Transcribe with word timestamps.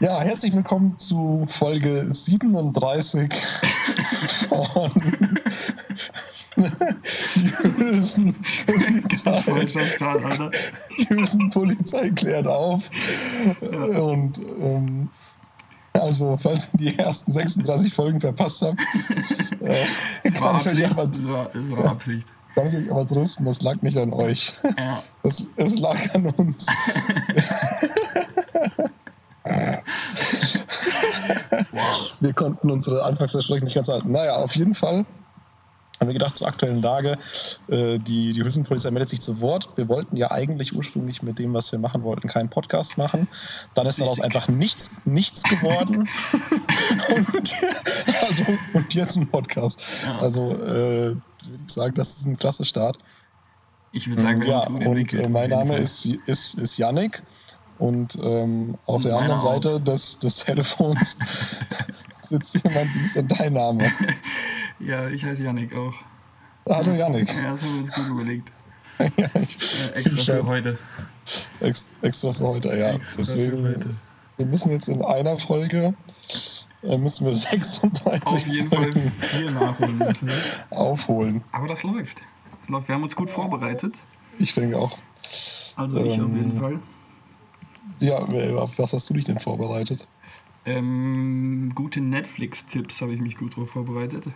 Ja, 0.00 0.20
herzlich 0.20 0.54
willkommen 0.54 0.96
zu 0.98 1.46
Folge 1.48 2.06
37 2.08 3.32
von 4.48 4.90
Jüsen 7.78 8.34
Polizei. 8.66 10.50
Jüsen 11.10 11.50
Polizei 11.50 12.10
klärt 12.10 12.46
auf. 12.46 12.88
Und 13.60 14.38
ähm, 14.38 15.10
also, 15.94 16.36
falls 16.36 16.68
ihr 16.74 16.78
die 16.92 16.98
ersten 16.98 17.32
36 17.32 17.92
Folgen 17.92 18.20
verpasst 18.20 18.62
habt, 18.62 18.80
äh, 19.60 19.84
Das 20.22 20.40
war 20.40 20.58
kann 20.58 20.76
ich 20.78 20.84
euch 20.84 20.90
aber, 20.92 21.06
Das 21.08 21.26
war, 21.26 21.50
das 21.52 21.70
war 21.70 21.84
Absicht. 21.86 22.26
kann 22.54 22.68
ich 22.68 22.74
euch 22.76 22.90
aber 22.90 23.04
trösten, 23.04 23.46
das 23.46 23.62
lag 23.62 23.82
nicht 23.82 23.96
an 23.96 24.12
euch. 24.12 24.52
Ja. 24.76 25.02
Es 25.24 25.78
lag 25.80 25.98
an 26.14 26.26
uns. 26.26 26.66
Wir 32.20 32.32
konnten 32.32 32.70
unsere 32.70 33.04
Anfangserschreckung 33.04 33.64
nicht 33.64 33.74
ganz 33.74 33.88
halten. 33.88 34.12
Naja, 34.12 34.36
auf 34.36 34.56
jeden 34.56 34.74
Fall 34.74 35.06
haben 36.00 36.08
wir 36.08 36.14
gedacht, 36.14 36.36
zur 36.36 36.46
aktuellen 36.46 36.80
Lage, 36.80 37.18
äh, 37.68 37.98
die, 37.98 38.32
die 38.32 38.42
Hülsenpolizei 38.42 38.90
meldet 38.90 39.08
sich 39.08 39.20
zu 39.20 39.40
Wort. 39.40 39.70
Wir 39.76 39.88
wollten 39.88 40.16
ja 40.16 40.30
eigentlich 40.30 40.74
ursprünglich 40.74 41.22
mit 41.22 41.38
dem, 41.38 41.54
was 41.54 41.72
wir 41.72 41.78
machen 41.78 42.04
wollten, 42.04 42.28
keinen 42.28 42.50
Podcast 42.50 42.98
machen. 42.98 43.28
Dann 43.74 43.86
ist 43.86 44.00
daraus 44.00 44.18
Richtig. 44.18 44.24
einfach 44.24 44.48
nichts, 44.48 45.06
nichts 45.06 45.42
geworden. 45.42 46.08
und, 47.16 47.54
also, 48.22 48.44
und 48.74 48.94
jetzt 48.94 49.16
ein 49.16 49.28
Podcast. 49.28 49.82
Ja. 50.04 50.18
Also 50.18 50.52
äh, 50.52 51.16
würde 51.16 51.20
ich 51.66 51.72
sagen, 51.72 51.94
das 51.94 52.16
ist 52.16 52.26
ein 52.26 52.38
klasse 52.38 52.64
Start. 52.64 52.98
Ich 53.90 54.06
würde 54.08 54.20
sagen, 54.20 54.40
wir 54.40 54.48
ja, 54.48 54.64
haben 54.64 54.76
uns 54.76 55.10
gut 55.10 55.14
und 55.14 55.26
äh, 55.26 55.28
mein 55.28 55.50
Name 55.50 55.78
ist, 55.78 56.06
ist, 56.06 56.54
ist 56.54 56.76
Yannick 56.76 57.22
und 57.78 58.18
ähm, 58.22 58.76
auf 58.86 59.02
der 59.02 59.16
anderen 59.16 59.40
Seite 59.40 59.80
des, 59.80 60.18
des 60.18 60.44
Telefons 60.44 61.16
sitzt 62.20 62.54
jemand, 62.54 62.94
wie 62.94 63.04
ist 63.04 63.16
denn 63.16 63.28
dein 63.28 63.52
Name? 63.54 63.84
Ja, 64.80 65.08
ich 65.08 65.24
heiße 65.24 65.42
Yannick 65.42 65.74
auch. 65.74 65.92
Hallo 66.68 66.92
Yannick. 66.92 67.34
Ja, 67.34 67.50
das 67.50 67.62
haben 67.62 67.72
wir 67.72 67.80
uns 67.80 67.90
gut 67.92 68.06
überlegt. 68.06 68.52
ja, 68.98 69.06
ich, 69.42 69.58
Äh, 69.92 69.98
extra 69.98 70.34
für 70.34 70.46
heute. 70.46 70.78
ex, 71.58 71.86
extra 72.00 72.32
für 72.32 72.46
heute, 72.46 72.68
ja. 72.76 72.90
Extra 72.90 73.12
für 73.14 73.16
Deswegen, 73.36 73.64
heute. 73.66 73.90
wir 74.36 74.46
müssen 74.46 74.70
jetzt 74.70 74.88
in 74.88 75.02
einer 75.02 75.36
Folge 75.36 75.94
äh, 76.84 76.96
müssen 76.96 77.26
wir 77.26 77.34
36 77.34 78.24
Auf 78.28 78.46
jeden 78.46 78.70
Fall 78.70 78.84
Folgen 78.92 79.12
viel 79.18 79.50
nachholen 79.50 79.98
müssen. 79.98 80.30
aufholen. 80.70 81.44
Aber 81.50 81.66
das 81.66 81.82
läuft. 81.82 82.22
Das 82.60 82.68
läuft. 82.68 82.86
Wir 82.86 82.94
haben 82.94 83.02
uns 83.02 83.16
gut 83.16 83.30
vorbereitet. 83.30 84.00
Ich 84.38 84.54
denke 84.54 84.78
auch. 84.78 84.96
Also 85.74 85.98
ich 86.04 86.12
auf 86.20 86.26
Ähm, 86.28 86.36
jeden 86.36 86.56
Fall. 86.60 86.78
Ja, 88.00 88.18
auf 88.18 88.78
was 88.78 88.92
hast 88.92 89.08
du 89.10 89.14
dich 89.14 89.24
denn 89.24 89.38
vorbereitet? 89.38 90.06
Ähm, 90.64 91.72
gute 91.74 92.00
Netflix-Tipps 92.00 93.00
habe 93.00 93.14
ich 93.14 93.20
mich 93.20 93.36
gut 93.36 93.56
drauf 93.56 93.70
vorbereitet. 93.70 94.26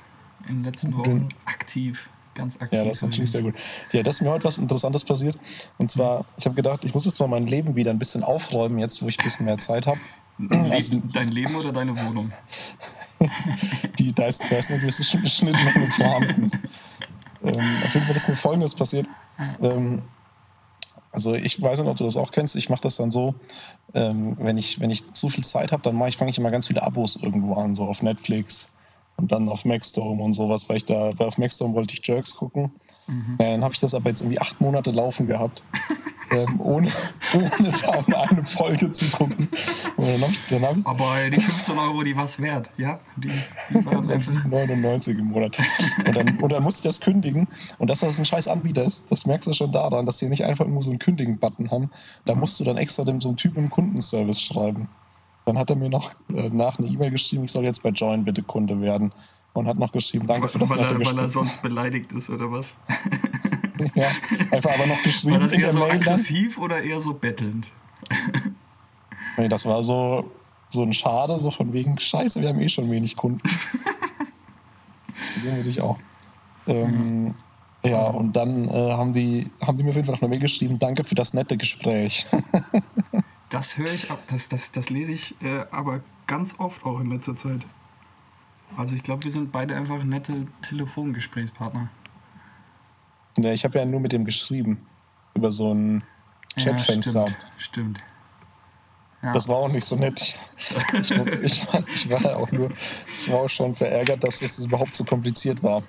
In 0.49 0.57
den 0.57 0.65
letzten 0.65 0.97
Wochen 0.97 1.29
aktiv. 1.45 2.09
Ganz 2.35 2.57
aktiv. 2.57 2.79
Ja, 2.79 2.85
das 2.85 2.99
ist 2.99 3.03
natürlich 3.03 3.31
sehr 3.31 3.43
gut. 3.43 3.55
Ja, 3.93 4.03
das 4.03 4.17
ist 4.17 4.21
mir 4.23 4.31
heute 4.31 4.45
was 4.45 4.57
Interessantes 4.57 5.05
passiert. 5.05 5.39
Und 5.77 5.91
zwar, 5.91 6.25
ich 6.39 6.47
habe 6.47 6.55
gedacht, 6.55 6.85
ich 6.85 6.95
muss 6.95 7.05
jetzt 7.05 7.21
mal 7.21 7.29
mein 7.29 7.47
Leben 7.47 7.77
wieder 7.77 7.91
ein 7.91 7.99
bisschen 7.99 8.23
aufräumen, 8.25 8.79
jetzt 8.79 9.03
wo 9.03 9.09
ich 9.09 9.19
ein 9.19 9.25
bisschen 9.25 9.45
mehr 9.45 9.59
Zeit 9.59 9.87
habe. 9.87 10.01
Also, 10.71 11.01
Dein 11.13 11.29
Leben 11.29 11.55
oder 11.55 11.73
deine 11.73 11.95
Wohnung? 12.07 12.33
die, 13.99 14.15
da, 14.15 14.25
ist, 14.27 14.43
da 14.51 14.57
ist 14.57 14.71
eine 14.71 14.81
gewisse 14.81 15.05
Schnitt- 15.05 15.29
Schnittmenge 15.29 15.91
vorhanden. 15.91 16.51
ähm, 17.45 17.55
auf 17.85 17.95
jeden 17.95 18.07
Fall 18.07 18.17
ist 18.17 18.29
mir 18.29 18.37
Folgendes 18.37 18.75
passiert. 18.75 19.07
Ähm, 19.61 20.03
also 21.13 21.35
ich 21.35 21.61
weiß 21.61 21.79
nicht, 21.79 21.89
ob 21.89 21.97
du 21.97 22.05
das 22.05 22.17
auch 22.17 22.33
kennst. 22.33 22.57
Ich 22.57 22.71
mache 22.71 22.81
das 22.81 22.97
dann 22.97 23.11
so, 23.11 23.35
ähm, 23.93 24.37
wenn, 24.41 24.57
ich, 24.57 24.81
wenn 24.81 24.91
ich 24.91 25.13
zu 25.13 25.29
viel 25.29 25.45
Zeit 25.45 25.71
habe, 25.71 25.83
dann 25.83 25.95
mache 25.95 26.09
ich, 26.09 26.17
fange 26.17 26.31
ich 26.31 26.39
immer 26.39 26.51
ganz 26.51 26.67
viele 26.67 26.83
Abos 26.83 27.17
irgendwo 27.17 27.55
an, 27.55 27.75
so 27.75 27.85
auf 27.85 28.03
Netflix 28.03 28.71
und 29.17 29.31
dann 29.31 29.51
auf 29.51 29.67
Maxdome 29.67 30.23
und 30.23 30.33
sowas, 30.33 30.69
weil 30.71 30.79
ich 30.79 30.87
da, 30.87 31.13
weil 31.19 31.29
auf 31.29 31.37
Maxdome 31.37 31.75
wollte 31.75 31.95
ich 31.95 32.07
Jerks 32.07 32.35
gucken. 32.35 32.73
Ja, 33.41 33.51
dann 33.51 33.63
habe 33.63 33.75
ich 33.75 33.81
das 33.81 33.95
aber 33.95 34.09
jetzt 34.09 34.23
irgendwie 34.23 34.41
acht 34.41 34.61
Monate 34.63 34.91
laufen 34.91 35.27
gehabt, 35.27 35.63
ähm, 36.33 36.61
ohne, 36.61 36.89
ohne 37.35 37.71
da 37.71 37.89
auch 37.89 38.31
eine 38.31 38.45
Folge 38.45 38.91
zu 38.91 39.05
gucken. 39.11 39.49
Dann 39.97 40.23
habe 40.23 40.33
ich, 40.33 40.41
dann 40.49 40.63
hab 40.63 40.77
ich 40.77 40.87
Aber 40.87 41.31
die 41.31 41.41
15 41.41 41.79
Euro, 41.79 42.03
die 42.03 42.17
was 42.17 42.41
wert, 42.41 42.71
ja? 42.77 42.99
Die, 43.17 43.29
die 43.29 43.87
waren 43.87 44.09
wert. 44.09 44.23
20,99 44.23 45.19
im 45.19 45.27
Monat. 45.27 45.57
Und 46.07 46.17
dann, 46.17 46.39
und 46.39 46.53
dann 46.53 46.63
musste 46.63 46.81
ich 46.81 46.95
das 46.95 47.01
kündigen. 47.01 47.49
Und 47.79 47.89
dass 47.89 48.01
das 48.01 48.19
ein 48.19 48.25
scheiß 48.25 48.49
Anbieter 48.49 48.85
ist, 48.85 49.11
das 49.11 49.27
merkst 49.27 49.49
du 49.49 49.53
schon 49.53 49.73
daran, 49.73 50.07
dass 50.07 50.19
sie 50.19 50.29
nicht 50.29 50.45
einfach 50.45 50.67
nur 50.67 50.83
so 50.83 50.91
einen 50.91 50.99
Kündigen-Button 50.99 51.71
haben. 51.71 51.91
Da 52.25 52.35
musst 52.35 52.59
du 52.61 52.65
dann 52.65 52.77
extra 52.77 53.05
dem 53.05 53.21
so 53.21 53.29
einen 53.29 53.37
Typ 53.37 53.57
im 53.57 53.71
Kundenservice 53.71 54.41
schreiben. 54.41 54.89
Dann 55.45 55.59
hat 55.59 55.71
er 55.71 55.77
mir 55.77 55.91
noch 55.91 56.13
äh, 56.33 56.49
nach 56.49 56.79
eine 56.79 56.89
E-Mail 56.89 57.11
geschrieben, 57.11 57.45
ich 57.45 57.53
soll 57.53 57.65
jetzt 57.65 57.83
bei 57.83 57.91
Join 57.91 58.25
bitte 58.25 58.43
Kunde 58.43 58.81
werden. 58.81 59.13
Und 59.55 59.67
hat 59.67 59.77
noch 59.77 59.93
geschrieben, 59.93 60.27
danke 60.27 60.49
für 60.49 60.59
das 60.59 60.71
weil, 60.71 60.79
nette 60.81 60.95
er, 60.95 61.05
weil 61.05 61.19
er 61.19 61.29
sonst 61.29 61.61
beleidigt 61.61 62.11
ist, 62.13 62.31
oder 62.31 62.51
was? 62.51 62.69
Ja, 63.95 64.09
einfach 64.51 64.75
aber 64.75 64.87
noch 64.87 64.97
War 64.97 65.03
geschrieben 65.03 65.41
das 65.41 65.53
in 65.53 65.61
eher 65.61 65.73
so 65.73 65.79
Mail 65.81 65.89
dann. 65.91 65.99
aggressiv 66.01 66.59
oder 66.59 66.83
eher 66.83 67.01
so 67.01 67.15
bettelnd? 67.15 67.69
Nee, 69.39 69.49
das 69.49 69.65
war 69.65 69.83
so, 69.83 70.31
so 70.69 70.83
ein 70.83 70.93
Schade, 70.93 71.39
so 71.39 71.51
von 71.51 71.73
wegen, 71.73 71.99
scheiße, 71.99 72.43
wir 72.43 72.51
haben 72.51 72.61
eh 72.61 72.69
schon 72.69 72.91
wenig 72.91 73.17
Kunden. 73.17 73.41
Den 75.43 75.57
will 75.57 75.67
ich 75.67 75.81
auch. 75.81 75.99
Ähm, 76.67 77.33
ja, 77.83 78.09
und 78.09 78.37
dann 78.37 78.69
äh, 78.69 78.93
haben, 78.93 79.13
die, 79.15 79.51
haben 79.67 79.77
die 79.79 79.85
mir 79.85 79.89
auf 79.91 79.97
jeden 79.97 80.07
Fall 80.07 80.15
noch 80.17 80.23
eine 80.23 80.29
Mail 80.29 80.39
geschrieben, 80.39 80.79
danke 80.79 81.03
für 81.05 81.15
das 81.15 81.33
nette 81.33 81.57
Gespräch. 81.57 82.27
Das 83.49 83.79
höre 83.79 83.91
ich, 83.93 84.11
ab- 84.11 84.23
das, 84.29 84.49
das, 84.51 84.71
das 84.73 84.91
lese 84.91 85.13
ich 85.13 85.35
äh, 85.43 85.65
aber 85.71 86.01
ganz 86.27 86.55
oft 86.59 86.85
auch 86.85 87.01
in 87.01 87.11
letzter 87.11 87.35
Zeit. 87.35 87.67
Also 88.77 88.95
ich 88.95 89.03
glaube, 89.03 89.25
wir 89.25 89.31
sind 89.31 89.51
beide 89.51 89.75
einfach 89.77 90.05
nette 90.05 90.47
Telefongesprächspartner. 90.61 91.89
Ja, 93.39 93.53
ich 93.53 93.65
habe 93.65 93.79
ja 93.79 93.85
nur 93.85 94.01
mit 94.01 94.13
dem 94.13 94.25
geschrieben. 94.25 94.87
Über 95.35 95.51
so 95.51 95.73
ein 95.73 96.05
Chatfenster. 96.59 97.27
Ja, 97.27 97.27
stimmt, 97.27 97.99
stimmt. 97.99 97.99
Ja. 99.23 99.33
Das 99.33 99.49
war 99.49 99.57
auch 99.57 99.69
nicht 99.69 99.85
so 99.85 99.97
nett. 99.97 100.21
Ich, 100.21 100.37
ich, 101.11 101.17
war, 101.73 101.85
ich 101.89 102.11
war 102.11 102.37
auch 102.37 102.51
nur, 102.51 102.73
ich 103.15 103.31
war 103.31 103.41
auch 103.41 103.49
schon 103.51 103.75
verärgert, 103.75 104.25
dass 104.25 104.41
das 104.41 104.59
überhaupt 104.65 104.95
so 104.95 105.05
kompliziert 105.05 105.63
war. 105.63 105.83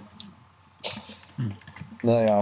Naja. 2.03 2.41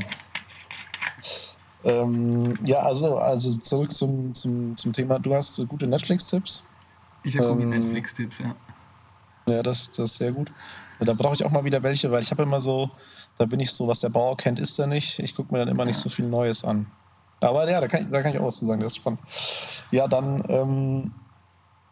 Ähm, 1.83 2.57
ja, 2.63 2.79
also, 2.79 3.17
also 3.17 3.57
zurück 3.57 3.91
zum, 3.91 4.33
zum, 4.33 4.75
zum 4.75 4.93
Thema. 4.93 5.17
Du 5.19 5.33
hast 5.33 5.65
gute 5.67 5.87
Netflix-Tipps. 5.87 6.63
ich 7.23 7.37
habe 7.37 7.61
ähm, 7.61 7.69
Netflix-Tipps, 7.69 8.39
ja. 8.39 8.55
Ja, 9.47 9.63
das, 9.63 9.91
das 9.91 10.11
ist 10.11 10.17
sehr 10.17 10.31
gut. 10.33 10.51
Ja, 11.01 11.07
da 11.07 11.13
brauche 11.13 11.33
ich 11.33 11.43
auch 11.43 11.49
mal 11.49 11.65
wieder 11.65 11.81
welche, 11.81 12.11
weil 12.11 12.21
ich 12.21 12.29
habe 12.29 12.43
immer 12.43 12.61
so, 12.61 12.91
da 13.39 13.45
bin 13.45 13.59
ich 13.59 13.71
so, 13.71 13.87
was 13.87 14.01
der 14.01 14.09
Bauer 14.09 14.37
kennt, 14.37 14.59
ist 14.59 14.77
er 14.77 14.85
nicht. 14.85 15.17
Ich 15.17 15.35
gucke 15.35 15.51
mir 15.51 15.57
dann 15.57 15.67
immer 15.67 15.83
nicht 15.83 15.97
so 15.97 16.09
viel 16.09 16.27
Neues 16.27 16.63
an. 16.63 16.85
Aber 17.41 17.67
ja, 17.67 17.81
da 17.81 17.87
kann, 17.87 18.03
ich, 18.03 18.11
da 18.11 18.21
kann 18.21 18.33
ich 18.33 18.39
auch 18.39 18.45
was 18.45 18.57
zu 18.57 18.67
sagen, 18.67 18.81
das 18.81 18.93
ist 18.93 18.97
spannend. 18.97 19.19
Ja, 19.89 20.07
dann 20.07 20.43
ähm, 20.47 21.11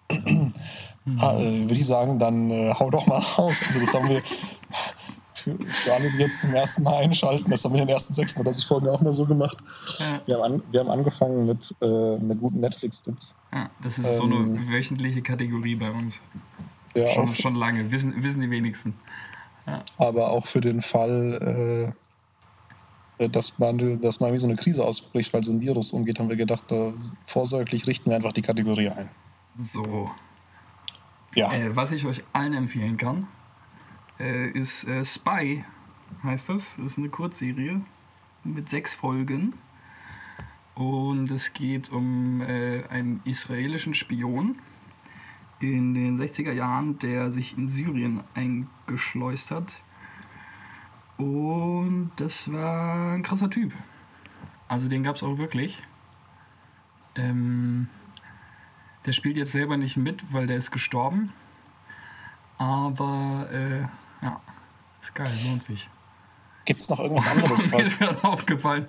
ah, 1.17 1.33
äh, 1.33 1.61
würde 1.61 1.73
ich 1.73 1.87
sagen, 1.87 2.19
dann 2.19 2.51
äh, 2.51 2.71
hau 2.79 2.91
doch 2.91 3.07
mal 3.07 3.17
raus. 3.17 3.63
Also 3.65 3.79
das 3.79 3.95
haben 3.95 4.09
wir 4.09 4.21
für, 5.33 5.57
für 5.65 5.93
alle, 5.93 6.11
die 6.11 6.17
jetzt 6.17 6.41
zum 6.41 6.53
ersten 6.53 6.83
Mal 6.83 6.97
einschalten, 6.97 7.49
das 7.49 7.65
haben 7.65 7.73
wir 7.73 7.81
in 7.81 7.87
den 7.87 7.93
ersten 7.93 8.13
36 8.13 8.65
Folgen 8.67 8.89
auch 8.89 9.01
mal 9.01 9.11
so 9.11 9.25
gemacht. 9.25 9.57
Ja. 9.97 10.21
Wir 10.27 10.35
haben, 10.35 10.53
an, 10.53 10.63
wir 10.69 10.79
haben 10.81 10.91
angefangen 10.91 11.47
mit, 11.47 11.73
äh, 11.81 12.17
mit 12.19 12.39
guten 12.39 12.59
Netflix-Tipps. 12.59 13.33
ja. 13.53 13.71
Das 13.81 13.97
ist 13.97 14.17
so 14.17 14.23
eine 14.23 14.35
Ähm, 14.35 14.69
wöchentliche 14.69 15.23
Kategorie 15.23 15.75
bei 15.75 15.89
uns. 15.89 16.17
Ja, 16.99 17.13
Schon, 17.13 17.35
schon 17.35 17.55
lange, 17.55 17.91
wissen, 17.91 18.23
wissen 18.23 18.41
die 18.41 18.49
wenigsten. 18.49 18.93
aber 19.97 20.31
auch 20.31 20.45
für 20.47 20.61
den 20.61 20.81
Fall, 20.81 21.93
äh, 23.19 23.29
dass 23.29 23.59
man, 23.59 23.99
dass 23.99 24.19
mal 24.19 24.27
irgendwie 24.27 24.39
so 24.39 24.47
eine 24.47 24.55
Krise 24.55 24.85
ausbricht, 24.85 25.33
weil 25.33 25.43
so 25.43 25.51
ein 25.51 25.61
Virus 25.61 25.91
umgeht, 25.91 26.19
haben 26.19 26.29
wir 26.29 26.35
gedacht, 26.37 26.71
äh, 26.71 26.93
vorsorglich 27.25 27.85
richten 27.87 28.09
wir 28.09 28.15
einfach 28.17 28.31
die 28.31 28.41
Kategorie 28.41 28.89
ein. 28.89 29.09
So. 29.57 30.09
Ja, 31.35 31.51
Äh, 31.53 31.75
was 31.75 31.91
ich 31.91 32.05
euch 32.05 32.23
allen 32.33 32.53
empfehlen 32.53 32.97
kann, 32.97 33.27
äh, 34.19 34.49
ist 34.49 34.85
äh, 34.87 35.03
Spy, 35.05 35.63
heißt 36.23 36.49
das. 36.49 36.75
Das 36.77 36.93
ist 36.93 36.97
eine 36.97 37.09
Kurzserie 37.09 37.81
mit 38.43 38.69
sechs 38.69 38.95
Folgen. 38.95 39.53
Und 40.75 41.29
es 41.29 41.53
geht 41.53 41.91
um 41.91 42.41
äh, 42.41 42.83
einen 42.89 43.21
israelischen 43.25 43.93
Spion 43.93 44.55
in 45.59 45.93
den 45.93 46.19
60er 46.19 46.51
Jahren, 46.51 46.99
der 46.99 47.31
sich 47.31 47.57
in 47.57 47.67
Syrien 47.67 48.21
eingeschleust 48.33 49.51
hat. 49.51 49.81
Und 51.17 52.11
das 52.15 52.51
war 52.51 53.13
ein 53.13 53.23
krasser 53.23 53.49
Typ. 53.49 53.73
Also 54.67 54.87
den 54.87 55.03
gab 55.03 55.17
es 55.17 55.23
auch 55.23 55.37
wirklich. 55.37 55.81
Ähm, 57.15 57.87
der 59.05 59.11
spielt 59.11 59.35
jetzt 59.35 59.51
selber 59.51 59.75
nicht 59.75 59.97
mit, 59.97 60.33
weil 60.33 60.47
der 60.47 60.57
ist 60.57 60.71
gestorben. 60.71 61.33
Aber 62.57 63.47
äh, 63.51 63.81
ja, 64.23 64.41
ist 65.01 65.15
geil, 65.15 65.27
lohnt 65.45 65.63
sich. 65.63 65.89
gibt 66.65 66.81
es 66.81 66.89
noch 66.89 66.99
irgendwas 66.99 67.27
anderes? 67.27 67.71
Mir 67.71 67.83
ist 67.83 67.99
gerade 67.99 68.23
aufgefallen, 68.23 68.87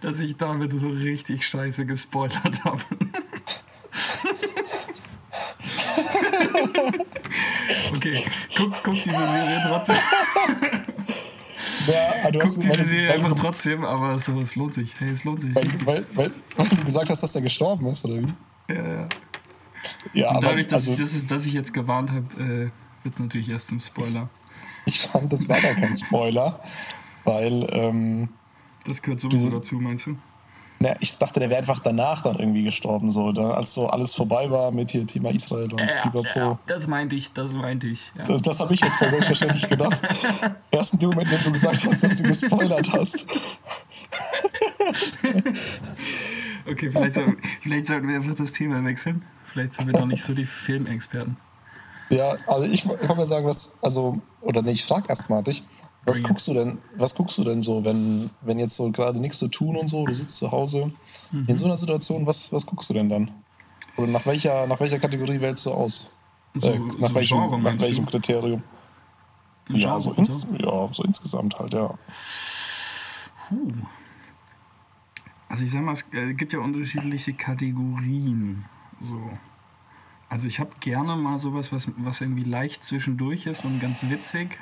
dass 0.00 0.20
ich 0.20 0.36
damit 0.36 0.72
so 0.78 0.88
richtig 0.88 1.46
scheiße 1.46 1.86
gespoilert 1.86 2.64
habe. 2.64 2.82
Okay, 7.94 8.18
guck, 8.56 8.72
guck 8.82 8.94
diese 8.94 9.10
Serie 9.16 9.62
trotzdem. 9.68 9.96
Ja, 11.86 12.30
du 12.30 12.38
guck 12.38 12.42
hast, 12.42 12.62
diese 12.62 12.84
Serie 12.84 13.12
einfach 13.12 13.34
trotzdem, 13.34 13.84
aber 13.84 14.18
so, 14.20 14.40
es 14.40 14.54
lohnt 14.56 14.74
sich. 14.74 14.92
Hey, 14.98 15.10
es 15.10 15.24
lohnt 15.24 15.40
sich. 15.40 15.54
weil, 15.54 15.66
weil, 15.84 16.06
weil, 16.14 16.30
weil 16.56 16.68
du 16.68 16.76
gesagt 16.84 17.10
hast, 17.10 17.22
dass 17.22 17.32
der 17.32 17.42
gestorben 17.42 17.86
ist, 17.86 18.04
oder 18.04 18.22
wie? 18.22 18.34
Ja, 18.74 18.74
ja. 18.94 19.08
Ja, 20.12 20.30
aber 20.30 20.40
dadurch, 20.48 20.66
dass, 20.68 20.88
also, 20.88 20.92
ich, 20.92 20.98
dass, 20.98 21.16
ich- 21.16 21.26
dass 21.26 21.44
ich 21.46 21.52
jetzt 21.54 21.74
gewarnt 21.74 22.10
habe, 22.12 22.26
äh, 22.42 22.70
wird 23.04 23.14
es 23.14 23.18
natürlich 23.18 23.48
erst 23.48 23.68
zum 23.68 23.80
Spoiler. 23.80 24.28
ich 24.86 25.00
fand, 25.00 25.32
das 25.32 25.48
war 25.48 25.60
gar 25.60 25.74
kein 25.74 25.92
Spoiler, 25.92 26.60
weil 27.24 27.66
ähm, 27.70 28.28
Das 28.84 29.02
gehört 29.02 29.20
sowieso 29.20 29.48
Du- 29.50 29.56
dazu, 29.56 29.76
meinst 29.76 30.06
du? 30.06 30.16
Na, 30.82 30.96
ich 30.98 31.16
dachte, 31.16 31.38
der 31.38 31.48
wäre 31.48 31.60
einfach 31.60 31.78
danach 31.78 32.22
dann 32.22 32.36
irgendwie 32.40 32.64
gestorben, 32.64 33.12
so, 33.12 33.30
da, 33.30 33.52
als 33.52 33.72
so 33.72 33.86
alles 33.86 34.14
vorbei 34.14 34.50
war 34.50 34.72
mit 34.72 34.90
hier 34.90 35.06
Thema 35.06 35.30
Israel 35.30 35.72
und 35.72 35.76
Pipapo. 36.02 36.58
das 36.66 36.88
meinte 36.88 37.14
ich, 37.14 37.32
das 37.32 37.52
meinte 37.52 37.86
ich. 37.86 38.10
Ja. 38.18 38.24
Das, 38.24 38.42
das 38.42 38.58
habe 38.58 38.74
ich 38.74 38.80
jetzt 38.80 39.00
mal 39.00 39.10
selbstverständlich 39.10 39.68
gedacht. 39.68 40.02
Erst 40.72 40.94
in 40.94 40.98
dem 40.98 41.10
Moment, 41.10 41.30
wenn 41.30 41.44
du 41.44 41.52
gesagt 41.52 41.86
hast, 41.86 42.02
dass 42.02 42.16
du 42.16 42.24
gespoilert 42.24 42.92
hast. 42.92 43.26
Okay, 46.68 46.90
vielleicht, 46.90 47.14
soll, 47.14 47.36
vielleicht 47.60 47.86
sollten 47.86 48.08
wir 48.08 48.16
einfach 48.16 48.34
das 48.34 48.50
Thema 48.50 48.84
wechseln. 48.84 49.24
Vielleicht 49.52 49.74
sind 49.74 49.86
wir 49.86 49.98
noch 49.98 50.06
nicht 50.06 50.24
so 50.24 50.34
die 50.34 50.46
Filmexperten. 50.46 51.36
Ja, 52.10 52.34
also 52.46 52.64
ich, 52.66 52.84
ich 52.84 52.88
wollte 52.88 53.14
mal 53.14 53.26
sagen, 53.26 53.46
was, 53.46 53.78
also, 53.82 54.20
oder 54.40 54.62
nee, 54.62 54.72
ich 54.72 54.84
frage 54.84 55.08
erstmal 55.08 55.44
dich, 55.44 55.62
was 56.04 56.22
guckst 56.22 56.48
du 56.48 56.54
denn, 56.54 56.78
was 56.96 57.14
guckst 57.14 57.38
du 57.38 57.44
denn 57.44 57.62
so, 57.62 57.84
wenn, 57.84 58.30
wenn 58.40 58.58
jetzt 58.58 58.74
so 58.74 58.90
gerade 58.90 59.20
nichts 59.20 59.38
zu 59.38 59.48
tun 59.48 59.76
und 59.76 59.88
so, 59.88 60.04
du 60.04 60.14
sitzt 60.14 60.36
zu 60.38 60.50
Hause, 60.50 60.92
in 61.46 61.56
so 61.56 61.66
einer 61.66 61.76
Situation, 61.76 62.26
was, 62.26 62.52
was 62.52 62.66
guckst 62.66 62.90
du 62.90 62.94
denn 62.94 63.08
dann? 63.08 63.30
Oder 63.96 64.08
nach 64.08 64.26
welcher, 64.26 64.66
nach 64.66 64.80
welcher 64.80 64.98
Kategorie 64.98 65.40
wählst 65.40 65.66
du 65.66 65.70
aus? 65.72 66.10
So, 66.54 66.70
Äh, 66.70 66.78
nach 66.98 67.08
so 67.10 67.14
welchem, 67.14 67.38
Genre 67.38 67.60
nach 67.60 67.80
welchem 67.80 68.04
du? 68.04 68.10
Kriterium? 68.10 68.62
Ja 69.68 69.76
Genre 69.78 70.00
so, 70.00 70.10
und 70.10 70.18
ins, 70.18 70.40
so? 70.40 70.56
ja, 70.56 70.88
so 70.92 71.02
insgesamt 71.04 71.58
halt, 71.58 71.72
ja. 71.74 71.94
Puh. 73.48 73.68
Also 75.48 75.64
ich 75.64 75.70
sag 75.70 75.82
mal, 75.82 75.92
es 75.92 76.04
äh, 76.12 76.32
gibt 76.34 76.52
ja 76.52 76.60
unterschiedliche 76.60 77.34
Kategorien. 77.34 78.64
So. 79.00 79.20
Also 80.28 80.46
ich 80.46 80.58
habe 80.60 80.70
gerne 80.80 81.14
mal 81.16 81.38
sowas, 81.38 81.72
was, 81.72 81.88
was 81.98 82.20
irgendwie 82.22 82.44
leicht 82.44 82.84
zwischendurch 82.84 83.46
ist 83.46 83.64
und 83.64 83.78
ganz 83.80 84.08
witzig. 84.08 84.58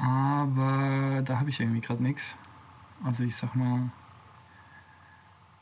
Aber 0.00 1.22
da 1.22 1.38
habe 1.38 1.50
ich 1.50 1.60
irgendwie 1.60 1.80
gerade 1.80 2.02
nichts. 2.02 2.36
Also 3.04 3.24
ich 3.24 3.36
sag 3.36 3.54
mal, 3.54 3.90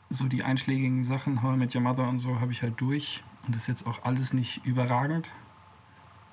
so 0.09 0.27
die 0.27 0.43
einschlägigen 0.43 1.03
Sachen, 1.03 1.43
How 1.43 1.57
Your 1.75 1.81
Mother 1.81 2.07
und 2.07 2.19
so, 2.19 2.39
habe 2.39 2.51
ich 2.51 2.61
halt 2.61 2.79
durch. 2.81 3.23
Und 3.45 3.55
das 3.55 3.63
ist 3.63 3.67
jetzt 3.67 3.87
auch 3.87 4.03
alles 4.03 4.33
nicht 4.33 4.65
überragend. 4.65 5.33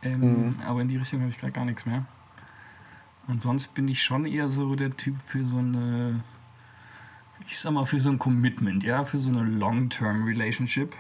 Ähm, 0.03 0.61
Aber 0.67 0.81
in 0.83 0.89
die 0.89 0.97
Richtung 0.97 1.21
habe 1.21 1.31
ich 1.31 1.39
gerade 1.39 1.53
gar 1.53 1.65
nichts 1.65 1.87
mehr. 1.87 2.07
Und 3.27 3.43
sonst 3.43 3.75
bin 3.75 3.89
ich 3.89 4.03
schon 4.03 4.25
eher 4.25 4.49
so 4.51 4.77
der 4.77 4.97
Typ 4.97 5.21
für 5.21 5.45
so 5.45 5.59
eine, 5.59 6.23
ich 7.47 7.59
sag 7.59 7.73
mal, 7.73 7.87
für 7.87 7.99
so 7.99 8.11
ein 8.11 8.19
Commitment, 8.19 8.85
ja, 8.85 9.05
für 9.05 9.19
so 9.19 9.31
eine 9.31 9.43
Long-Term 9.43 10.25
Relationship. 10.25 10.95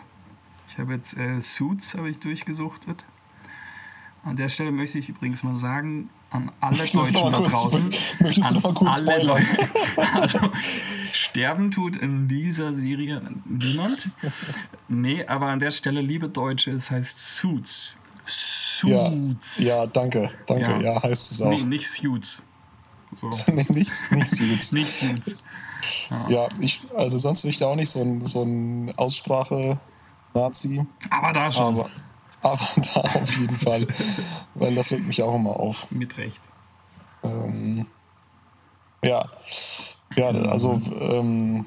Ich 0.68 0.78
habe 0.78 0.94
jetzt 0.94 1.16
äh, 1.16 1.40
Suits 1.40 1.94
habe 1.94 2.10
ich 2.10 2.18
durchgesuchtet. 2.18 3.04
An 4.24 4.36
der 4.36 4.48
Stelle 4.48 4.72
möchte 4.72 4.98
ich 4.98 5.08
übrigens 5.08 5.44
mal 5.44 5.56
sagen, 5.56 6.10
an 6.36 6.52
alle 6.60 6.76
Möchtest 6.78 6.94
du 7.10 7.20
Deutschen 7.20 7.32
da 7.32 7.48
draußen. 7.48 7.90
möchtest 8.20 8.50
du 8.50 8.54
an 8.56 8.62
noch 8.62 8.62
mal 8.62 8.74
kurz 8.74 8.96
alle 8.98 9.12
spoilern? 9.12 9.42
Deu- 9.42 10.20
Also, 10.20 10.38
sterben 11.12 11.70
tut 11.70 11.96
in 11.96 12.28
dieser 12.28 12.74
Serie 12.74 13.22
niemand. 13.44 14.08
Nee, 14.88 15.24
aber 15.26 15.46
an 15.46 15.58
der 15.58 15.70
Stelle, 15.70 16.00
liebe 16.00 16.28
Deutsche, 16.28 16.70
es 16.72 16.90
heißt 16.90 17.18
Suits. 17.18 17.98
Ja, 18.82 19.10
Suits. 19.10 19.58
ja, 19.60 19.86
danke, 19.86 20.30
danke, 20.46 20.70
Ja. 20.70 20.80
ja, 20.80 21.02
heißt 21.02 21.32
es 21.32 21.40
auch. 21.40 21.48
Nee, 21.50 21.62
nicht 21.62 21.88
Suits. 21.88 22.42
So. 23.20 23.28
nee, 23.52 23.64
nichts, 23.70 24.10
nichts 24.10 24.38
gut. 24.38 24.72
Nicht 24.72 24.88
Suits. 24.90 25.36
Ja, 26.28 26.48
ich, 26.58 26.82
also 26.96 27.16
sonst 27.18 27.42
bin 27.42 27.50
ich 27.50 27.58
da 27.58 27.66
auch 27.66 27.76
nicht 27.76 27.90
so 27.90 28.00
ein, 28.00 28.20
so 28.20 28.42
ein 28.42 28.92
Aussprache-Nazi, 28.96 30.84
Aber 31.10 31.32
da 31.32 31.50
schon. 31.52 31.78
aber, 31.78 31.90
aber 32.52 32.68
da 32.94 33.00
auf 33.20 33.36
jeden 33.38 33.56
Fall, 33.56 33.86
weil 34.54 34.74
das 34.74 34.90
regt 34.92 35.06
mich 35.06 35.22
auch 35.22 35.34
immer 35.34 35.58
auf. 35.58 35.90
Mit 35.90 36.16
Recht. 36.18 36.40
Ähm, 37.22 37.86
ja, 39.04 39.24
ja, 40.16 40.28
also 40.28 40.80
ähm, 41.00 41.66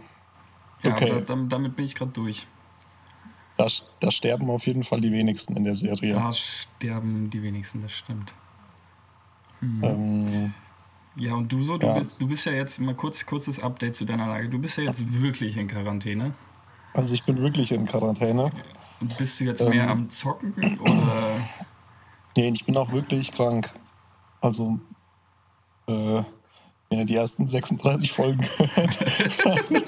Ja, 0.83 0.91
Okay. 0.93 1.23
da, 1.25 1.35
damit 1.35 1.75
bin 1.75 1.85
ich 1.85 1.95
gerade 1.95 2.11
durch. 2.11 2.47
da, 3.57 3.67
da 3.99 4.11
sterben 4.11 4.49
auf 4.49 4.65
jeden 4.67 4.83
Fall 4.83 5.01
die 5.01 5.11
wenigsten 5.11 5.55
in 5.57 5.63
der 5.65 5.75
Serie. 5.75 6.11
Da 6.13 6.31
sterben 6.33 7.29
die 7.29 7.43
wenigsten, 7.43 7.81
das 7.81 7.91
stimmt. 7.91 8.33
Ähm, 9.61 10.53
Ja, 11.15 11.33
und 11.33 11.51
du 11.51 11.61
so, 11.61 11.77
du, 11.77 11.87
Ja. 11.87 11.93
Bist, 11.99 12.21
du 12.21 12.27
bist 12.27 12.45
ja 12.45 12.53
jetzt 12.53 12.79
mal 12.79 12.95
kurz 12.95 13.25
kurzes 13.25 13.59
Update 13.59 13.95
zu 13.95 14.05
deiner 14.05 14.27
Lage. 14.27 14.47
Du 14.47 14.57
bist 14.59 14.77
ja 14.77 14.85
jetzt 14.85 15.03
wirklich 15.21 15.57
in 15.57 15.67
Quarantäne. 15.67 16.31
also 16.93 17.13
ich 17.13 17.23
bin 17.25 17.41
wirklich 17.41 17.71
in 17.73 17.85
Quarantäne. 17.85 18.51
Und 19.01 19.17
bist 19.17 19.39
du 19.39 19.45
jetzt 19.45 19.61
Ähm. 19.61 19.69
mehr 19.69 19.89
am 19.89 20.09
Zocken 20.09 20.79
oder 20.79 21.37
Nee, 22.37 22.49
ich 22.53 22.65
bin 22.65 22.77
auch 22.77 22.91
wirklich 22.91 23.31
krank. 23.31 23.73
Also, 24.39 24.79
äh, 25.87 26.23
wenn 26.89 26.99
ihr 26.99 27.05
die 27.05 27.15
ersten 27.15 27.45
36 27.47 28.11
Folgen 28.11 28.39
gehört, 28.41 28.99
dann, 29.43 29.83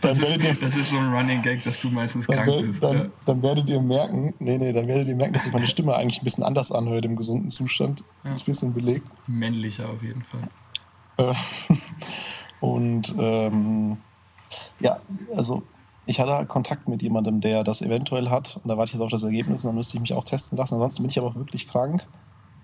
das 0.00 0.20
werdet 0.20 0.42
ihr, 0.44 0.50
ist, 0.50 0.62
das 0.62 0.76
ist 0.76 0.90
so 0.90 0.96
ein 0.98 1.12
Running 1.12 1.42
Gag, 1.42 1.62
dass 1.62 1.80
du 1.80 1.88
meistens 1.90 2.26
krank 2.26 2.46
wer- 2.48 2.62
bist. 2.62 2.82
dann, 2.82 2.96
ja. 2.98 3.06
dann 3.26 3.42
werdet 3.42 3.68
ihr 3.70 3.80
merken, 3.80 4.34
nee, 4.40 4.58
nee, 4.58 4.72
dann 4.72 4.88
werdet 4.88 5.08
ihr 5.08 5.14
merken, 5.16 5.32
dass 5.34 5.44
sich 5.44 5.52
meine 5.52 5.66
Stimme 5.68 5.94
eigentlich 5.94 6.20
ein 6.20 6.24
bisschen 6.24 6.42
anders 6.44 6.72
anhört 6.72 7.04
im 7.04 7.16
gesunden 7.16 7.50
Zustand. 7.50 8.02
Ja. 8.24 8.32
Ist 8.32 8.42
ein 8.48 8.50
bisschen 8.52 8.74
belegt. 8.74 9.06
Männlicher 9.26 9.88
auf 9.88 10.02
jeden 10.02 10.22
Fall. 10.24 10.48
Äh, 11.18 11.34
Und 12.60 13.14
ähm, 13.18 13.98
ja, 14.80 15.00
also 15.34 15.62
ich 16.06 16.20
hatte 16.20 16.32
halt 16.32 16.48
Kontakt 16.48 16.88
mit 16.88 17.02
jemandem, 17.02 17.40
der 17.40 17.64
das 17.64 17.82
eventuell 17.82 18.30
hat. 18.30 18.58
Und 18.62 18.68
da 18.68 18.76
warte 18.76 18.90
ich 18.90 18.94
jetzt 18.94 19.02
auf 19.02 19.10
das 19.10 19.22
Ergebnis. 19.22 19.64
Und 19.64 19.70
dann 19.70 19.76
müsste 19.76 19.96
ich 19.96 20.00
mich 20.00 20.14
auch 20.14 20.24
testen 20.24 20.58
lassen. 20.58 20.74
Ansonsten 20.74 21.02
bin 21.02 21.10
ich 21.10 21.18
aber 21.18 21.28
auch 21.28 21.36
wirklich 21.36 21.68
krank. 21.68 22.06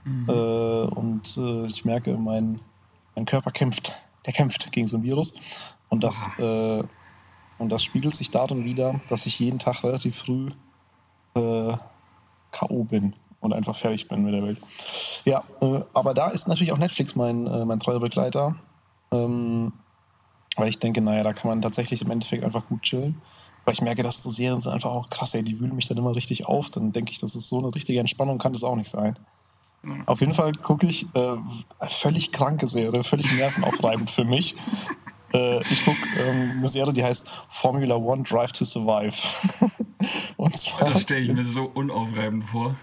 Mhm. 0.04 0.28
Äh, 0.28 0.32
und 0.32 1.36
äh, 1.36 1.66
ich 1.66 1.84
merke, 1.84 2.16
mein, 2.16 2.60
mein 3.14 3.24
Körper 3.24 3.50
kämpft. 3.50 3.94
Der 4.24 4.32
kämpft 4.32 4.72
gegen 4.72 4.86
so 4.86 4.96
ein 4.96 5.02
Virus. 5.02 5.34
Und 5.88 6.02
das, 6.02 6.30
äh, 6.38 6.82
und 7.58 7.68
das 7.68 7.84
spiegelt 7.84 8.14
sich 8.14 8.30
darin 8.30 8.64
wieder, 8.64 9.00
dass 9.08 9.26
ich 9.26 9.38
jeden 9.38 9.58
Tag 9.58 9.84
relativ 9.84 10.16
früh 10.16 10.50
äh, 11.34 11.76
K.O. 12.50 12.84
bin 12.84 13.14
und 13.40 13.52
einfach 13.52 13.76
fertig 13.76 14.08
bin 14.08 14.24
mit 14.24 14.34
der 14.34 14.42
Welt. 14.42 14.60
Ja, 15.24 15.44
äh, 15.60 15.80
aber 15.94 16.14
da 16.14 16.28
ist 16.28 16.48
natürlich 16.48 16.72
auch 16.72 16.78
Netflix 16.78 17.14
mein, 17.14 17.46
äh, 17.46 17.64
mein 17.64 17.80
treuer 17.80 18.00
Begleiter. 18.00 18.56
Ähm, 19.12 19.72
weil 20.56 20.68
ich 20.68 20.78
denke, 20.78 21.00
naja, 21.00 21.22
da 21.22 21.32
kann 21.32 21.48
man 21.48 21.62
tatsächlich 21.62 22.02
im 22.02 22.10
Endeffekt 22.10 22.44
einfach 22.44 22.66
gut 22.66 22.82
chillen. 22.82 23.20
Weil 23.64 23.74
ich 23.74 23.82
merke, 23.82 24.02
dass 24.02 24.22
so 24.22 24.30
Serien 24.30 24.60
sind 24.60 24.72
einfach 24.72 24.90
auch 24.90 25.10
krass, 25.10 25.34
ey, 25.34 25.42
die 25.42 25.58
wühlen 25.58 25.74
mich 25.74 25.88
dann 25.88 25.98
immer 25.98 26.14
richtig 26.14 26.46
auf. 26.46 26.70
Dann 26.70 26.92
denke 26.92 27.12
ich, 27.12 27.18
das 27.18 27.34
ist 27.34 27.48
so 27.48 27.58
eine 27.58 27.74
richtige 27.74 27.98
Entspannung, 27.98 28.38
kann 28.38 28.52
das 28.52 28.64
auch 28.64 28.76
nicht 28.76 28.88
sein. 28.88 29.18
Auf 30.06 30.20
jeden 30.20 30.34
Fall 30.34 30.52
gucke 30.52 30.86
ich 30.86 31.06
äh, 31.14 31.36
völlig 31.88 32.32
kranke 32.32 32.66
Serie, 32.66 33.04
völlig 33.04 33.32
nervenaufreibend 33.36 34.10
für 34.10 34.24
mich. 34.24 34.56
Äh, 35.32 35.60
ich 35.62 35.84
gucke 35.84 35.98
ähm, 36.20 36.52
eine 36.56 36.68
Serie, 36.68 36.92
die 36.92 37.04
heißt 37.04 37.28
Formula 37.48 37.96
One 37.96 38.22
Drive 38.22 38.52
to 38.52 38.64
Survive. 38.64 39.16
Und 40.36 40.56
zwar. 40.56 40.92
Das 40.92 41.02
stelle 41.02 41.20
ich 41.20 41.32
mir 41.32 41.44
so 41.44 41.64
unaufreibend 41.64 42.44
vor. 42.44 42.76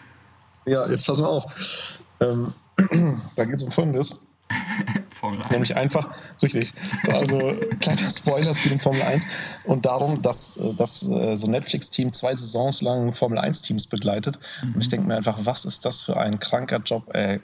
Ja, 0.65 0.87
jetzt 0.89 1.05
pass 1.05 1.19
mal 1.19 1.27
auf. 1.27 2.01
Ähm, 2.19 2.53
da 3.35 3.45
geht 3.45 3.55
es 3.55 3.63
um 3.63 3.71
Folgendes. 3.71 4.21
Formel 5.19 5.41
1. 5.41 5.51
Nämlich 5.51 5.75
einfach, 5.75 6.09
richtig. 6.41 6.73
Also, 7.07 7.55
kleiner 7.79 8.09
Spoiler, 8.09 8.53
geht 8.53 8.71
um 8.71 8.79
Formel 8.79 9.01
1 9.01 9.27
und 9.65 9.85
darum, 9.85 10.21
dass, 10.21 10.59
dass 10.77 11.07
äh, 11.07 11.35
so 11.35 11.47
ein 11.47 11.51
Netflix-Team 11.51 12.11
zwei 12.11 12.35
Saisons 12.35 12.81
lang 12.81 13.13
Formel 13.13 13.39
1-Teams 13.39 13.87
begleitet. 13.87 14.39
Und 14.61 14.81
ich 14.81 14.89
denke 14.89 15.07
mir 15.07 15.15
einfach, 15.15 15.39
was 15.43 15.65
ist 15.65 15.85
das 15.85 15.99
für 15.99 16.17
ein 16.17 16.39
kranker 16.39 16.79
Job, 16.79 17.13
ey. 17.13 17.39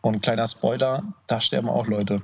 Und 0.00 0.22
kleiner 0.22 0.46
Spoiler, 0.46 1.02
da 1.26 1.40
sterben 1.40 1.68
auch 1.68 1.86
Leute. 1.86 2.22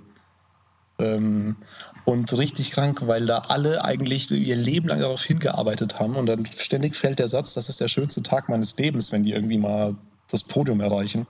Ähm, 0.98 1.56
und 2.04 2.32
richtig 2.34 2.70
krank, 2.70 3.00
weil 3.06 3.26
da 3.26 3.38
alle 3.48 3.84
eigentlich 3.84 4.30
ihr 4.30 4.56
Leben 4.56 4.88
lang 4.88 5.00
darauf 5.00 5.24
hingearbeitet 5.24 5.98
haben 5.98 6.16
und 6.16 6.26
dann 6.26 6.46
ständig 6.46 6.96
fällt 6.96 7.18
der 7.18 7.28
Satz, 7.28 7.54
das 7.54 7.68
ist 7.68 7.80
der 7.80 7.88
schönste 7.88 8.22
Tag 8.22 8.48
meines 8.48 8.76
Lebens, 8.76 9.10
wenn 9.10 9.24
die 9.24 9.32
irgendwie 9.32 9.58
mal 9.58 9.96
das 10.30 10.44
Podium 10.44 10.80
erreichen, 10.80 11.26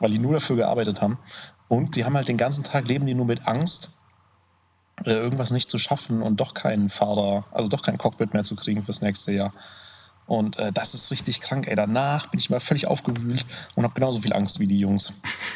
weil 0.00 0.10
die 0.10 0.18
nur 0.18 0.32
dafür 0.32 0.56
gearbeitet 0.56 1.00
haben. 1.00 1.18
Und 1.68 1.96
die 1.96 2.04
haben 2.04 2.16
halt 2.16 2.28
den 2.28 2.38
ganzen 2.38 2.64
Tag 2.64 2.88
leben 2.88 3.06
die 3.06 3.14
nur 3.14 3.26
mit 3.26 3.46
Angst, 3.46 3.90
äh, 5.04 5.12
irgendwas 5.12 5.50
nicht 5.50 5.70
zu 5.70 5.78
schaffen 5.78 6.22
und 6.22 6.40
doch 6.40 6.54
keinen 6.54 6.88
Fahrer, 6.88 7.44
also 7.52 7.68
doch 7.68 7.82
kein 7.82 7.98
Cockpit 7.98 8.34
mehr 8.34 8.44
zu 8.44 8.56
kriegen 8.56 8.82
fürs 8.82 9.02
nächste 9.02 9.32
Jahr. 9.32 9.52
Und 10.26 10.58
äh, 10.58 10.72
das 10.72 10.92
ist 10.92 11.10
richtig 11.10 11.40
krank, 11.40 11.68
ey. 11.68 11.74
Danach 11.74 12.26
bin 12.26 12.38
ich 12.38 12.50
mal 12.50 12.60
völlig 12.60 12.86
aufgewühlt 12.86 13.46
und 13.74 13.84
habe 13.84 13.94
genauso 13.94 14.20
viel 14.20 14.34
Angst 14.34 14.60
wie 14.60 14.66
die 14.66 14.78
Jungs. 14.78 15.12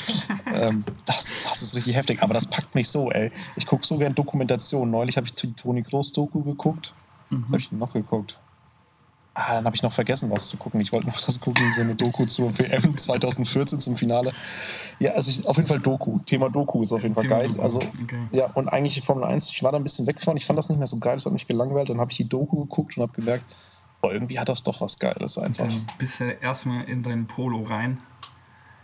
ähm, 0.47 0.85
das, 1.05 1.45
das 1.45 1.61
ist 1.61 1.75
richtig 1.75 1.95
heftig, 1.95 2.23
aber 2.23 2.33
das 2.33 2.47
packt 2.47 2.75
mich 2.75 2.89
so, 2.89 3.11
ey. 3.11 3.33
Ich 3.57 3.67
gucke 3.67 3.87
so 3.87 3.99
gern 3.99 4.15
Dokumentationen. 4.15 4.91
Neulich 4.91 5.19
habe 5.19 5.27
ich 5.27 5.35
die 5.35 5.53
Toni 5.53 5.83
Groß 5.83 6.15
Doku 6.15 6.43
geguckt. 6.43 6.95
Was 7.29 7.49
habe 7.49 7.59
ich 7.59 7.69
denn 7.69 7.79
noch 7.79 7.93
geguckt? 7.93 8.39
Ah, 9.35 9.55
dann 9.55 9.65
habe 9.65 9.75
ich 9.75 9.83
noch 9.83 9.93
vergessen, 9.93 10.31
was 10.31 10.49
zu 10.49 10.59
gucken. 10.59 10.81
Ich 10.81 10.93
wollte 10.93 11.07
noch 11.07 11.21
das 11.27 11.41
gucken, 11.41 11.73
so 11.73 11.81
eine 11.81 11.95
Doku 11.95 12.27
zur 12.27 12.59
WM 12.59 12.97
2014 12.97 13.81
zum 13.81 13.97
Finale. 13.97 14.33
Ja, 14.99 15.13
also 15.13 15.31
ich, 15.31 15.47
auf 15.47 15.57
jeden 15.57 15.69
Fall 15.69 15.81
Doku. 15.81 16.19
Thema 16.27 16.51
Doku 16.51 16.83
ist 16.83 16.93
auf 16.93 17.03
jeden 17.03 17.15
Fall 17.15 17.25
Thema 17.27 17.39
geil. 17.39 17.49
Doku. 17.49 17.63
Also, 17.63 17.79
okay. 17.79 18.19
ja, 18.33 18.51
und 18.53 18.69
eigentlich 18.69 19.03
Formel 19.03 19.25
1, 19.25 19.51
ich 19.51 19.63
war 19.63 19.73
da 19.73 19.79
ein 19.79 19.85
bisschen 19.85 20.07
weg 20.07 20.23
von. 20.23 20.37
Ich 20.37 20.45
fand 20.45 20.59
das 20.59 20.69
nicht 20.69 20.79
mehr 20.79 20.87
so 20.87 20.99
geil, 20.99 21.15
das 21.15 21.25
hat 21.25 21.33
mich 21.33 21.47
gelangweilt. 21.47 21.89
Dann 21.89 22.01
habe 22.01 22.11
ich 22.11 22.17
die 22.19 22.29
Doku 22.29 22.63
geguckt 22.63 22.97
und 22.97 23.03
habe 23.03 23.13
gemerkt, 23.13 23.45
boah, 24.03 24.13
irgendwie 24.13 24.39
hat 24.39 24.51
das 24.51 24.65
doch 24.65 24.83
was 24.83 24.99
Geiles 24.99 25.39
einfach. 25.39 25.67
Dann 25.67 25.87
bist 25.99 26.21
du 26.21 26.25
erstmal 26.25 26.85
in 26.85 27.03
dein 27.03 27.27
Polo 27.27 27.63
rein. 27.63 27.99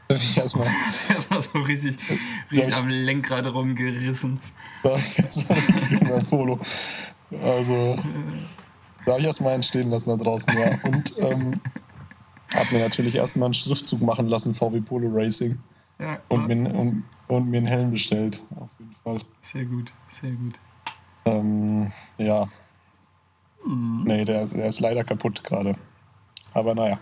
erstmal. 0.08 0.68
erstmal 1.10 1.42
so 1.42 1.58
richtig, 1.58 1.98
richtig 2.50 2.74
am 2.74 2.88
Lenkrad 2.88 3.52
rumgerissen. 3.52 4.40
Ja, 4.82 4.90
erstmal 5.16 5.58
richtig 5.58 6.00
in 6.00 6.08
mein 6.08 6.24
Polo. 6.24 6.58
Also. 7.42 7.98
Da 9.04 9.12
habe 9.12 9.20
ich 9.20 9.26
erstmal 9.26 9.54
entstehen 9.54 9.90
lassen 9.90 10.10
da 10.10 10.16
draußen, 10.16 10.52
ja. 10.58 10.78
Und 10.84 11.18
ähm, 11.18 11.60
habe 12.54 12.74
mir 12.74 12.80
natürlich 12.80 13.14
erstmal 13.14 13.46
einen 13.46 13.54
Schriftzug 13.54 14.02
machen 14.02 14.28
lassen, 14.28 14.54
VW 14.54 14.80
Polo 14.80 15.08
Racing. 15.10 15.58
Ja, 16.00 16.20
und, 16.28 16.46
mir, 16.46 16.72
und, 16.74 17.04
und, 17.26 17.48
mir 17.48 17.56
einen 17.56 17.66
Helm 17.66 17.90
bestellt, 17.90 18.40
auf 18.54 18.70
jeden 18.78 18.94
Fall. 19.02 19.20
Sehr 19.42 19.64
gut, 19.64 19.92
sehr 20.08 20.30
gut. 20.30 20.54
Ähm, 21.24 21.90
ja. 22.18 22.48
Mhm. 23.66 24.04
Nee, 24.06 24.24
der, 24.24 24.46
der 24.46 24.66
ist 24.66 24.78
leider 24.78 25.02
kaputt 25.02 25.42
gerade. 25.42 25.74
Aber 26.54 26.74
naja. 26.74 27.00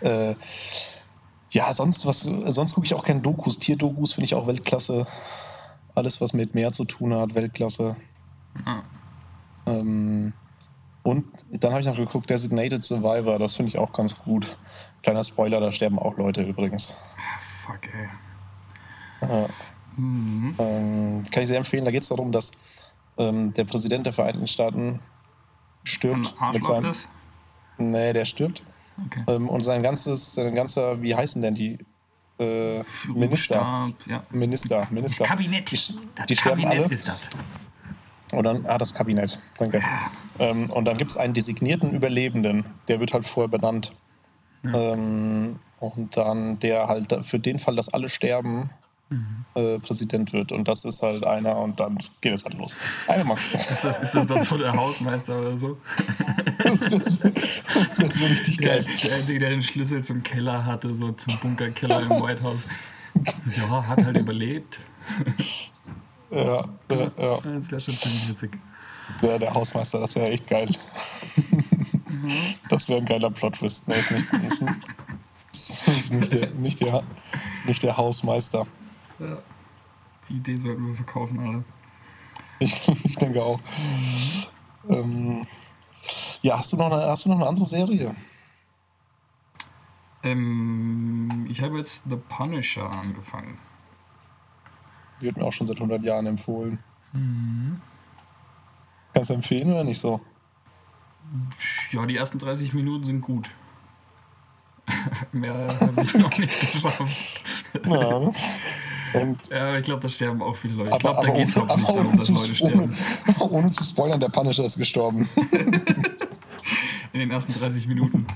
Äh, 0.00 0.36
ja, 1.50 1.72
sonst 1.72 2.06
was, 2.06 2.20
sonst 2.20 2.74
gucke 2.74 2.86
ich 2.86 2.94
auch 2.94 3.04
keine 3.04 3.20
Dokus. 3.20 3.58
Tierdokus 3.58 4.14
finde 4.14 4.26
ich 4.26 4.34
auch 4.34 4.46
Weltklasse. 4.46 5.06
Alles, 5.94 6.20
was 6.20 6.32
mit 6.32 6.54
Meer 6.54 6.72
zu 6.72 6.84
tun 6.84 7.14
hat, 7.14 7.34
Weltklasse. 7.34 7.96
Ah. 8.64 8.82
Ähm, 9.66 10.32
und 11.04 11.26
dann 11.50 11.72
habe 11.72 11.82
ich 11.82 11.86
noch 11.86 11.96
geguckt, 11.96 12.30
Designated 12.30 12.82
Survivor, 12.82 13.38
das 13.38 13.54
finde 13.54 13.68
ich 13.68 13.78
auch 13.78 13.92
ganz 13.92 14.18
gut. 14.18 14.56
Kleiner 15.02 15.22
Spoiler, 15.22 15.60
da 15.60 15.70
sterben 15.70 15.98
auch 15.98 16.16
Leute 16.16 16.42
übrigens. 16.42 16.96
Ah, 17.16 17.66
fuck, 17.66 17.80
ey. 19.20 19.28
Äh, 19.28 19.48
mhm. 19.98 20.54
ähm, 20.58 21.24
kann 21.30 21.42
ich 21.42 21.48
sehr 21.50 21.58
empfehlen, 21.58 21.84
da 21.84 21.90
geht 21.90 22.02
es 22.02 22.08
darum, 22.08 22.32
dass 22.32 22.52
ähm, 23.18 23.52
der 23.52 23.64
Präsident 23.64 24.06
der 24.06 24.14
Vereinigten 24.14 24.46
Staaten 24.46 25.00
stirbt. 25.84 26.34
Ein 26.40 26.52
mit 26.54 26.64
seinem, 26.64 26.90
ist? 26.90 27.06
Nee, 27.76 28.14
der 28.14 28.24
stirbt. 28.24 28.62
Okay. 29.06 29.24
Ähm, 29.26 29.50
und 29.50 29.62
sein 29.62 29.82
ganzes, 29.82 30.32
sein 30.32 30.54
ganzer, 30.54 31.02
wie 31.02 31.14
heißen 31.14 31.42
denn 31.42 31.54
die? 31.54 31.78
Äh, 32.38 32.82
Minister. 33.12 33.92
Ja. 34.06 34.24
Minister, 34.30 34.88
Minister. 34.90 35.24
Das 35.24 35.28
Kabinett. 35.28 35.70
Die, 35.70 35.76
die 36.28 36.36
sterben 36.36 36.62
Kabinett 36.62 36.86
alle. 36.86 36.94
ist 36.94 37.06
das. 37.06 37.18
Dann, 38.42 38.66
ah, 38.66 38.78
das 38.78 38.94
Kabinett, 38.94 39.38
danke. 39.58 39.82
Ähm, 40.38 40.70
und 40.70 40.84
dann 40.84 40.96
gibt 40.96 41.12
es 41.12 41.16
einen 41.16 41.34
designierten 41.34 41.92
Überlebenden, 41.92 42.64
der 42.88 43.00
wird 43.00 43.14
halt 43.14 43.26
vorher 43.26 43.48
benannt. 43.48 43.92
Ja. 44.62 44.92
Ähm, 44.92 45.58
und 45.78 46.16
dann 46.16 46.58
der 46.58 46.88
halt 46.88 47.14
für 47.24 47.38
den 47.38 47.58
Fall, 47.58 47.76
dass 47.76 47.92
alle 47.92 48.08
sterben, 48.08 48.70
mhm. 49.10 49.44
äh, 49.54 49.78
Präsident 49.78 50.32
wird. 50.32 50.52
Und 50.52 50.68
das 50.68 50.84
ist 50.84 51.02
halt 51.02 51.26
einer 51.26 51.58
und 51.58 51.80
dann 51.80 51.98
geht 52.20 52.32
es 52.32 52.44
halt 52.44 52.54
los. 52.54 52.76
Einmal. 53.06 53.36
ist, 53.54 53.84
das, 53.84 54.02
ist 54.02 54.14
das 54.14 54.26
dann 54.26 54.42
so 54.42 54.56
der 54.56 54.72
Hausmeister 54.72 55.38
oder 55.40 55.58
so? 55.58 55.78
das, 56.58 56.86
ist, 56.88 57.24
das 57.24 58.00
ist 58.00 58.14
so 58.14 58.24
richtig 58.26 58.58
geil. 58.58 58.84
Der, 58.84 59.08
der 59.08 59.16
Einzige, 59.16 59.38
der 59.38 59.50
den 59.50 59.62
Schlüssel 59.62 60.02
zum 60.04 60.22
Keller 60.22 60.64
hatte, 60.64 60.94
so 60.94 61.12
zum 61.12 61.38
Bunkerkeller 61.40 62.02
im 62.02 62.10
White 62.10 62.42
House. 62.42 62.62
Ja, 63.56 63.86
hat 63.86 64.04
halt 64.04 64.16
überlebt. 64.16 64.80
Ja, 66.34 66.68
ja, 66.90 67.10
ja. 67.16 67.40
Das 67.40 67.70
wäre 67.70 67.80
schon 67.80 67.94
ziemlich 67.94 68.28
witzig. 68.30 68.58
Ja, 69.22 69.38
der 69.38 69.54
Hausmeister, 69.54 70.00
das 70.00 70.16
wäre 70.16 70.30
echt 70.30 70.46
geil. 70.46 70.70
Mhm. 72.08 72.30
Das 72.68 72.88
wäre 72.88 73.00
ein 73.00 73.06
geiler 73.06 73.30
Plot-Twist. 73.30 73.88
Ne, 73.88 73.94
ist 73.96 74.10
nicht, 74.10 74.26
ist, 74.32 74.64
ist 75.52 76.12
nicht, 76.12 76.32
der, 76.32 76.50
nicht, 76.50 76.80
der, 76.80 77.02
nicht 77.66 77.82
der 77.82 77.96
Hausmeister. 77.96 78.66
Ja. 79.18 79.38
Die 80.28 80.34
Idee 80.34 80.56
sollten 80.56 80.86
wir 80.86 80.94
verkaufen, 80.94 81.38
alle. 81.38 81.64
Ich, 82.58 82.88
ich 83.04 83.16
denke 83.16 83.42
auch. 83.42 83.60
Mhm. 84.88 84.94
Ähm, 84.94 85.46
ja, 86.42 86.58
hast 86.58 86.72
du, 86.72 86.76
noch 86.76 86.90
eine, 86.90 87.06
hast 87.06 87.24
du 87.24 87.28
noch 87.28 87.36
eine 87.36 87.46
andere 87.46 87.66
Serie? 87.66 88.14
Ähm, 90.22 91.46
ich 91.48 91.62
habe 91.62 91.78
jetzt 91.78 92.04
The 92.08 92.16
Punisher 92.16 92.90
angefangen. 92.90 93.58
Wird 95.20 95.36
mir 95.36 95.44
auch 95.44 95.52
schon 95.52 95.66
seit 95.66 95.76
100 95.76 96.02
Jahren 96.02 96.26
empfohlen. 96.26 96.78
Mhm. 97.12 97.80
Kannst 99.12 99.30
du 99.30 99.34
empfehlen 99.34 99.70
oder 99.70 99.84
nicht 99.84 99.98
so? 99.98 100.20
Ja, 101.92 102.04
die 102.06 102.16
ersten 102.16 102.38
30 102.38 102.74
Minuten 102.74 103.04
sind 103.04 103.20
gut. 103.20 103.48
Mehr 105.32 105.66
habe 105.80 106.02
ich 106.02 106.14
noch 106.14 106.36
nicht 106.38 106.72
geschafft. 106.72 107.16
Ja. 107.86 108.32
Und 109.14 109.48
ja, 109.48 109.78
ich 109.78 109.84
glaube, 109.84 110.00
da 110.00 110.08
sterben 110.08 110.42
auch 110.42 110.56
viele 110.56 110.74
Leute. 110.74 110.90
Ich 110.92 110.98
glaube, 110.98 111.24
da 111.24 111.32
geht 111.32 111.48
es 111.48 111.56
hauptsächlich 111.56 111.86
darum, 111.86 112.12
dass 112.12 112.28
Leute 112.28 112.54
sterben. 112.54 112.96
Ohne, 113.38 113.50
ohne 113.52 113.70
zu 113.70 113.84
spoilern, 113.84 114.18
der 114.18 114.28
Punisher 114.28 114.64
ist 114.64 114.76
gestorben. 114.76 115.28
In 117.12 117.20
den 117.20 117.30
ersten 117.30 117.52
30 117.54 117.86
Minuten. 117.86 118.26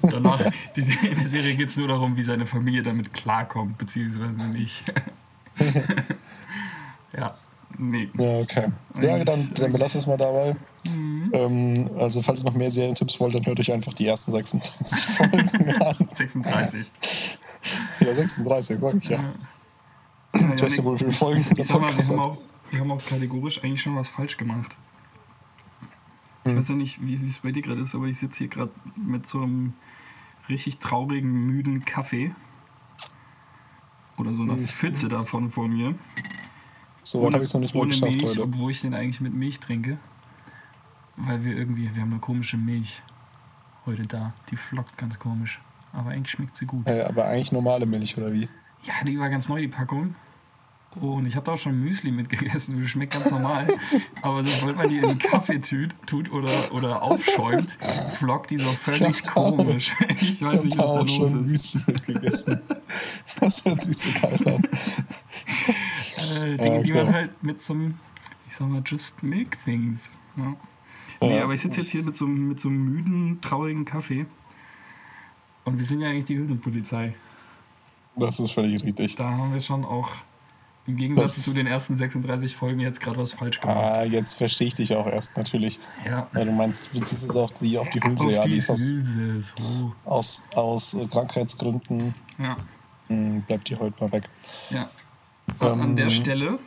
Danach, 0.00 0.40
die, 0.74 0.80
in 0.80 1.16
der 1.16 1.26
Serie 1.26 1.54
geht 1.54 1.68
es 1.68 1.76
nur 1.76 1.86
darum, 1.86 2.16
wie 2.16 2.22
seine 2.22 2.46
Familie 2.46 2.82
damit 2.82 3.12
klarkommt, 3.12 3.76
beziehungsweise 3.76 4.42
nicht. 4.44 4.82
ja, 7.16 7.36
nee. 7.78 8.08
Ja, 8.18 8.38
okay. 8.40 8.68
Ja, 9.00 9.24
dann, 9.24 9.52
dann 9.54 9.72
belass 9.72 9.94
es 9.94 10.06
mal 10.06 10.16
dabei. 10.16 10.56
Mhm. 10.88 11.30
Ähm, 11.32 11.90
also, 11.98 12.22
falls 12.22 12.42
ihr 12.42 12.46
noch 12.46 12.54
mehr 12.56 12.70
Serientipps 12.70 13.20
wollt, 13.20 13.34
dann 13.34 13.46
hört 13.46 13.60
euch 13.60 13.72
einfach 13.72 13.94
die 13.94 14.06
ersten 14.06 14.32
26 14.32 14.98
Folgen 14.98 15.70
an. 15.82 16.08
36. 16.12 16.90
Ja, 18.00 18.14
36, 18.14 18.80
sag 18.80 18.94
ich 18.94 19.08
ja. 19.08 19.18
ja. 20.34 20.54
Ich 20.54 20.62
weiß 20.62 20.76
ja 20.76 20.84
wohl, 20.84 20.94
wie 20.94 20.98
viele 20.98 21.12
Folgen 21.12 21.40
ich, 21.40 21.58
ich 21.58 21.66
sag 21.66 21.80
mal, 21.80 21.96
wir, 21.96 22.04
haben 22.04 22.18
auch, 22.18 22.38
wir 22.70 22.80
haben 22.80 22.90
auch 22.90 23.04
kategorisch 23.04 23.62
eigentlich 23.62 23.82
schon 23.82 23.96
was 23.96 24.08
falsch 24.08 24.36
gemacht. 24.36 24.76
Ich 26.44 26.50
hm. 26.50 26.58
weiß 26.58 26.70
ja 26.70 26.74
nicht, 26.74 26.98
wie 27.06 27.14
es 27.14 27.38
bei 27.38 27.52
dir 27.52 27.62
gerade 27.62 27.80
ist, 27.80 27.94
aber 27.94 28.06
ich 28.06 28.18
sitze 28.18 28.38
hier 28.38 28.48
gerade 28.48 28.72
mit 28.96 29.26
so 29.26 29.42
einem 29.42 29.74
richtig 30.48 30.78
traurigen, 30.78 31.30
müden 31.46 31.84
Kaffee 31.84 32.34
oder 34.18 34.32
so 34.32 34.42
eine 34.42 34.56
Pfütze 34.56 35.08
davon 35.08 35.50
vor 35.50 35.68
mir. 35.68 35.94
So 37.02 37.24
habe 37.24 37.38
ich 37.38 37.42
es 37.42 37.54
noch 37.54 37.60
nicht 37.60 37.74
mal 37.74 37.86
geschafft 37.86 38.12
Milch, 38.12 38.24
heute. 38.24 38.42
Obwohl 38.42 38.70
ich 38.70 38.80
den 38.80 38.94
eigentlich 38.94 39.20
mit 39.20 39.34
Milch 39.34 39.60
trinke. 39.60 39.98
Weil 41.16 41.44
wir 41.44 41.56
irgendwie, 41.56 41.94
wir 41.94 42.02
haben 42.02 42.12
eine 42.12 42.20
komische 42.20 42.56
Milch 42.56 43.02
heute 43.86 44.06
da. 44.06 44.32
Die 44.50 44.56
flockt 44.56 44.96
ganz 44.96 45.18
komisch. 45.18 45.60
Aber 45.92 46.10
eigentlich 46.10 46.30
schmeckt 46.30 46.56
sie 46.56 46.66
gut. 46.66 46.88
Äh, 46.88 47.02
aber 47.02 47.26
eigentlich 47.26 47.52
normale 47.52 47.86
Milch, 47.86 48.16
oder 48.16 48.32
wie? 48.32 48.48
Ja, 48.84 48.94
die 49.06 49.18
war 49.18 49.28
ganz 49.28 49.48
neu, 49.48 49.60
die 49.60 49.68
Packung. 49.68 50.14
Und 51.00 51.24
ich 51.26 51.36
habe 51.36 51.46
da 51.46 51.52
auch 51.52 51.58
schon 51.58 51.80
Müsli 51.80 52.12
mitgegessen, 52.12 52.78
die 52.78 52.86
schmeckt 52.86 53.14
ganz 53.14 53.30
normal. 53.30 53.66
Aber 54.22 54.44
sobald 54.44 54.76
man 54.76 54.88
die 54.88 54.98
in 54.98 55.06
einen 55.06 55.18
Kaffee 55.18 55.58
tut, 55.60 55.94
tut 56.06 56.30
oder, 56.30 56.50
oder 56.72 57.02
aufschäumt, 57.02 57.78
flockt 58.18 58.50
die 58.50 58.58
so 58.58 58.68
völlig 58.68 59.22
komisch. 59.22 59.94
Ich 60.20 60.42
weiß 60.42 60.64
nicht, 60.64 60.76
was 60.76 60.92
da 60.92 61.00
los 61.00 61.12
schon 61.12 61.44
ist. 61.44 61.74
Müsli 61.74 61.80
mitgegessen. 61.86 62.60
Das 63.40 63.64
hört 63.64 63.80
sich 63.80 63.96
so 63.96 64.10
geil 64.20 64.38
an. 64.44 64.62
Äh, 66.36 66.56
Dinge, 66.58 66.78
okay. 66.78 66.82
die 66.82 66.92
man 66.92 67.12
halt 67.12 67.42
mit 67.42 67.62
so 67.62 67.72
einem, 67.72 67.94
ich 68.48 68.56
sag 68.56 68.68
mal, 68.68 68.82
just 68.84 69.22
make 69.22 69.56
things. 69.64 70.10
Ja. 70.36 70.56
Nee, 71.20 71.40
aber 71.40 71.54
ich 71.54 71.60
sitze 71.60 71.80
jetzt 71.80 71.90
hier 71.90 72.02
mit 72.02 72.16
so, 72.16 72.26
mit 72.26 72.60
so 72.60 72.68
einem 72.68 72.84
müden, 72.84 73.40
traurigen 73.40 73.84
Kaffee. 73.84 74.26
Und 75.64 75.78
wir 75.78 75.84
sind 75.84 76.00
ja 76.00 76.08
eigentlich 76.08 76.24
die 76.26 76.36
Hülsenpolizei. 76.36 77.14
Das 78.16 78.40
ist 78.40 78.50
völlig 78.50 78.82
richtig. 78.82 79.16
Da 79.16 79.30
haben 79.30 79.54
wir 79.54 79.60
schon 79.60 79.84
auch 79.84 80.10
im 80.86 80.96
Gegensatz 80.96 81.36
das, 81.36 81.44
zu 81.44 81.54
den 81.54 81.66
ersten 81.66 81.96
36 81.96 82.56
Folgen 82.56 82.80
jetzt 82.80 83.00
gerade 83.00 83.16
was 83.16 83.32
falsch 83.32 83.60
gemacht. 83.60 83.76
Ah, 83.76 84.02
jetzt 84.04 84.34
verstehe 84.34 84.66
ich 84.66 84.74
dich 84.74 84.96
auch 84.96 85.06
erst 85.06 85.36
natürlich. 85.36 85.78
Ja. 86.04 86.28
Weil 86.32 86.46
du 86.46 86.52
meinst, 86.52 86.88
du 86.92 87.00
ziehst 87.00 87.24
es 87.24 87.36
auf 87.36 87.52
die, 87.52 87.78
auf 87.78 87.88
die 87.90 88.00
Hülse. 88.02 88.26
Auf 88.26 88.32
ja, 88.32 88.40
die, 88.42 88.56
ist 88.56 88.68
aus, 88.68 88.80
Hülse, 88.80 89.40
so. 89.40 89.92
aus, 90.04 90.42
aus 90.54 90.94
äh, 90.94 91.06
Krankheitsgründen. 91.06 92.14
Ja. 92.38 92.56
Hm, 93.06 93.42
bleibt 93.42 93.68
die 93.68 93.76
heute 93.76 94.02
mal 94.02 94.12
weg. 94.12 94.28
Ja. 94.70 94.90
Ähm, 95.60 95.80
An 95.80 95.96
der 95.96 96.10
Stelle 96.10 96.58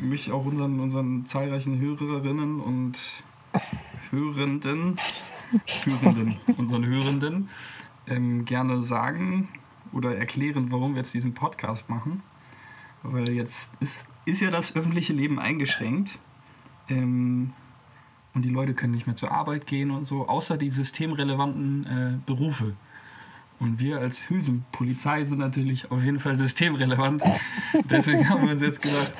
möchte 0.00 0.30
ich 0.30 0.32
auch 0.32 0.44
unseren, 0.44 0.80
unseren 0.80 1.24
zahlreichen 1.26 1.78
Hörerinnen 1.78 2.60
und 2.60 2.98
Hörenden, 4.10 4.96
Hörenden, 5.84 6.40
unseren 6.56 6.86
Hörenden 6.86 7.48
ähm, 8.08 8.44
gerne 8.44 8.82
sagen 8.82 9.48
oder 9.92 10.16
erklären, 10.16 10.72
warum 10.72 10.94
wir 10.94 10.98
jetzt 10.98 11.14
diesen 11.14 11.34
Podcast 11.34 11.88
machen. 11.88 12.22
Weil 13.04 13.28
jetzt 13.30 13.70
ist, 13.80 14.08
ist 14.24 14.40
ja 14.40 14.50
das 14.50 14.74
öffentliche 14.74 15.12
Leben 15.12 15.38
eingeschränkt. 15.38 16.18
Ähm, 16.88 17.52
und 18.34 18.42
die 18.42 18.48
Leute 18.50 18.74
können 18.74 18.92
nicht 18.92 19.06
mehr 19.06 19.14
zur 19.14 19.30
Arbeit 19.30 19.66
gehen 19.66 19.92
und 19.92 20.04
so, 20.06 20.26
außer 20.26 20.56
die 20.56 20.70
systemrelevanten 20.70 21.86
äh, 21.86 22.18
Berufe. 22.26 22.74
Und 23.60 23.78
wir 23.78 24.00
als 24.00 24.28
Hülsenpolizei 24.28 25.24
sind 25.24 25.38
natürlich 25.38 25.90
auf 25.92 26.02
jeden 26.02 26.18
Fall 26.18 26.36
systemrelevant. 26.36 27.22
Deswegen 27.90 28.28
haben 28.28 28.42
wir 28.42 28.52
uns 28.52 28.62
jetzt 28.62 28.82
gedacht, 28.82 29.12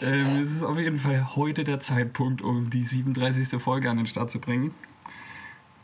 äh, 0.00 0.20
es 0.40 0.52
ist 0.52 0.62
auf 0.64 0.78
jeden 0.78 0.98
Fall 0.98 1.36
heute 1.36 1.62
der 1.62 1.78
Zeitpunkt, 1.78 2.42
um 2.42 2.70
die 2.70 2.82
37. 2.82 3.62
Folge 3.62 3.88
an 3.88 3.98
den 3.98 4.06
Start 4.06 4.30
zu 4.30 4.40
bringen. 4.40 4.72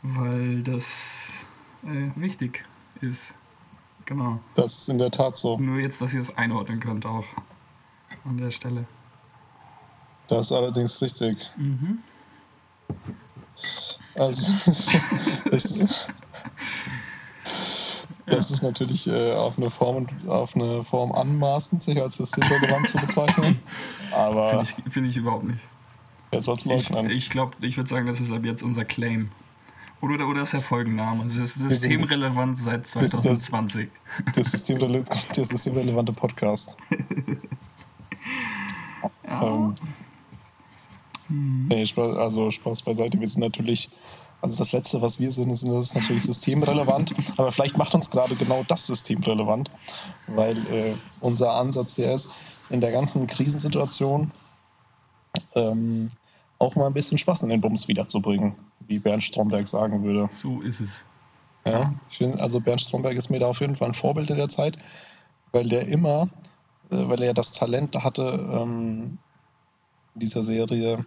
weil 0.03 0.61
das 0.63 1.29
äh, 1.83 2.11
wichtig 2.19 2.65
ist. 3.01 3.33
Genau. 4.05 4.39
Das 4.53 4.77
ist 4.77 4.89
in 4.89 4.99
der 4.99 5.11
Tat 5.11 5.35
so. 5.35 5.57
Nur 5.57 5.79
jetzt, 5.79 5.99
dass 6.01 6.13
ihr 6.13 6.21
es 6.21 6.35
einordnen 6.37 6.79
könnt 6.79 7.05
auch 7.05 7.25
an 8.23 8.37
der 8.37 8.51
Stelle. 8.51 8.85
Das 10.27 10.47
ist 10.47 10.51
allerdings 10.51 11.01
richtig. 11.01 11.37
Mhm. 11.57 11.99
Also, 14.15 14.53
es, 14.71 14.89
es, 15.51 16.07
das 18.25 18.51
ist 18.51 18.63
natürlich 18.63 19.07
äh, 19.07 19.33
auf, 19.33 19.57
eine 19.57 19.69
Form, 19.69 20.07
auf 20.27 20.55
eine 20.55 20.83
Form 20.83 21.11
anmaßend, 21.11 21.81
sich 21.81 22.01
als 22.01 22.15
systemrelevant 22.15 22.87
zu 22.87 22.97
bezeichnen. 22.97 23.59
Aber. 24.11 24.49
Finde 24.49 24.63
ich, 24.63 24.93
find 24.93 25.07
ich 25.07 25.17
überhaupt 25.17 25.45
nicht. 25.45 25.59
Wer 26.31 26.41
soll 26.41 26.55
es 26.55 26.65
leugnen? 26.65 27.09
Ich, 27.09 27.17
ich 27.17 27.29
glaube, 27.29 27.53
ich 27.61 27.77
würde 27.77 27.89
sagen, 27.89 28.07
das 28.07 28.19
ist 28.19 28.31
ab 28.31 28.45
jetzt 28.45 28.63
unser 28.63 28.85
Claim. 28.85 29.31
Oder, 30.01 30.27
oder 30.27 30.41
ist 30.41 30.53
der 30.53 30.61
Folgenname? 30.61 31.25
Ist 31.25 31.35
systemrelevant 31.35 32.57
seit 32.57 32.85
2020. 32.85 33.89
Das, 34.25 34.33
das, 34.35 34.51
systemrele 34.51 35.03
der 35.35 35.45
systemrelevante 35.45 36.13
Podcast. 36.13 36.77
ja. 39.27 39.43
ähm, 39.43 39.75
hm. 41.27 41.67
nee, 41.69 41.85
also 41.97 42.51
Spaß 42.51 42.83
beiseite. 42.83 43.19
Wir 43.19 43.27
sind 43.27 43.41
natürlich 43.41 43.89
also 44.41 44.57
das 44.57 44.73
Letzte, 44.73 45.01
was 45.01 45.19
wir 45.19 45.31
sind, 45.31 45.49
ist, 45.49 45.63
ist 45.63 45.95
natürlich 45.95 46.23
systemrelevant, 46.23 47.13
aber 47.37 47.51
vielleicht 47.51 47.77
macht 47.77 47.95
uns 47.95 48.11
gerade 48.11 48.35
genau 48.35 48.63
das 48.67 48.85
System 48.85 49.23
relevant, 49.23 49.71
weil 50.27 50.57
äh, 50.67 50.93
unser 51.19 51.53
Ansatz 51.53 51.95
der 51.95 52.13
ist, 52.13 52.37
in 52.69 52.79
der 52.79 52.91
ganzen 52.91 53.25
Krisensituation 53.25 54.31
ähm, 55.55 56.09
auch 56.59 56.75
mal 56.75 56.87
ein 56.87 56.93
bisschen 56.93 57.17
Spaß 57.17 57.43
in 57.43 57.49
den 57.49 57.61
Bums 57.61 57.87
wiederzubringen, 57.87 58.55
wie 58.87 58.99
Bernd 58.99 59.23
Stromberg 59.23 59.67
sagen 59.67 60.03
würde. 60.03 60.27
So 60.31 60.61
ist 60.61 60.79
es. 60.79 61.01
Ja, 61.65 61.93
find, 62.09 62.39
also 62.39 62.59
Bernd 62.59 62.81
Stromberg 62.81 63.15
ist 63.15 63.29
mir 63.29 63.39
da 63.39 63.47
auf 63.47 63.59
jeden 63.59 63.75
Fall 63.75 63.89
ein 63.89 63.95
Vorbild 63.95 64.29
in 64.29 64.37
der 64.37 64.49
Zeit, 64.49 64.77
weil 65.51 65.67
der 65.67 65.87
immer, 65.87 66.29
äh, 66.91 67.07
weil 67.07 67.21
er 67.23 67.33
das 67.33 67.51
Talent 67.51 67.95
hatte, 67.95 68.47
ähm, 68.51 69.17
in 70.13 70.19
dieser 70.19 70.43
Serie 70.43 71.05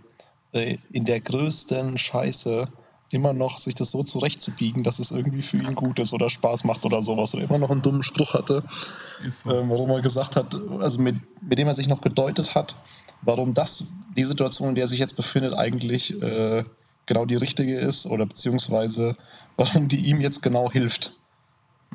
äh, 0.52 0.78
in 0.90 1.04
der 1.04 1.20
größten 1.20 1.98
Scheiße 1.98 2.68
immer 3.10 3.32
noch 3.32 3.58
sich 3.58 3.74
das 3.74 3.90
so 3.90 4.02
zurechtzubiegen, 4.02 4.84
dass 4.84 4.98
es 4.98 5.10
irgendwie 5.10 5.42
für 5.42 5.56
ihn 5.56 5.74
gut 5.74 5.98
ist 5.98 6.12
oder 6.12 6.28
Spaß 6.28 6.64
macht 6.64 6.84
oder 6.84 7.02
sowas. 7.02 7.34
Oder 7.34 7.44
immer 7.44 7.58
noch 7.58 7.70
einen 7.70 7.82
dummen 7.82 8.02
Spruch 8.02 8.34
hatte, 8.34 8.62
so. 9.26 9.50
ähm, 9.50 9.70
warum 9.70 9.90
er 9.90 10.02
gesagt 10.02 10.36
hat, 10.36 10.54
also 10.80 11.00
mit, 11.00 11.16
mit 11.42 11.58
dem 11.58 11.68
er 11.68 11.74
sich 11.74 11.88
noch 11.88 12.02
gedeutet 12.02 12.54
hat, 12.54 12.76
warum 13.22 13.54
das, 13.54 13.84
die 14.16 14.24
Situation, 14.24 14.70
in 14.70 14.74
der 14.74 14.84
er 14.84 14.88
sich 14.88 15.00
jetzt 15.00 15.16
befindet, 15.16 15.54
eigentlich 15.54 16.20
äh, 16.22 16.64
genau 17.06 17.24
die 17.24 17.36
richtige 17.36 17.78
ist 17.78 18.06
oder 18.06 18.26
beziehungsweise 18.26 19.16
warum 19.56 19.88
die 19.88 20.06
ihm 20.06 20.20
jetzt 20.20 20.42
genau 20.42 20.70
hilft. 20.70 21.12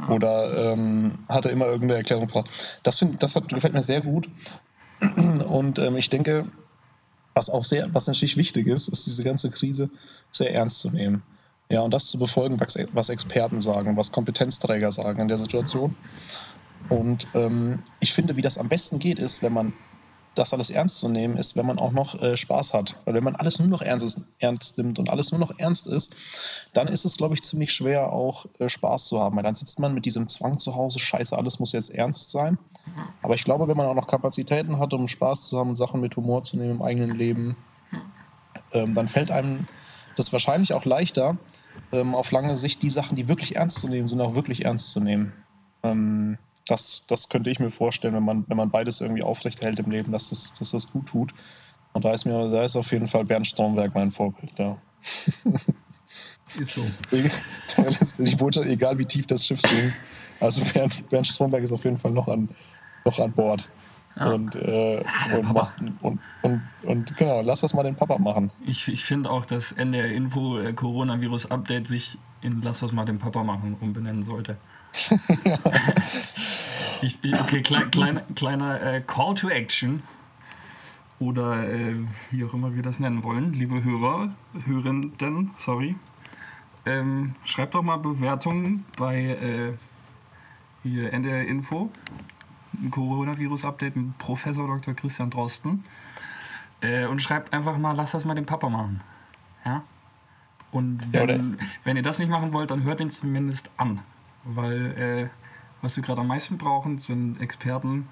Oder 0.09 0.73
ähm, 0.73 1.19
hat 1.29 1.45
er 1.45 1.51
immer 1.51 1.65
irgendeine 1.65 1.99
Erklärung 1.99 2.25
gebracht. 2.25 2.79
Das, 2.81 2.97
find, 2.97 3.21
das 3.21 3.35
hat, 3.35 3.47
gefällt 3.49 3.73
mir 3.73 3.83
sehr 3.83 4.01
gut. 4.01 4.27
Und 5.47 5.77
ähm, 5.77 5.97
ich 5.97 6.09
denke, 6.09 6.45
was 7.35 7.49
auch 7.49 7.63
sehr, 7.63 7.93
was 7.93 8.07
natürlich 8.07 8.37
wichtig 8.37 8.67
ist, 8.67 8.87
ist 8.87 9.05
diese 9.05 9.23
ganze 9.23 9.51
Krise 9.51 9.89
sehr 10.31 10.53
ernst 10.53 10.79
zu 10.79 10.89
nehmen. 10.89 11.23
Ja, 11.69 11.81
und 11.81 11.91
das 11.93 12.07
zu 12.07 12.19
befolgen, 12.19 12.59
was 12.59 13.09
Experten 13.09 13.59
sagen, 13.59 13.97
was 13.97 14.11
Kompetenzträger 14.11 14.91
sagen 14.91 15.21
in 15.21 15.27
der 15.27 15.37
Situation. 15.37 15.95
Und 16.89 17.27
ähm, 17.33 17.83
ich 17.99 18.13
finde, 18.13 18.35
wie 18.35 18.41
das 18.41 18.57
am 18.57 18.69
besten 18.69 18.99
geht, 18.99 19.17
ist, 19.17 19.41
wenn 19.41 19.53
man 19.53 19.73
das 20.35 20.53
alles 20.53 20.69
ernst 20.69 20.99
zu 20.99 21.09
nehmen, 21.09 21.37
ist, 21.37 21.55
wenn 21.55 21.65
man 21.65 21.79
auch 21.79 21.91
noch 21.91 22.19
äh, 22.21 22.35
Spaß 22.35 22.73
hat. 22.73 22.99
Weil 23.05 23.13
wenn 23.13 23.23
man 23.23 23.35
alles 23.35 23.59
nur 23.59 23.67
noch 23.67 23.81
ernst, 23.81 24.21
ernst 24.39 24.77
nimmt 24.77 24.99
und 24.99 25.09
alles 25.09 25.31
nur 25.31 25.39
noch 25.39 25.57
ernst 25.59 25.87
ist, 25.87 26.15
dann 26.73 26.87
ist 26.87 27.05
es, 27.05 27.17
glaube 27.17 27.35
ich, 27.35 27.43
ziemlich 27.43 27.71
schwer, 27.71 28.11
auch 28.11 28.45
äh, 28.59 28.69
Spaß 28.69 29.07
zu 29.07 29.19
haben. 29.19 29.35
Weil 29.35 29.43
dann 29.43 29.55
sitzt 29.55 29.79
man 29.79 29.93
mit 29.93 30.05
diesem 30.05 30.27
Zwang 30.29 30.57
zu 30.57 30.75
Hause, 30.75 30.99
scheiße, 30.99 31.37
alles 31.37 31.59
muss 31.59 31.71
jetzt 31.71 31.93
ernst 31.93 32.31
sein. 32.31 32.57
Aber 33.21 33.35
ich 33.35 33.43
glaube, 33.43 33.67
wenn 33.67 33.77
man 33.77 33.87
auch 33.87 33.95
noch 33.95 34.07
Kapazitäten 34.07 34.79
hat, 34.79 34.93
um 34.93 35.07
Spaß 35.07 35.45
zu 35.45 35.59
haben 35.59 35.69
und 35.69 35.75
Sachen 35.77 36.01
mit 36.01 36.15
Humor 36.15 36.43
zu 36.43 36.57
nehmen 36.57 36.71
im 36.71 36.81
eigenen 36.81 37.15
Leben, 37.15 37.55
ähm, 38.71 38.93
dann 38.93 39.07
fällt 39.07 39.31
einem 39.31 39.67
das 40.15 40.31
wahrscheinlich 40.33 40.73
auch 40.73 40.85
leichter, 40.85 41.37
ähm, 41.91 42.15
auf 42.15 42.31
lange 42.31 42.57
Sicht 42.57 42.81
die 42.81 42.89
Sachen, 42.89 43.15
die 43.15 43.27
wirklich 43.27 43.55
ernst 43.55 43.79
zu 43.79 43.87
nehmen 43.87 44.07
sind, 44.07 44.21
auch 44.21 44.35
wirklich 44.35 44.65
ernst 44.65 44.91
zu 44.91 44.99
nehmen. 44.99 45.33
Ähm, 45.83 46.37
das, 46.67 47.05
das 47.07 47.29
könnte 47.29 47.49
ich 47.49 47.59
mir 47.59 47.71
vorstellen, 47.71 48.13
wenn 48.13 48.23
man, 48.23 48.45
wenn 48.47 48.57
man 48.57 48.69
beides 48.69 49.01
irgendwie 49.01 49.23
aufrechterhält 49.23 49.79
im 49.79 49.91
Leben, 49.91 50.11
dass 50.11 50.29
das, 50.29 50.53
dass 50.53 50.71
das 50.71 50.91
gut 50.91 51.07
tut. 51.07 51.33
Und 51.93 52.05
da 52.05 52.13
ist 52.13 52.25
mir, 52.25 52.49
da 52.49 52.63
ist 52.63 52.75
auf 52.75 52.91
jeden 52.91 53.07
Fall 53.07 53.25
Bernd 53.25 53.47
Stromberg 53.47 53.93
mein 53.93 54.11
Vorbild, 54.11 54.57
ja. 54.57 54.77
Ist 56.59 56.73
so. 56.73 56.85
Ich 58.19 58.39
wollte, 58.39 58.61
egal 58.61 58.97
wie 58.99 59.05
tief 59.05 59.25
das 59.25 59.45
Schiff 59.45 59.59
sinkt. 59.61 59.95
Also 60.39 60.61
Bernd, 60.73 61.09
Bernd 61.09 61.27
Stromberg 61.27 61.63
ist 61.63 61.71
auf 61.71 61.83
jeden 61.83 61.97
Fall 61.97 62.11
noch 62.11 62.27
an, 62.27 62.49
noch 63.05 63.19
an 63.19 63.31
Bord. 63.31 63.69
Ja. 64.15 64.31
Und, 64.31 64.55
äh, 64.55 65.03
ah, 65.03 65.35
und, 65.35 65.53
macht, 65.53 65.81
und, 65.81 66.19
und, 66.43 66.61
und, 66.83 67.17
genau, 67.17 67.41
lass 67.41 67.61
das 67.61 67.73
mal 67.73 67.81
den 67.81 67.95
Papa 67.95 68.19
machen. 68.19 68.51
Ich, 68.63 68.87
ich 68.87 69.05
finde 69.05 69.31
auch, 69.31 69.45
dass 69.45 69.71
NDR 69.71 70.11
Info 70.11 70.59
äh, 70.59 70.73
Coronavirus 70.73 71.49
Update 71.49 71.87
sich 71.87 72.19
in 72.41 72.61
Lass 72.61 72.81
das 72.81 72.91
mal 72.91 73.05
den 73.05 73.17
Papa 73.17 73.43
machen 73.43 73.75
umbenennen 73.79 74.23
sollte. 74.23 74.57
ich, 77.03 77.19
okay, 77.39 77.61
klein, 77.61 77.91
klein, 77.91 78.21
kleiner 78.35 78.81
äh, 78.81 79.01
Call 79.01 79.35
to 79.35 79.49
Action. 79.49 80.03
Oder 81.19 81.69
äh, 81.69 81.95
wie 82.31 82.43
auch 82.43 82.53
immer 82.53 82.75
wir 82.75 82.81
das 82.81 82.99
nennen 82.99 83.23
wollen. 83.23 83.53
Liebe 83.53 83.83
Hörer, 83.83 84.29
Hörenden, 84.65 85.51
sorry. 85.57 85.95
Ähm, 86.85 87.35
schreibt 87.45 87.75
doch 87.75 87.81
mal 87.81 87.97
Bewertungen 87.97 88.85
bei 88.97 89.21
äh, 89.21 89.73
hier 90.83 91.13
NDR 91.13 91.45
Info. 91.45 91.91
Coronavirus-Update 92.89 93.95
mit 93.95 94.17
Professor 94.17 94.67
Dr. 94.67 94.93
Christian 94.93 95.29
Drosten. 95.29 95.85
Äh, 96.81 97.05
und 97.05 97.21
schreibt 97.21 97.53
einfach 97.53 97.77
mal, 97.77 97.93
lass 97.95 98.11
das 98.11 98.25
mal 98.25 98.35
den 98.35 98.45
Papa 98.45 98.67
machen. 98.69 99.01
Ja? 99.63 99.83
Und 100.71 101.13
wenn, 101.13 101.57
ja, 101.57 101.65
wenn 101.83 101.95
ihr 101.95 102.03
das 102.03 102.19
nicht 102.19 102.29
machen 102.29 102.51
wollt, 102.51 102.71
dann 102.71 102.83
hört 102.83 102.99
ihn 102.99 103.09
zumindest 103.09 103.69
an. 103.77 104.01
Weil 104.43 105.29
äh, 105.31 105.42
was 105.83 105.97
wir 105.97 106.03
gerade 106.03 106.21
am 106.21 106.27
meisten 106.27 106.57
brauchen, 106.57 106.97
sind 106.97 107.39
Experten, 107.41 108.07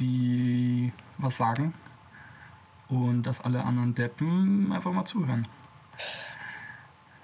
die 0.00 0.92
was 1.18 1.36
sagen 1.36 1.74
und 2.88 3.24
dass 3.24 3.42
alle 3.42 3.62
anderen 3.64 3.94
Deppen 3.94 4.72
einfach 4.72 4.90
mal 4.90 5.04
zuhören. 5.04 5.46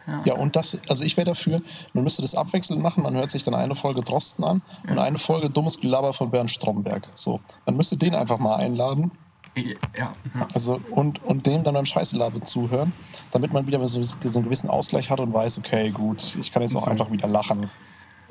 Ja. 0.06 0.22
ja, 0.24 0.34
und 0.34 0.54
das, 0.54 0.78
also 0.88 1.02
ich 1.02 1.16
wäre 1.16 1.26
dafür, 1.26 1.60
man 1.92 2.04
müsste 2.04 2.22
das 2.22 2.34
abwechselnd 2.34 2.82
machen, 2.82 3.02
man 3.02 3.14
hört 3.14 3.30
sich 3.30 3.42
dann 3.42 3.54
eine 3.54 3.74
Folge 3.74 4.02
Drosten 4.02 4.44
an 4.44 4.62
ja. 4.84 4.92
und 4.92 4.98
eine 4.98 5.18
Folge 5.18 5.50
Dummes 5.50 5.80
Gelaber 5.80 6.12
von 6.12 6.30
Bernd 6.30 6.50
Stromberg. 6.50 7.08
So, 7.14 7.40
man 7.66 7.76
müsste 7.76 7.96
den 7.96 8.14
einfach 8.14 8.38
mal 8.38 8.56
einladen. 8.56 9.10
Ja. 9.54 9.74
ja. 9.96 10.12
Also 10.54 10.80
und, 10.90 11.24
und 11.24 11.46
dem 11.46 11.64
dann 11.64 11.74
beim 11.74 11.86
Scheißelaber 11.86 12.42
zuhören, 12.42 12.92
damit 13.32 13.52
man 13.52 13.66
wieder 13.66 13.86
so, 13.88 14.02
so 14.02 14.16
einen 14.20 14.44
gewissen 14.44 14.68
Ausgleich 14.70 15.10
hat 15.10 15.20
und 15.20 15.32
weiß, 15.32 15.58
okay, 15.58 15.90
gut, 15.90 16.36
ich 16.36 16.52
kann 16.52 16.62
jetzt 16.62 16.76
auch 16.76 16.84
so. 16.84 16.90
einfach 16.90 17.10
wieder 17.10 17.28
lachen. 17.28 17.68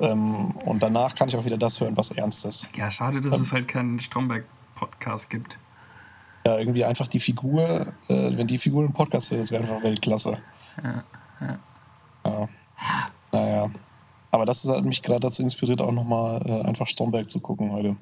Ähm, 0.00 0.56
und 0.64 0.82
danach 0.82 1.14
kann 1.14 1.28
ich 1.28 1.36
auch 1.36 1.44
wieder 1.44 1.58
das 1.58 1.80
hören, 1.80 1.96
was 1.96 2.10
ernst 2.10 2.44
ist. 2.44 2.70
Ja, 2.76 2.90
schade, 2.90 3.20
dass 3.20 3.34
ähm, 3.34 3.42
es 3.42 3.52
halt 3.52 3.68
keinen 3.68 4.00
Stromberg-Podcast 4.00 5.28
gibt. 5.30 5.58
Ja, 6.46 6.58
irgendwie 6.58 6.84
einfach 6.84 7.08
die 7.08 7.20
Figur, 7.20 7.92
äh, 8.08 8.36
wenn 8.36 8.46
die 8.46 8.58
Figur 8.58 8.84
im 8.84 8.92
Podcast 8.92 9.30
wäre, 9.30 9.40
das 9.40 9.50
wäre 9.50 9.62
einfach 9.62 9.82
Weltklasse. 9.82 10.38
Ja, 10.82 11.04
ja. 11.40 11.58
ja. 12.24 12.48
Naja. 13.32 13.70
Aber 14.30 14.44
das 14.46 14.68
hat 14.68 14.84
mich 14.84 15.02
gerade 15.02 15.20
dazu 15.20 15.42
inspiriert, 15.42 15.80
auch 15.80 15.92
nochmal 15.92 16.42
äh, 16.44 16.62
einfach 16.62 16.86
Stromberg 16.86 17.30
zu 17.30 17.40
gucken 17.40 17.72
heute. 17.72 17.96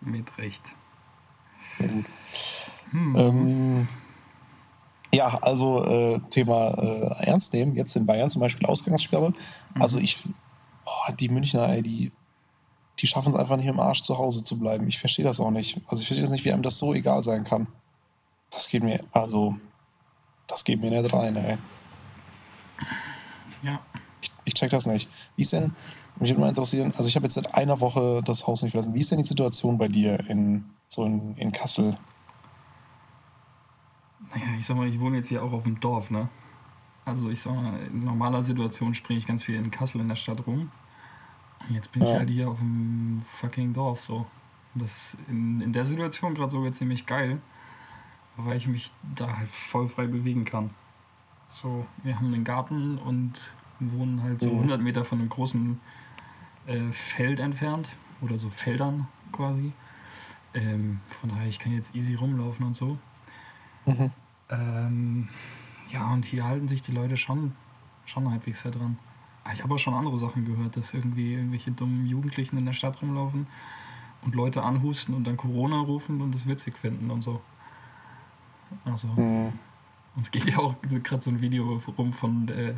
Mit 0.00 0.38
Recht. 0.38 0.62
Sehr 1.78 1.88
gut. 1.88 2.04
Hm. 2.90 3.16
Ähm, 3.16 3.88
ja, 5.12 5.38
also 5.40 5.84
äh, 5.84 6.20
Thema 6.30 6.70
äh, 6.78 7.26
ernst 7.26 7.52
nehmen. 7.54 7.74
Jetzt 7.74 7.96
in 7.96 8.06
Bayern 8.06 8.30
zum 8.30 8.40
Beispiel 8.40 8.66
Ausgangssperre. 8.66 9.30
Mhm. 9.30 9.82
Also 9.82 9.98
ich 9.98 10.22
oh, 10.88 11.12
die 11.12 11.28
Münchner, 11.28 11.68
ey, 11.68 11.82
die, 11.82 12.12
die 12.98 13.06
schaffen 13.06 13.28
es 13.28 13.36
einfach 13.36 13.56
nicht 13.56 13.66
im 13.66 13.80
Arsch 13.80 14.02
zu 14.02 14.18
Hause 14.18 14.42
zu 14.42 14.58
bleiben. 14.58 14.88
Ich 14.88 14.98
verstehe 14.98 15.24
das 15.24 15.40
auch 15.40 15.50
nicht. 15.50 15.80
Also 15.86 16.02
ich 16.02 16.08
verstehe 16.08 16.22
das 16.22 16.30
nicht, 16.30 16.44
wie 16.44 16.52
einem 16.52 16.62
das 16.62 16.78
so 16.78 16.94
egal 16.94 17.22
sein 17.24 17.44
kann. 17.44 17.68
Das 18.50 18.68
geht 18.68 18.82
mir, 18.82 19.04
also, 19.12 19.56
das 20.46 20.64
geht 20.64 20.80
mir 20.80 20.90
nicht 20.90 21.12
rein, 21.12 21.36
ey. 21.36 21.58
Ja. 23.62 23.80
Ich, 24.20 24.30
ich 24.44 24.54
check 24.54 24.70
das 24.70 24.86
nicht. 24.86 25.08
Wie 25.36 25.42
ist 25.42 25.52
denn, 25.52 25.74
mich 26.16 26.30
würde 26.30 26.40
mal 26.40 26.48
interessieren, 26.48 26.94
also 26.96 27.08
ich 27.08 27.16
habe 27.16 27.26
jetzt 27.26 27.34
seit 27.34 27.54
einer 27.54 27.80
Woche 27.80 28.22
das 28.24 28.46
Haus 28.46 28.62
nicht 28.62 28.72
verlassen. 28.72 28.94
Wie 28.94 29.00
ist 29.00 29.10
denn 29.10 29.18
die 29.18 29.24
Situation 29.24 29.78
bei 29.78 29.88
dir 29.88 30.18
in, 30.28 30.64
so 30.88 31.04
in, 31.04 31.36
in 31.36 31.52
Kassel? 31.52 31.98
Naja, 34.30 34.46
ich 34.58 34.66
sag 34.66 34.76
mal, 34.76 34.88
ich 34.88 34.98
wohne 34.98 35.18
jetzt 35.18 35.28
hier 35.28 35.42
auch 35.42 35.52
auf 35.52 35.62
dem 35.62 35.80
Dorf, 35.80 36.10
ne? 36.10 36.28
Also 37.08 37.30
ich 37.30 37.40
sag 37.40 37.54
mal, 37.54 37.78
in 37.86 38.04
normaler 38.04 38.42
Situation 38.42 38.94
springe 38.94 39.18
ich 39.18 39.26
ganz 39.26 39.42
viel 39.42 39.54
in 39.54 39.70
Kassel 39.70 40.00
in 40.00 40.08
der 40.08 40.16
Stadt 40.16 40.46
rum. 40.46 40.70
Und 41.68 41.74
jetzt 41.74 41.92
bin 41.92 42.02
ja. 42.02 42.10
ich 42.10 42.14
halt 42.16 42.30
hier 42.30 42.48
auf 42.48 42.58
dem 42.58 43.22
fucking 43.36 43.72
Dorf 43.72 44.02
so. 44.02 44.26
Und 44.74 44.82
das 44.82 45.14
ist 45.14 45.16
in, 45.28 45.60
in 45.60 45.72
der 45.72 45.84
Situation 45.84 46.34
gerade 46.34 46.50
so 46.50 46.64
jetzt 46.64 46.78
ziemlich 46.78 47.06
geil, 47.06 47.40
weil 48.36 48.56
ich 48.56 48.66
mich 48.66 48.92
da 49.14 49.38
halt 49.38 49.48
voll 49.48 49.88
frei 49.88 50.06
bewegen 50.06 50.44
kann. 50.44 50.70
So, 51.48 51.86
wir 52.02 52.16
haben 52.16 52.32
einen 52.32 52.44
Garten 52.44 52.98
und 52.98 53.52
wohnen 53.80 54.22
halt 54.22 54.40
so 54.40 54.50
Mhm. 54.50 54.56
100 54.56 54.82
Meter 54.82 55.04
von 55.04 55.18
einem 55.18 55.28
großen 55.28 55.80
äh, 56.66 56.92
Feld 56.92 57.40
entfernt. 57.40 57.88
Oder 58.20 58.36
so 58.36 58.50
Feldern 58.50 59.06
quasi. 59.32 59.72
Ähm, 60.54 61.00
von 61.20 61.30
daher, 61.30 61.46
ich 61.46 61.58
kann 61.58 61.72
jetzt 61.72 61.94
easy 61.94 62.14
rumlaufen 62.14 62.66
und 62.66 62.74
so. 62.74 62.98
Mhm. 63.86 64.10
Ähm, 64.50 65.28
ja, 65.90 66.12
und 66.12 66.24
hier 66.24 66.44
halten 66.44 66.68
sich 66.68 66.82
die 66.82 66.92
Leute 66.92 67.16
schon, 67.16 67.52
schon 68.06 68.30
halbwegs 68.30 68.62
sehr 68.62 68.70
dran. 68.70 68.98
Aber 69.44 69.54
ich 69.54 69.62
habe 69.62 69.74
auch 69.74 69.78
schon 69.78 69.94
andere 69.94 70.18
Sachen 70.18 70.44
gehört, 70.44 70.76
dass 70.76 70.92
irgendwie 70.92 71.34
irgendwelche 71.34 71.70
dummen 71.70 72.06
Jugendlichen 72.06 72.58
in 72.58 72.66
der 72.66 72.74
Stadt 72.74 73.00
rumlaufen 73.00 73.46
und 74.22 74.34
Leute 74.34 74.62
anhusten 74.62 75.14
und 75.14 75.26
dann 75.26 75.36
Corona 75.36 75.80
rufen 75.80 76.20
und 76.20 76.34
es 76.34 76.46
witzig 76.46 76.76
finden 76.76 77.10
und 77.10 77.22
so. 77.22 77.40
Also, 78.84 79.08
Mhm. 79.08 79.52
uns 80.16 80.30
geht 80.30 80.44
ja 80.44 80.58
auch 80.58 80.74
gerade 80.82 81.22
so 81.22 81.30
ein 81.30 81.40
Video 81.40 81.80
rum 81.96 82.12
von, 82.12 82.48
äh, 82.48 82.74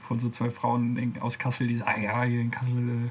von 0.00 0.18
so 0.18 0.28
zwei 0.28 0.50
Frauen 0.50 1.16
aus 1.20 1.38
Kassel, 1.38 1.68
die 1.68 1.76
sagen, 1.78 2.02
ja, 2.02 2.22
hier 2.24 2.40
in 2.40 2.50
Kassel, 2.50 3.06
äh, 3.06 3.10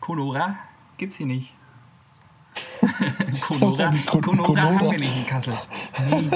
Conora 0.00 0.56
gibt's 0.96 1.16
hier 1.16 1.26
nicht. 1.26 1.54
Conora 3.40 3.92
Conora? 4.06 4.62
haben 4.62 4.90
wir 4.90 4.98
nicht 4.98 5.16
in 5.16 5.26
Kassel. 5.26 5.54
Nee, 6.10 6.30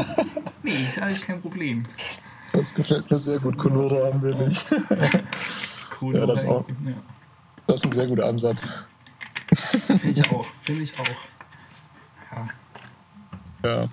nee, 0.63 0.73
ist 0.89 0.99
alles 0.99 1.21
kein 1.21 1.41
Problem. 1.41 1.87
Das 2.53 2.75
gefällt 2.75 3.11
mir 3.11 3.19
sehr 3.19 3.39
gut. 3.39 3.59
Konora 3.59 4.07
haben 4.07 4.23
wir 4.23 4.35
nicht. 4.35 4.67
Conora, 5.99 6.21
Ja, 6.21 6.27
das 6.27 6.45
auch. 6.47 6.65
Das 7.67 7.77
ist 7.77 7.87
ein 7.87 7.93
sehr 7.93 8.07
guter 8.07 8.27
Ansatz. 8.27 8.73
finde 9.87 10.11
ich 10.11 10.31
auch, 10.31 10.47
finde 10.63 10.83
ich 10.83 10.95
auch. 10.99 11.07
Ja, 12.33 12.49
Ja. 13.65 13.89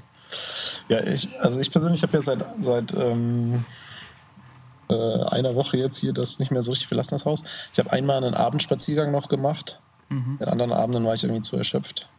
Ja, 0.89 0.99
ich, 1.05 1.29
also 1.39 1.59
ich 1.59 1.71
persönlich 1.71 2.03
habe 2.03 2.13
ja 2.13 2.21
seit, 2.21 2.43
seit 2.59 2.93
ähm, 2.93 3.63
äh, 4.89 5.23
einer 5.23 5.55
Woche 5.55 5.77
jetzt 5.77 5.97
hier 5.97 6.11
das 6.11 6.39
nicht 6.39 6.51
mehr 6.51 6.61
so 6.61 6.71
richtig 6.71 6.89
verlassen, 6.89 7.11
das 7.15 7.25
Haus. 7.25 7.43
Ich 7.71 7.79
habe 7.79 7.91
einmal 7.91 8.17
einen 8.17 8.33
Abendspaziergang 8.33 9.11
noch 9.11 9.29
gemacht. 9.29 9.79
mhm. 10.09 10.37
Den 10.39 10.49
anderen 10.49 10.73
Abenden 10.73 11.05
war 11.05 11.13
ich 11.13 11.23
irgendwie 11.23 11.41
zu 11.41 11.55
erschöpft. 11.55 12.09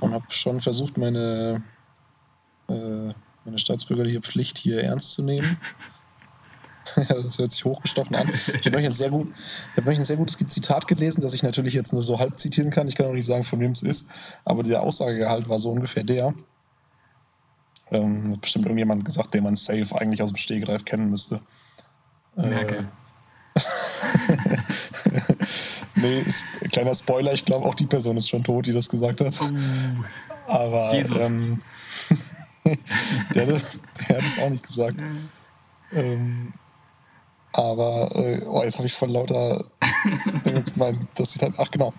Und 0.00 0.12
habe 0.12 0.24
schon 0.30 0.60
versucht, 0.60 0.96
meine, 0.96 1.62
äh, 2.68 3.12
meine 3.44 3.58
staatsbürgerliche 3.58 4.20
Pflicht 4.20 4.58
hier 4.58 4.82
ernst 4.82 5.12
zu 5.12 5.22
nehmen. 5.22 5.56
Das 7.08 7.38
hört 7.38 7.52
sich 7.52 7.64
hochgestochen 7.64 8.14
an. 8.14 8.28
Ich 8.28 8.66
habe 8.66 8.76
euch 8.76 9.10
gut, 9.10 9.32
ich 9.76 9.86
euch 9.86 9.98
ein 9.98 10.04
sehr 10.04 10.18
gutes 10.18 10.36
Zitat 10.36 10.88
gelesen, 10.88 11.22
das 11.22 11.32
ich 11.32 11.42
natürlich 11.42 11.72
jetzt 11.72 11.94
nur 11.94 12.02
so 12.02 12.18
halb 12.18 12.38
zitieren 12.38 12.70
kann. 12.70 12.86
Ich 12.86 12.96
kann 12.96 13.06
auch 13.06 13.14
nicht 13.14 13.24
sagen, 13.24 13.44
von 13.44 13.60
wem 13.60 13.70
es 13.70 13.82
ist, 13.82 14.10
aber 14.44 14.62
der 14.62 14.82
Aussagegehalt 14.82 15.48
war 15.48 15.58
so 15.58 15.70
ungefähr 15.70 16.04
der. 16.04 16.34
Ähm, 17.90 18.32
hat 18.32 18.42
bestimmt 18.42 18.66
irgendjemand 18.66 19.06
gesagt, 19.06 19.32
den 19.32 19.44
man 19.44 19.56
safe 19.56 19.98
eigentlich 19.98 20.22
aus 20.22 20.30
dem 20.30 20.36
Stehgreif 20.36 20.84
kennen 20.84 21.08
müsste. 21.08 21.40
Merkel. 22.36 22.88
Nee, 25.94 26.24
kleiner 26.70 26.94
Spoiler, 26.94 27.32
ich 27.34 27.44
glaube 27.44 27.66
auch 27.66 27.74
die 27.74 27.86
Person 27.86 28.16
ist 28.16 28.28
schon 28.28 28.44
tot, 28.44 28.66
die 28.66 28.72
das 28.72 28.88
gesagt 28.88 29.20
hat. 29.20 29.38
Uh, 29.40 30.02
Aber 30.46 30.94
Jesus. 30.94 31.20
ähm, 31.20 31.60
der, 33.34 33.46
der 33.46 33.56
hat 33.56 34.24
es 34.24 34.38
auch 34.38 34.48
nicht 34.50 34.66
gesagt. 34.66 34.96
Ähm, 35.92 36.54
aber 37.52 38.10
äh, 38.16 38.44
oh, 38.46 38.62
jetzt 38.62 38.78
habe 38.78 38.86
ich 38.86 38.94
von 38.94 39.10
lauter 39.10 39.64
jetzt 40.46 40.76
mein, 40.78 41.06
das 41.14 41.30
Zitat, 41.32 41.52
ach 41.58 41.70
genau. 41.70 41.92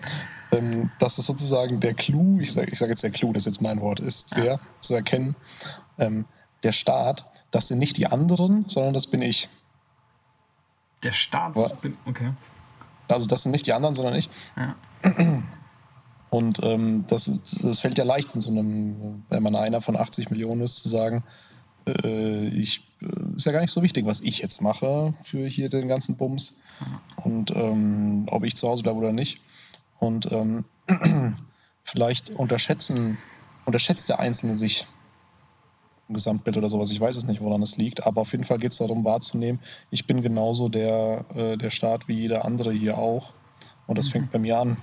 Ähm, 0.50 0.90
das 0.98 1.18
ist 1.18 1.26
sozusagen 1.26 1.78
der 1.78 1.94
Clou, 1.94 2.40
ich 2.40 2.52
sage 2.52 2.70
ich 2.72 2.78
sag 2.78 2.88
jetzt 2.88 3.04
der 3.04 3.10
Clou, 3.10 3.32
das 3.32 3.42
ist 3.46 3.54
jetzt 3.56 3.62
mein 3.62 3.80
Wort, 3.80 4.00
ist 4.00 4.36
der 4.36 4.58
zu 4.80 4.94
erkennen, 4.94 5.36
ähm, 5.98 6.24
der 6.64 6.72
Staat, 6.72 7.26
das 7.52 7.68
sind 7.68 7.78
nicht 7.78 7.96
die 7.98 8.06
anderen, 8.06 8.64
sondern 8.68 8.94
das 8.94 9.06
bin 9.06 9.22
ich. 9.22 9.48
der 11.04 11.12
Staat. 11.12 11.54
Wa- 11.54 11.68
bin- 11.80 11.96
Okay. 12.06 12.32
Also 13.08 13.26
das 13.26 13.42
sind 13.42 13.52
nicht 13.52 13.66
die 13.66 13.72
anderen, 13.72 13.94
sondern 13.94 14.14
ich. 14.14 14.28
Ja. 14.56 14.74
Und 16.30 16.60
ähm, 16.64 17.04
das, 17.08 17.28
ist, 17.28 17.64
das 17.64 17.80
fällt 17.80 17.96
ja 17.96 18.04
leicht 18.04 18.34
in 18.34 18.40
so 18.40 18.50
einem, 18.50 19.22
wenn 19.28 19.42
man 19.42 19.54
einer 19.54 19.82
von 19.82 19.96
80 19.96 20.30
Millionen 20.30 20.62
ist, 20.62 20.78
zu 20.78 20.88
sagen, 20.88 21.22
äh, 21.86 22.48
ich, 22.48 22.82
äh, 23.02 23.36
ist 23.36 23.46
ja 23.46 23.52
gar 23.52 23.60
nicht 23.60 23.70
so 23.70 23.82
wichtig, 23.82 24.04
was 24.06 24.20
ich 24.20 24.38
jetzt 24.38 24.60
mache 24.60 25.14
für 25.22 25.46
hier 25.46 25.68
den 25.68 25.86
ganzen 25.86 26.16
Bums 26.16 26.56
und 27.22 27.54
ähm, 27.54 28.26
ob 28.30 28.44
ich 28.44 28.56
zu 28.56 28.68
Hause 28.68 28.82
bleibe 28.82 28.98
oder 28.98 29.12
nicht. 29.12 29.40
Und 30.00 30.30
ähm, 30.32 30.64
vielleicht 31.84 32.30
unterschätzen, 32.30 33.18
unterschätzt 33.64 34.08
der 34.08 34.18
Einzelne 34.18 34.56
sich 34.56 34.86
Gesamtbild 36.08 36.56
oder 36.56 36.68
sowas. 36.68 36.90
Ich 36.90 37.00
weiß 37.00 37.16
es 37.16 37.26
nicht, 37.26 37.40
woran 37.40 37.62
es 37.62 37.76
liegt, 37.76 38.06
aber 38.06 38.20
auf 38.20 38.32
jeden 38.32 38.44
Fall 38.44 38.58
geht 38.58 38.72
es 38.72 38.78
darum 38.78 39.04
wahrzunehmen, 39.04 39.60
ich 39.90 40.06
bin 40.06 40.22
genauso 40.22 40.68
der, 40.68 41.24
äh, 41.34 41.56
der 41.56 41.70
Staat 41.70 42.08
wie 42.08 42.14
jeder 42.14 42.44
andere 42.44 42.72
hier 42.72 42.98
auch. 42.98 43.32
Und 43.86 43.98
das 43.98 44.08
fängt 44.08 44.30
bei 44.30 44.38
mir 44.38 44.58
an. 44.58 44.76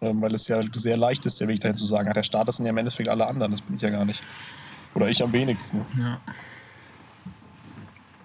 Ähm, 0.00 0.20
weil 0.20 0.34
es 0.34 0.46
ja 0.48 0.60
sehr 0.74 0.96
leicht 0.96 1.24
ist, 1.24 1.40
der 1.40 1.48
Weg 1.48 1.62
dahin 1.62 1.76
zu 1.76 1.86
sagen, 1.86 2.12
der 2.12 2.22
Staat, 2.22 2.48
das 2.48 2.56
sind 2.56 2.66
ja 2.66 2.70
im 2.70 2.76
Endeffekt 2.78 3.08
alle 3.08 3.26
anderen, 3.26 3.50
das 3.50 3.62
bin 3.62 3.76
ich 3.76 3.82
ja 3.82 3.90
gar 3.90 4.04
nicht. 4.04 4.22
Oder 4.94 5.08
ich 5.08 5.22
am 5.22 5.32
wenigsten. 5.32 5.84
Ja. 5.98 6.20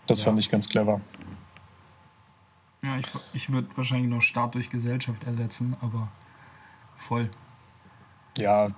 Das 0.08 0.20
Ja. 0.20 0.26
fand 0.26 0.40
ich 0.40 0.50
ganz 0.50 0.68
clever. 0.68 1.00
Ja, 2.84 2.98
ich, 2.98 3.06
ich 3.34 3.52
würde 3.52 3.68
wahrscheinlich 3.76 4.10
noch 4.10 4.22
Staat 4.22 4.56
durch 4.56 4.70
Gesellschaft 4.70 5.24
ersetzen, 5.24 5.76
aber 5.82 6.10
voll. 6.98 7.30
Ja, 8.38 8.70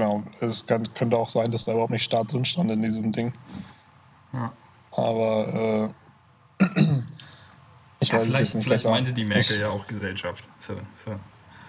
genau. 0.00 0.22
Es 0.40 0.66
kann, 0.66 0.92
könnte 0.94 1.16
auch 1.16 1.28
sein, 1.28 1.50
dass 1.50 1.64
da 1.64 1.72
überhaupt 1.72 1.90
nicht 1.92 2.04
Staat 2.04 2.32
drin 2.32 2.44
stand 2.44 2.70
in 2.70 2.82
diesem 2.82 3.12
Ding. 3.12 3.32
Ja. 4.32 4.52
Aber 4.92 5.92
äh, 6.60 6.64
ich 8.00 8.08
Ja, 8.08 8.18
weiß 8.18 8.28
es 8.28 8.54
nicht 8.54 8.64
vielleicht 8.64 8.66
besser. 8.84 8.90
meinte 8.90 9.12
die 9.12 9.24
Merkel 9.24 9.56
Ich, 9.56 9.60
ja 9.60 9.68
auch 9.70 9.86
Gesellschaft. 9.86 10.46
So, 10.58 10.74
so. 11.04 11.14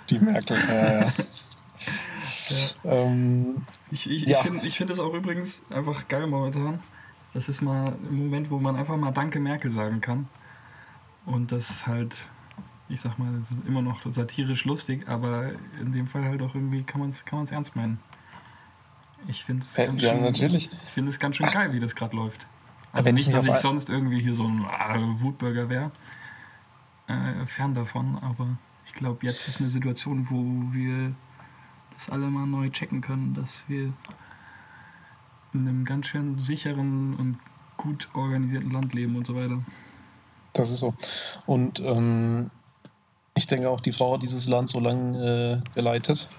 Die 0.10 0.20
Merkel. 0.20 0.58
Äh, 0.58 1.12
ähm, 2.86 3.62
Ich, 3.92 4.10
ich, 4.10 4.24
Ja. 4.24 4.38
ich 4.38 4.44
finde 4.44 4.66
ich 4.66 4.78
find 4.78 4.90
das 4.90 5.00
auch 5.00 5.14
übrigens 5.14 5.62
einfach 5.70 6.08
geil 6.08 6.28
momentan. 6.28 6.80
Das 7.34 7.48
ist 7.48 7.62
mal 7.62 7.86
ein 7.88 8.16
Moment, 8.18 8.52
wo 8.52 8.60
man 8.60 8.76
einfach 8.76 8.98
mal 8.98 9.12
Danke 9.12 9.40
Merkel 9.40 9.72
sagen 9.72 10.02
kann. 10.02 10.28
Und 11.26 11.52
das 11.52 11.70
ist 11.70 11.88
halt, 11.88 12.26
ich 12.90 13.00
sag 13.00 13.18
mal, 13.20 13.32
das 13.38 13.52
ist 13.52 13.60
immer 13.68 13.82
noch 13.82 14.02
satirisch 14.12 14.66
lustig, 14.66 15.08
aber 15.08 15.52
in 15.80 15.92
dem 15.92 16.08
Fall 16.08 16.26
halt 16.26 16.42
auch 16.42 16.56
irgendwie 16.56 16.84
kann 16.84 17.00
man 17.00 17.10
es 17.10 17.24
kann 17.24 17.40
man's 17.40 17.52
ernst 17.52 17.76
meinen. 17.76 18.00
Ich 19.28 19.44
finde 19.46 19.64
es 19.66 19.76
Ja, 19.78 19.86
ganz, 19.86 20.02
schön- 20.02 20.22
natürlich. 20.22 20.70
ich 20.72 20.92
find 20.94 21.20
ganz 21.20 21.36
schön 21.36 21.48
geil, 21.48 21.74
wie 21.74 21.80
das 21.80 21.96
gerade 21.96 22.16
läuft. 22.16 22.46
Also 22.92 23.06
wenn 23.06 23.16
ich 23.18 23.26
nicht, 23.28 23.36
dass 23.38 23.44
ich 23.46 23.50
auf 23.52 23.56
ein- 23.58 23.62
sonst 23.62 23.90
irgendwie 23.90 24.22
hier 24.22 24.34
so 24.34 24.46
ein 24.48 24.66
äh, 24.66 25.22
Wutbürger 25.22 25.70
wäre. 25.70 25.92
Äh, 27.08 27.46
fern 27.46 27.74
davon, 27.74 28.18
aber 28.22 28.58
ich 28.86 28.94
glaube, 28.94 29.26
jetzt 29.26 29.48
ist 29.48 29.60
eine 29.60 29.70
Situation, 29.70 30.28
wo 30.30 30.74
wir 30.74 31.14
das 31.94 32.10
alle 32.10 32.28
mal 32.30 32.46
neu 32.48 32.70
checken 32.70 33.02
können, 33.02 33.34
dass 33.34 33.66
wir 33.68 33.94
in 35.54 35.68
einem 35.68 35.84
ganz 35.86 36.08
schön 36.08 36.38
sicheren 36.40 37.16
und 37.16 37.38
gut 37.78 38.10
organisierten 38.14 38.72
Land 38.72 38.94
leben 38.94 39.16
und 39.16 39.28
so 39.28 39.36
weiter. 39.36 39.60
Das 40.54 40.70
ist 40.70 40.80
so. 40.80 40.94
Und 41.46 41.80
ähm, 41.82 42.50
ich 43.36 43.48
denke 43.48 43.70
auch, 43.70 43.82
die 43.82 43.92
Frau 43.94 44.14
hat 44.14 44.22
dieses 44.22 44.48
Land 44.48 44.70
so 44.70 44.80
lange 44.80 45.62
äh, 45.66 45.74
geleitet. 45.76 46.30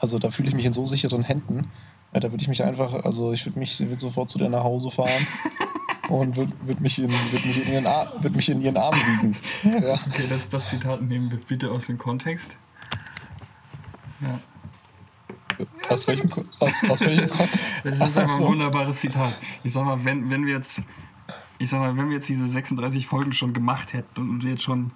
Also 0.00 0.18
da 0.18 0.30
fühle 0.30 0.48
ich 0.48 0.54
mich 0.54 0.64
in 0.64 0.72
so 0.72 0.84
sicheren 0.86 1.22
Händen. 1.22 1.70
Ja, 2.12 2.20
da 2.20 2.30
würde 2.32 2.42
ich 2.42 2.48
mich 2.48 2.64
einfach, 2.64 3.04
also 3.04 3.32
ich 3.32 3.46
würde 3.46 3.58
mich 3.58 3.78
würd 3.78 4.00
sofort 4.00 4.30
zu 4.30 4.38
der 4.38 4.48
nach 4.48 4.64
Hause 4.64 4.90
fahren 4.90 5.26
und 6.08 6.36
würde 6.36 6.52
würd 6.62 6.80
mich, 6.80 6.98
in, 6.98 7.10
würd 7.10 7.44
mich, 7.46 7.66
in 7.66 7.72
ihren 7.72 7.86
Ar- 7.86 8.12
würd 8.20 8.34
mich 8.34 8.48
in 8.48 8.60
ihren 8.62 8.76
Arm 8.76 8.94
wiegen. 8.94 9.36
Ja. 9.86 9.94
Okay, 10.08 10.24
das, 10.28 10.48
das 10.48 10.68
Zitat 10.70 11.02
nehmen 11.02 11.30
wir 11.30 11.38
bitte 11.38 11.70
aus 11.70 11.86
dem 11.86 11.98
Kontext. 11.98 12.56
Ja, 14.20 14.38
Aus 15.88 16.06
welchem, 16.08 16.30
aus, 16.58 16.82
aus 16.90 17.00
welchem 17.06 17.28
Kon- 17.30 17.48
das 17.84 17.94
ist 17.98 18.16
Ach 18.18 18.22
einfach 18.22 18.40
ein 18.40 18.46
wunderbares 18.46 19.00
Zitat. 19.00 19.34
Ich 19.62 19.72
sag 19.72 19.84
mal, 19.84 20.04
wenn, 20.04 20.30
wenn 20.30 20.46
wir 20.46 20.54
jetzt, 20.54 20.82
ich 21.58 21.68
sag 21.70 21.78
mal, 21.80 21.96
wenn 21.96 22.08
wir 22.08 22.16
jetzt 22.16 22.28
diese 22.28 22.46
36 22.46 23.06
Folgen 23.06 23.32
schon 23.32 23.52
gemacht 23.52 23.92
hätten 23.92 24.28
und 24.30 24.44
jetzt 24.44 24.62
schon 24.62 24.92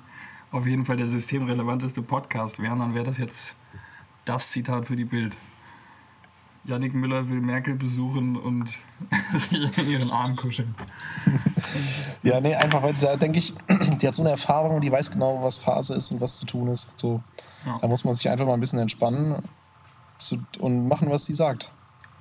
auf 0.51 0.67
jeden 0.67 0.85
Fall 0.85 0.97
der 0.97 1.07
systemrelevanteste 1.07 2.03
Podcast 2.03 2.61
wären, 2.61 2.79
dann 2.81 2.95
wäre 2.95 3.05
das 3.05 3.19
jetzt 3.19 3.55
das 4.25 4.51
Zitat 4.51 4.87
für 4.87 4.97
die 4.97 5.05
Bild. 5.05 5.37
Yannick 6.67 6.95
Müller 6.95 7.29
will 7.29 7.41
Merkel 7.41 7.75
besuchen 7.75 8.37
und 8.37 8.73
sich 9.33 9.79
in 9.79 9.89
ihren 9.89 10.11
Arm 10.11 10.37
kuscheln. 10.37 10.75
Ja, 12.23 12.41
nee, 12.41 12.55
einfach, 12.55 12.83
weil 12.83 12.95
da 12.95 13.17
denke 13.17 13.39
ich, 13.39 13.53
die 14.01 14.07
hat 14.07 14.15
so 14.15 14.23
eine 14.23 14.31
Erfahrung 14.31 14.77
und 14.77 14.81
die 14.81 14.91
weiß 14.91 15.11
genau, 15.11 15.43
was 15.43 15.57
Phase 15.57 15.95
ist 15.95 16.11
und 16.11 16.23
was 16.23 16.39
zu 16.39 16.47
tun 16.47 16.69
ist. 16.69 16.91
So, 16.99 17.23
Ja. 17.67 17.79
da 17.81 17.87
muss 17.87 18.05
man 18.05 18.15
sich 18.15 18.31
einfach 18.31 18.47
mal 18.47 18.55
ein 18.55 18.61
bisschen 18.61 18.79
entspannen 18.79 19.43
zu, 20.17 20.43
und 20.59 20.89
machen, 20.89 21.11
was 21.11 21.27
sie 21.27 21.35
sagt. 21.35 21.71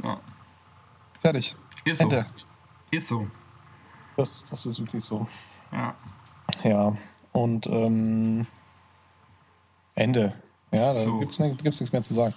Ja. 0.04 0.20
Fertig. 1.22 1.56
Ist 1.86 2.00
so. 2.00 2.04
Ende. 2.04 2.26
Ist 2.92 3.08
so. 3.08 3.28
Das, 4.18 4.44
das 4.46 4.66
ist 4.66 4.80
wirklich 4.80 5.06
so. 5.06 5.28
Ja. 5.72 5.96
Ja, 6.64 6.98
und 7.32 7.66
ähm, 7.68 8.46
Ende. 9.96 10.34
Ja, 10.74 10.86
da 10.86 10.92
So. 10.92 11.20
gibt's, 11.20 11.40
ne, 11.40 11.52
gibt's 11.62 11.80
nichts 11.80 11.94
mehr 11.94 12.02
zu 12.02 12.14
sagen. 12.14 12.34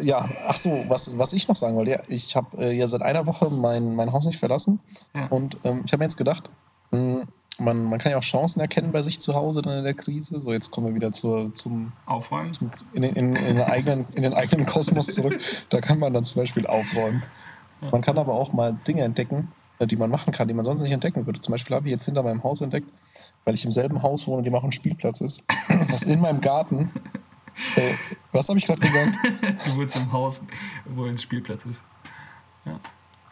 ja, 0.00 0.28
ach 0.46 0.54
so, 0.54 0.84
was, 0.88 1.16
was 1.18 1.32
ich 1.32 1.48
noch 1.48 1.56
sagen 1.56 1.76
wollte, 1.76 1.90
ja, 1.92 2.00
ich 2.08 2.36
habe 2.36 2.58
äh, 2.62 2.72
ja 2.72 2.86
seit 2.88 3.02
einer 3.02 3.26
Woche 3.26 3.50
mein, 3.50 3.94
mein 3.94 4.12
Haus 4.12 4.26
nicht 4.26 4.38
verlassen 4.38 4.80
Ja. 5.14 5.26
und 5.28 5.58
ähm, 5.64 5.82
ich 5.84 5.92
habe 5.92 6.00
mir 6.00 6.04
jetzt 6.04 6.16
gedacht, 6.16 6.50
mh, 6.90 7.22
man, 7.60 7.82
man 7.84 7.98
kann 7.98 8.12
ja 8.12 8.18
auch 8.18 8.22
Chancen 8.22 8.60
erkennen 8.60 8.92
bei 8.92 9.02
sich 9.02 9.18
zu 9.20 9.34
Hause 9.34 9.62
dann 9.62 9.78
in 9.78 9.84
der 9.84 9.94
Krise. 9.94 10.40
So, 10.40 10.52
jetzt 10.52 10.70
kommen 10.70 10.86
wir 10.88 10.94
wieder 10.94 11.10
zur, 11.10 11.52
zum, 11.52 11.92
Aufräumen. 12.06 12.52
zum 12.52 12.70
in, 12.92 13.02
den- 13.02 13.16
in, 13.16 13.34
in, 13.34 13.56
den 13.56 13.64
eigenen, 13.66 14.06
in 14.14 14.22
den 14.22 14.32
eigenen 14.34 14.64
Kosmos 14.66 15.08
zurück. 15.08 15.40
Da 15.70 15.80
kann 15.80 15.98
man 15.98 16.12
dann 16.14 16.22
zum 16.22 16.40
Beispiel 16.42 16.66
aufräumen. 16.68 17.22
Man 17.90 18.00
kann 18.02 18.16
aber 18.18 18.34
auch 18.34 18.52
mal 18.52 18.76
Dinge 18.86 19.02
entdecken, 19.02 19.50
äh, 19.80 19.86
die 19.88 19.96
man 19.96 20.08
machen 20.10 20.32
kann, 20.32 20.46
die 20.46 20.54
man 20.54 20.64
sonst 20.64 20.82
nicht 20.82 20.92
entdecken 20.92 21.26
würde. 21.26 21.40
Zum 21.40 21.50
Beispiel 21.52 21.74
habe 21.74 21.88
ich 21.88 21.92
jetzt 21.92 22.04
hinter 22.04 22.22
meinem 22.22 22.44
Haus 22.44 22.60
entdeckt, 22.60 22.88
weil 23.44 23.54
ich 23.54 23.64
im 23.64 23.72
selben 23.72 24.02
Haus 24.02 24.26
wohne, 24.26 24.42
dem 24.42 24.54
auch 24.54 24.64
ein 24.64 24.72
Spielplatz 24.72 25.20
ist, 25.20 25.44
dass 25.90 26.02
in 26.02 26.20
meinem 26.20 26.40
Garten. 26.40 26.90
Äh, 27.76 27.94
was 28.32 28.48
habe 28.48 28.58
ich 28.58 28.66
gerade 28.66 28.80
gesagt? 28.80 29.14
Du 29.64 29.76
wohnst 29.76 29.96
im 29.96 30.12
Haus, 30.12 30.40
wo 30.86 31.04
ein 31.06 31.18
Spielplatz 31.18 31.64
ist. 31.64 31.82
Ja. 32.64 32.72
Ja, 32.72 32.78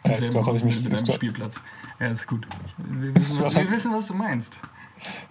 Im 0.03 0.11
jetzt 0.11 0.25
selben 0.25 0.45
Haus 0.45 0.57
ich 0.59 0.63
mich. 0.65 0.75
mit, 0.75 0.83
mit 0.85 0.91
jetzt 0.93 0.99
einem 1.01 1.07
grad- 1.07 1.15
Spielplatz. 1.15 1.55
Ja, 1.99 2.07
ist 2.07 2.27
gut. 2.27 2.47
Wir 2.77 3.15
wissen, 3.15 3.43
was, 3.45 3.55
wir 3.55 3.71
wissen, 3.71 3.93
was 3.93 4.07
du 4.07 4.13
meinst. 4.13 4.59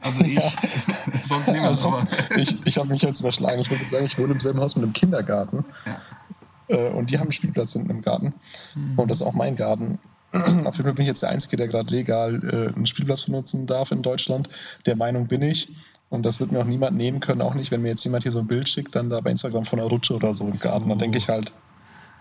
Also 0.00 0.24
ich, 0.24 0.40
sonst 1.24 1.46
niemand, 1.48 1.66
Also, 1.66 1.88
aber. 1.88 2.06
ich 2.36 2.64
ich 2.66 2.78
habe 2.78 2.88
mich 2.88 3.02
jetzt 3.02 3.20
überschlagen. 3.20 3.60
Ich 3.60 3.70
jetzt 3.70 3.88
sagen, 3.90 4.04
ich 4.04 4.18
wohne 4.18 4.32
im 4.32 4.40
selben 4.40 4.60
Haus 4.60 4.76
mit 4.76 4.84
einem 4.84 4.92
Kindergarten. 4.92 5.64
Ja. 5.84 6.00
Äh, 6.68 6.90
und 6.90 7.10
die 7.10 7.16
haben 7.16 7.24
einen 7.24 7.32
Spielplatz 7.32 7.72
hinten 7.72 7.90
im 7.90 8.00
Garten. 8.02 8.32
Und 8.96 9.10
das 9.10 9.20
ist 9.20 9.26
auch 9.26 9.32
mein 9.34 9.56
Garten. 9.56 9.98
Auf 10.32 10.42
jeden 10.76 10.84
Fall 10.84 10.92
bin 10.94 11.02
ich 11.02 11.08
jetzt 11.08 11.22
der 11.22 11.30
Einzige, 11.30 11.56
der 11.56 11.68
gerade 11.68 11.90
legal 11.94 12.42
äh, 12.44 12.74
einen 12.74 12.86
Spielplatz 12.86 13.22
benutzen 13.24 13.66
darf 13.66 13.90
in 13.90 14.02
Deutschland. 14.02 14.48
Der 14.84 14.96
Meinung 14.96 15.26
bin 15.28 15.42
ich. 15.42 15.72
Und 16.08 16.22
das 16.24 16.38
wird 16.40 16.52
mir 16.52 16.60
auch 16.60 16.64
niemand 16.66 16.96
nehmen 16.96 17.20
können. 17.20 17.42
Auch 17.42 17.54
nicht, 17.54 17.70
wenn 17.70 17.82
mir 17.82 17.88
jetzt 17.88 18.04
jemand 18.04 18.22
hier 18.22 18.32
so 18.32 18.38
ein 18.38 18.46
Bild 18.46 18.68
schickt, 18.68 18.94
dann 18.94 19.10
da 19.10 19.20
bei 19.20 19.30
Instagram 19.30 19.64
von 19.64 19.80
einer 19.80 19.88
Rutsche 19.88 20.14
oder 20.14 20.32
so 20.34 20.44
im 20.44 20.52
So. 20.52 20.68
Garten. 20.68 20.88
Dann 20.88 20.98
denke 20.98 21.18
ich 21.18 21.28
halt, 21.28 21.52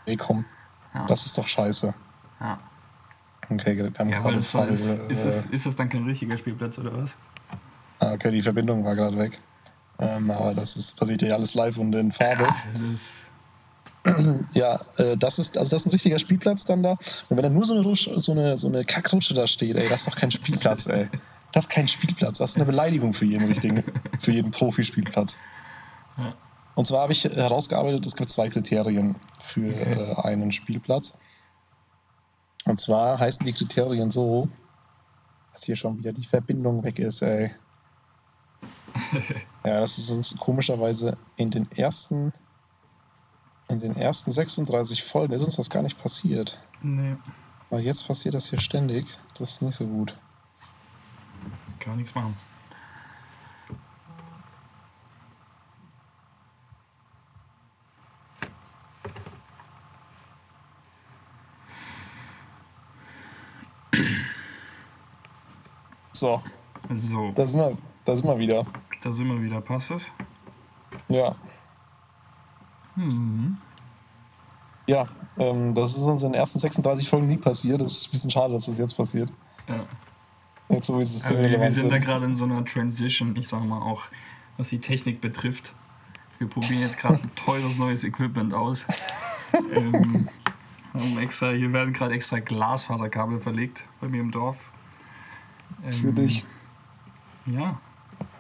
nee, 0.08 0.16
komm, 0.16 0.46
Ja. 0.94 1.06
das 1.06 1.26
ist 1.26 1.38
doch 1.38 1.48
scheiße. 1.48 1.94
Ja, 2.40 2.60
Okay, 3.48 3.78
wir 3.78 3.92
haben 4.00 4.10
ja 4.10 4.16
gerade 4.20 4.24
weil 4.26 4.36
das 4.38 4.50
Fall. 4.50 4.70
ist, 4.70 4.86
äh, 4.88 5.08
ist, 5.12 5.24
das, 5.26 5.46
ist 5.46 5.66
das 5.68 5.76
dann 5.76 5.88
kein 5.90 6.04
richtiger 6.06 6.36
Spielplatz 6.36 6.80
oder 6.80 6.98
was? 6.98 7.12
ah, 8.00 8.14
okay, 8.14 8.32
die 8.32 8.42
Verbindung 8.42 8.84
war 8.84 8.96
gerade 8.96 9.18
weg. 9.18 9.40
Ähm, 10.00 10.32
aber 10.32 10.56
das 10.56 10.76
ist, 10.78 10.98
passiert 10.98 11.22
ja 11.22 11.36
alles 11.36 11.54
live 11.54 11.78
und 11.78 11.94
in 11.94 12.12
Farbe. 12.12 12.48
Das 12.74 12.82
ist, 12.82 13.14
Ja, 14.54 14.82
äh, 14.98 15.18
das 15.18 15.40
ist, 15.40 15.58
also 15.58 15.72
das 15.72 15.82
ist 15.82 15.88
ein 15.88 15.92
richtiger 15.92 16.20
Spielplatz 16.20 16.66
dann 16.66 16.84
da. 16.84 16.92
Und 17.30 17.38
wenn 17.38 17.44
da 17.44 17.50
nur 17.50 17.66
so 17.66 17.74
eine, 17.74 17.84
Rusch, 17.84 18.10
so 18.18 18.32
eine, 18.32 18.58
so 18.58 18.68
eine 18.68 18.86
Kackrutsche 18.86 19.34
da 19.34 19.48
steht, 19.48 19.76
ey, 19.76 19.90
das 19.90 20.02
ist 20.02 20.08
doch 20.08 20.16
kein 20.16 20.32
Spielplatz, 20.32 20.86
ey. 20.88 21.10
Das 21.52 21.66
ist 21.66 21.70
kein 21.70 21.88
Spielplatz. 21.88 22.38
Das 22.38 22.52
ist 22.52 22.56
eine 22.58 22.66
Beleidigung 22.66 23.14
für 23.14 23.26
jeden 23.26 23.48
richtigen, 23.48 23.84
für 24.20 24.32
jeden 24.32 24.52
Profispielplatz. 24.52 25.38
Ja. 26.18 26.36
Und 26.76 26.86
zwar 26.86 27.02
habe 27.02 27.14
ich 27.14 27.24
herausgearbeitet, 27.24 28.06
es 28.06 28.16
gibt 28.16 28.30
zwei 28.30 28.50
Kriterien 28.50 29.16
für 29.40 29.74
äh, 29.74 30.16
einen 30.22 30.52
Spielplatz. 30.52 31.18
Und 32.66 32.80
zwar 32.80 33.20
heißen 33.20 33.46
die 33.46 33.54
Kriterien 33.54 34.12
so, 34.12 34.50
dass 35.54 35.64
hier 35.64 35.78
schon 35.78 35.98
wieder 35.98 36.12
die 36.12 36.26
Verbindung 36.26 36.84
weg 36.84 37.00
ist, 37.00 37.22
ey. 37.22 37.52
Ja, 39.66 39.80
das 39.80 39.98
ist 39.98 40.12
uns 40.12 40.38
komischerweise 40.38 41.18
in 41.38 41.50
den 41.50 41.72
ersten 41.72 42.34
in 43.68 43.80
den 43.80 43.96
ersten 43.96 44.32
36 44.32 45.04
Folgen 45.04 45.34
ist 45.34 45.44
uns 45.44 45.56
das 45.56 45.70
gar 45.70 45.82
nicht 45.84 46.02
passiert. 46.02 46.60
nee, 46.82 47.16
Aber 47.70 47.80
jetzt 47.80 48.08
passiert 48.08 48.36
das 48.36 48.50
hier 48.50 48.60
ständig. 48.60 49.06
Das 49.38 49.50
ist 49.52 49.62
nicht 49.62 49.76
so 49.76 49.86
gut. 49.88 50.16
kann 51.80 51.98
nichts 51.98 52.16
machen. 52.16 52.36
So, 66.12 66.42
So, 66.94 67.32
da 67.36 67.46
sind 67.48 67.60
wir, 67.60 67.78
da 68.06 68.16
sind 68.16 68.28
wir 68.28 68.38
wieder. 68.38 68.66
da 69.04 69.12
sind 69.12 69.28
wir 69.28 69.42
wieder. 69.42 69.60
Passt 69.62 69.92
das? 69.92 70.12
Ja. 71.10 71.36
Ja, 74.88 75.08
ähm, 75.38 75.74
das 75.74 75.98
ist 75.98 76.04
uns 76.04 76.24
in 76.24 76.32
den 76.32 76.40
ersten 76.40 76.60
36 76.60 77.10
Folgen 77.10 77.28
nie 77.28 77.38
passiert. 77.38 77.82
Das 77.82 77.94
ist 77.94 78.08
ein 78.08 78.12
bisschen 78.12 78.32
schade, 78.32 78.54
dass 78.54 78.68
das 78.68 78.78
jetzt 78.78 78.96
passiert. 78.96 79.32
Ja. 79.68 79.86
Jetzt, 80.70 80.90
wo 80.90 80.96
wir 80.96 81.02
es 81.02 81.26
Aber 81.28 81.40
wir, 81.42 81.60
wir 81.60 81.72
sind 81.72 81.92
da 81.92 82.00
gerade 82.00 82.26
in 82.26 82.36
so 82.36 82.46
einer 82.46 82.64
Transition, 82.66 83.36
ich 83.36 83.48
sag 83.48 83.64
mal 83.64 83.82
auch, 83.82 84.04
was 84.58 84.70
die 84.70 84.80
Technik 84.80 85.22
betrifft. 85.22 85.74
Wir 86.38 86.48
probieren 86.48 86.82
jetzt 86.82 86.98
gerade 86.98 87.16
ein 87.16 87.36
teures 87.36 87.78
neues 87.78 88.04
Equipment 88.04 88.54
aus. 88.54 88.86
ähm, 89.74 90.28
extra, 91.20 91.52
hier 91.52 91.72
werden 91.74 91.94
gerade 91.94 92.14
extra 92.14 92.40
Glasfaserkabel 92.40 93.40
verlegt 93.40 93.86
bei 94.02 94.08
mir 94.08 94.22
im 94.22 94.32
Dorf. 94.32 94.58
Ähm, 95.84 95.94
Für 95.94 96.14
dich. 96.14 96.46
Ja, 97.46 97.80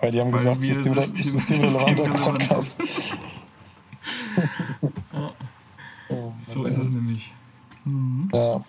Weil 0.01 0.11
die 0.11 0.19
haben 0.19 0.27
Weil 0.27 0.33
gesagt, 0.33 0.63
wir 0.63 0.73
System, 0.73 0.99
System- 0.99 1.63
so 6.45 6.65
ist 6.65 6.77
es 6.77 6.89
nämlich. 6.89 7.33
Mhm. 7.83 8.29
Ja. 8.33 8.63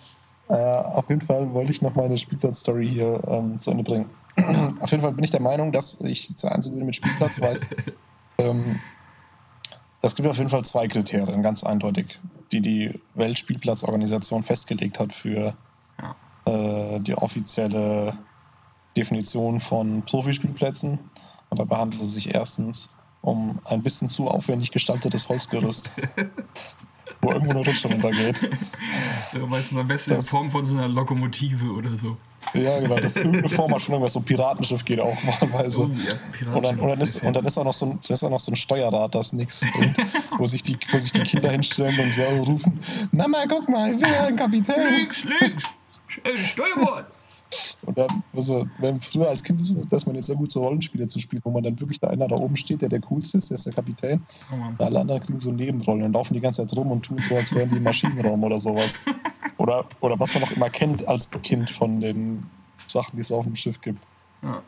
Äh, 0.49 0.53
auf 0.53 1.09
jeden 1.09 1.21
Fall 1.21 1.51
wollte 1.51 1.71
ich 1.71 1.81
noch 1.81 1.95
meine 1.95 2.17
Spielplatz-Story 2.17 2.89
hier 2.89 3.21
ähm, 3.27 3.59
zu 3.59 3.71
Ende 3.71 3.83
bringen. 3.83 4.09
auf 4.79 4.91
jeden 4.91 5.01
Fall 5.01 5.11
bin 5.11 5.23
ich 5.23 5.31
der 5.31 5.41
Meinung, 5.41 5.71
dass 5.71 5.99
ich 6.01 6.33
der 6.35 6.53
Einzige 6.53 6.75
bin 6.75 6.85
mit 6.85 6.95
Spielplatz, 6.95 7.41
weil 7.41 7.59
ähm, 8.37 8.79
es 10.01 10.15
gibt 10.15 10.27
auf 10.27 10.37
jeden 10.37 10.49
Fall 10.49 10.63
zwei 10.63 10.87
Kriterien, 10.87 11.41
ganz 11.41 11.63
eindeutig, 11.63 12.19
die 12.51 12.61
die 12.61 13.01
Weltspielplatzorganisation 13.15 14.43
festgelegt 14.43 14.99
hat 14.99 15.11
für 15.11 15.53
äh, 16.45 16.99
die 17.01 17.15
offizielle 17.15 18.17
Definition 18.95 19.59
von 19.59 20.03
Profispielplätzen. 20.03 20.99
Und 21.49 21.59
dabei 21.59 21.77
handelt 21.77 22.01
es 22.01 22.13
sich 22.13 22.33
erstens 22.33 22.89
um 23.27 23.59
ein 23.65 23.83
bisschen 23.83 24.07
zu 24.09 24.29
aufwendig 24.29 24.71
gestaltetes 24.71 25.27
Holzgerüst, 25.27 25.91
wo 27.21 27.31
irgendwo 27.31 27.51
eine 27.59 27.65
Rutsche 27.65 27.89
runtergeht. 27.89 28.49
Ja, 29.33 29.45
meistens 29.45 29.77
am 29.77 29.87
besten 29.87 30.11
in 30.11 30.15
Das- 30.17 30.29
Form 30.29 30.49
von 30.49 30.63
so 30.63 30.75
einer 30.75 30.87
Lokomotive 30.87 31.65
oder 31.73 31.97
so. 31.97 32.15
Ja, 32.53 32.79
genau, 32.79 32.95
das 32.95 33.17
ist 33.17 33.25
irgendeine 33.25 33.49
Form 33.49 33.73
hat 33.73 33.81
schon 33.81 33.93
irgendwas, 33.93 34.13
so 34.13 34.19
ein 34.19 34.23
Piratenschiff 34.25 34.85
geht 34.85 35.01
auch 35.01 35.17
malweise. 35.41 35.81
Oh, 35.81 35.89
ja, 36.45 36.53
Und 36.53 36.63
dann, 36.63 36.79
und, 36.79 36.87
dann 36.87 37.01
ist, 37.01 37.21
und 37.21 37.33
dann 37.33 37.45
ist 37.45 37.57
auch 37.57 37.65
noch 37.65 37.73
so 37.73 37.85
ein, 37.87 37.99
ist 38.07 38.23
auch 38.23 38.29
noch 38.29 38.39
so 38.39 38.53
ein 38.53 38.55
Steuerrad, 38.55 39.13
das 39.15 39.33
nichts 39.33 39.59
bringt, 39.73 39.97
wo 40.37 40.45
sich, 40.45 40.63
die, 40.63 40.77
wo 40.91 40.99
sich 40.99 41.11
die 41.11 41.21
Kinder 41.23 41.51
hinstellen 41.51 41.99
und 41.99 42.13
so 42.13 42.21
rufen: 42.23 42.79
Mama, 43.11 43.39
guck 43.49 43.67
mal, 43.67 43.91
ich 43.93 43.99
bin 44.01 44.09
ja 44.09 44.25
ein 44.27 44.35
Kapitän. 44.37 44.75
links, 44.97 45.25
links! 45.25 45.65
Steuerbord! 46.51 47.05
Und 47.83 47.97
dann, 47.97 48.23
also, 48.35 48.67
wenn 48.79 48.99
früher 49.01 49.29
als 49.29 49.43
Kind, 49.43 49.61
dass 49.91 50.05
man 50.05 50.15
jetzt 50.15 50.27
sehr 50.27 50.35
gut 50.35 50.51
so 50.51 50.63
Rollenspiele 50.63 51.07
zu 51.07 51.19
spielen, 51.19 51.41
wo 51.45 51.51
man 51.51 51.63
dann 51.63 51.79
wirklich 51.79 51.99
da 51.99 52.07
einer 52.07 52.27
da 52.27 52.35
oben 52.35 52.57
steht, 52.57 52.81
der 52.81 52.89
der 52.89 52.99
coolste 53.01 53.37
ist, 53.37 53.49
der 53.49 53.55
ist 53.55 53.65
der 53.65 53.73
Kapitän. 53.73 54.21
Oh. 54.51 54.67
Und 54.67 54.81
alle 54.81 54.99
anderen 54.99 55.21
kriegen 55.21 55.39
so 55.39 55.51
Nebenrollen 55.51 56.03
und 56.03 56.13
laufen 56.13 56.33
die 56.33 56.39
ganze 56.41 56.65
Zeit 56.67 56.77
rum 56.77 56.91
und 56.91 57.03
tun 57.03 57.19
so, 57.27 57.35
als 57.35 57.53
wären 57.53 57.69
die 57.69 57.77
im 57.77 57.83
Maschinenraum 57.83 58.43
oder 58.43 58.59
sowas. 58.59 58.99
Oder, 59.59 59.85
oder 60.01 60.19
was 60.19 60.35
man 60.35 60.43
auch 60.43 60.51
immer 60.51 60.69
kennt 60.69 61.07
als 61.07 61.31
Kind 61.31 61.71
von 61.71 61.99
den 61.99 62.45
Sachen, 62.85 63.15
die 63.15 63.21
es 63.21 63.31
auf 63.31 63.43
dem 63.43 63.55
Schiff 63.55 63.81
gibt. 63.81 63.99
Ja. 64.43 64.61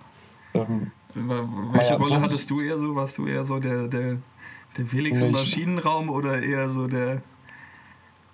Ähm, 0.56 0.92
Wel- 1.13 1.74
Welche 1.74 1.92
ja, 1.92 1.98
Rolle 1.98 2.22
hattest 2.22 2.50
du 2.50 2.60
eher 2.60 2.80
so? 2.80 2.96
Warst 2.96 3.20
du 3.20 3.28
eher 3.28 3.44
so 3.44 3.60
der, 3.60 3.88
der, 3.88 4.18
der 4.78 4.86
Felix 4.88 5.22
im. 5.22 5.32
Maschinenraum 5.32 6.10
oder 6.10 6.42
eher 6.42 6.70
so 6.70 6.88
der, 6.88 7.22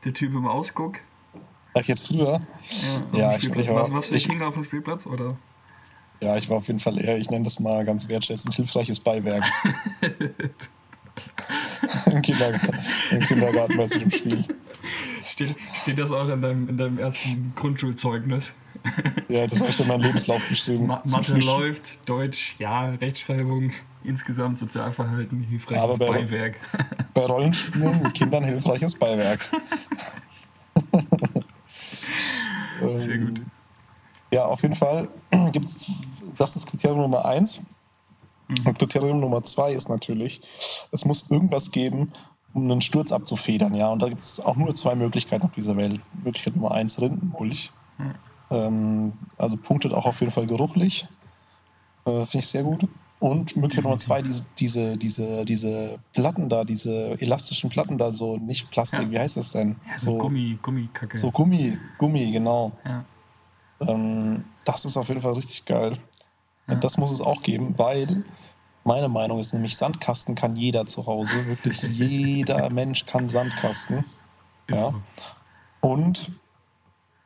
der 0.05 0.13
Typ 0.13 0.33
im 0.33 0.47
Ausguck? 0.47 0.99
Ach, 1.75 1.83
jetzt 1.83 2.07
früher? 2.07 2.41
Ja, 3.13 3.19
Ja, 3.19 3.29
ich- 3.35 3.43
Spielplatz. 3.43 3.65
ich 3.65 3.71
war- 3.71 3.93
was 3.93 4.09
für 4.09 4.15
ich- 4.15 4.27
Kinder 4.27 4.47
auf 4.47 4.53
dem 4.55 4.63
Spielplatz? 4.63 5.05
Oder? 5.05 5.37
Ja, 6.21 6.37
ich 6.37 6.49
war 6.49 6.57
auf 6.57 6.67
jeden 6.67 6.79
Fall 6.79 6.99
eher, 6.99 7.17
ich 7.17 7.29
nenne 7.29 7.43
das 7.43 7.59
mal 7.59 7.83
ganz 7.85 8.07
wertschätzend, 8.09 8.55
hilfreiches 8.55 8.99
Beiwerk. 9.01 9.43
Im 12.07 12.21
Kindergarten, 12.21 12.79
im 13.11 13.19
Kindergarten 13.19 13.77
bei 13.77 13.83
einem 13.85 14.11
Spiel. 14.11 14.45
Steht, 15.25 15.55
steht 15.81 15.97
das 15.97 16.11
auch 16.11 16.27
in 16.29 16.41
deinem, 16.41 16.69
in 16.69 16.77
deinem 16.77 16.99
ersten 16.99 17.53
Grundschulzeugnis? 17.55 18.51
Ja, 19.29 19.47
das 19.47 19.59
habe 19.61 19.71
ich 19.71 19.77
dann 19.77 19.87
in 19.87 19.93
meinen 19.93 20.03
Lebenslauf 20.03 20.47
geschrieben. 20.47 20.87
Ma 20.87 21.01
Mathe 21.05 21.33
läuft, 21.37 21.97
Deutsch, 22.07 22.55
ja, 22.59 22.89
Rechtschreibung, 22.89 23.71
insgesamt 24.03 24.59
Sozialverhalten, 24.59 25.41
hilfreiches 25.43 25.83
Aber 25.83 25.97
bei- 25.97 26.19
Beiwerk. 26.19 26.55
Bei 27.13 27.25
Rollenspielen 27.25 28.03
mit 28.03 28.13
Kindern 28.13 28.43
hilfreiches 28.43 28.95
Beiwerk. 28.95 29.49
Sehr 32.97 33.15
Ähm, 33.15 33.27
gut. 33.27 33.41
Ja, 34.31 34.45
auf 34.45 34.61
jeden 34.63 34.75
Fall 34.75 35.09
gibt 35.51 35.67
es, 35.67 35.87
das 36.37 36.55
ist 36.55 36.67
Kriterium 36.67 36.99
Nummer 36.99 37.25
eins. 37.25 37.63
Mhm. 38.47 38.67
Und 38.67 38.79
Kriterium 38.79 39.19
Nummer 39.19 39.43
zwei 39.43 39.73
ist 39.73 39.89
natürlich, 39.89 40.41
es 40.91 41.05
muss 41.05 41.29
irgendwas 41.31 41.71
geben, 41.71 42.11
um 42.53 42.69
einen 42.69 42.81
Sturz 42.81 43.11
abzufedern. 43.11 43.73
Ja, 43.75 43.89
und 43.89 44.01
da 44.01 44.09
gibt 44.09 44.21
es 44.21 44.39
auch 44.39 44.55
nur 44.55 44.73
zwei 44.75 44.95
Möglichkeiten 44.95 45.43
auf 45.45 45.51
dieser 45.51 45.75
Welt. 45.77 45.99
Möglichkeit 46.23 46.55
Nummer 46.55 46.71
eins, 46.71 46.99
Rindenmulch. 47.01 47.71
Ähm, 48.51 49.13
also 49.37 49.57
punktet 49.57 49.93
auch 49.93 50.05
auf 50.05 50.19
jeden 50.19 50.31
Fall 50.31 50.47
geruchlich. 50.47 51.07
Äh, 52.05 52.25
Finde 52.25 52.37
ich 52.39 52.47
sehr 52.47 52.63
gut. 52.63 52.87
Und 53.19 53.55
Möglichkeit 53.55 53.83
Nummer 53.85 53.97
zwei, 53.97 54.21
diese, 54.21 54.45
diese, 54.59 54.97
diese, 54.97 55.45
diese 55.45 55.99
Platten 56.13 56.49
da, 56.49 56.63
diese 56.65 57.19
elastischen 57.21 57.69
Platten 57.69 57.97
da, 57.97 58.11
so 58.11 58.37
nicht 58.37 58.69
Plastik, 58.71 59.05
Ja. 59.05 59.11
wie 59.11 59.19
heißt 59.19 59.37
das 59.37 59.51
denn? 59.51 59.77
Ja, 59.89 59.97
so, 59.97 60.17
Gummi, 60.17 60.59
Gummikacke. 60.61 61.17
So 61.17 61.31
Gummi, 61.31 61.77
Gummi, 61.97 62.31
genau. 62.31 62.73
Ja. 62.85 63.05
Ähm, 63.79 64.43
das 64.65 64.85
ist 64.85 64.97
auf 64.97 65.07
jeden 65.07 65.21
Fall 65.21 65.33
richtig 65.33 65.65
geil. 65.65 65.97
Ja. 66.67 66.75
Das 66.75 66.97
muss 66.97 67.11
es 67.11 67.21
auch 67.21 67.41
geben, 67.41 67.75
weil 67.77 68.25
meine 68.83 69.07
Meinung 69.07 69.39
ist 69.39 69.53
nämlich, 69.53 69.77
Sandkasten 69.77 70.35
kann 70.35 70.55
jeder 70.55 70.85
zu 70.85 71.05
Hause. 71.07 71.45
Wirklich 71.47 71.81
jeder 71.93 72.69
Mensch 72.69 73.05
kann 73.05 73.29
Sandkasten. 73.29 74.03
Ja. 74.69 74.77
so. 74.81 74.93
Und 75.81 76.31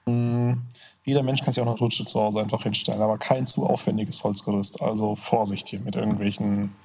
mh, 0.05 0.57
jeder 1.05 1.23
Mensch 1.23 1.43
kann 1.43 1.53
sich 1.53 1.63
auch 1.63 1.67
eine 1.67 1.77
Rutsche 1.77 2.05
zu 2.05 2.19
Hause 2.19 2.41
einfach 2.41 2.63
hinstellen, 2.63 3.01
aber 3.01 3.17
kein 3.17 3.45
zu 3.45 3.65
aufwendiges 3.65 4.23
Holzgerüst. 4.23 4.81
Also 4.81 5.15
Vorsicht 5.15 5.67
hier 5.67 5.79
mit 5.79 5.95
irgendwelchen 5.95 6.75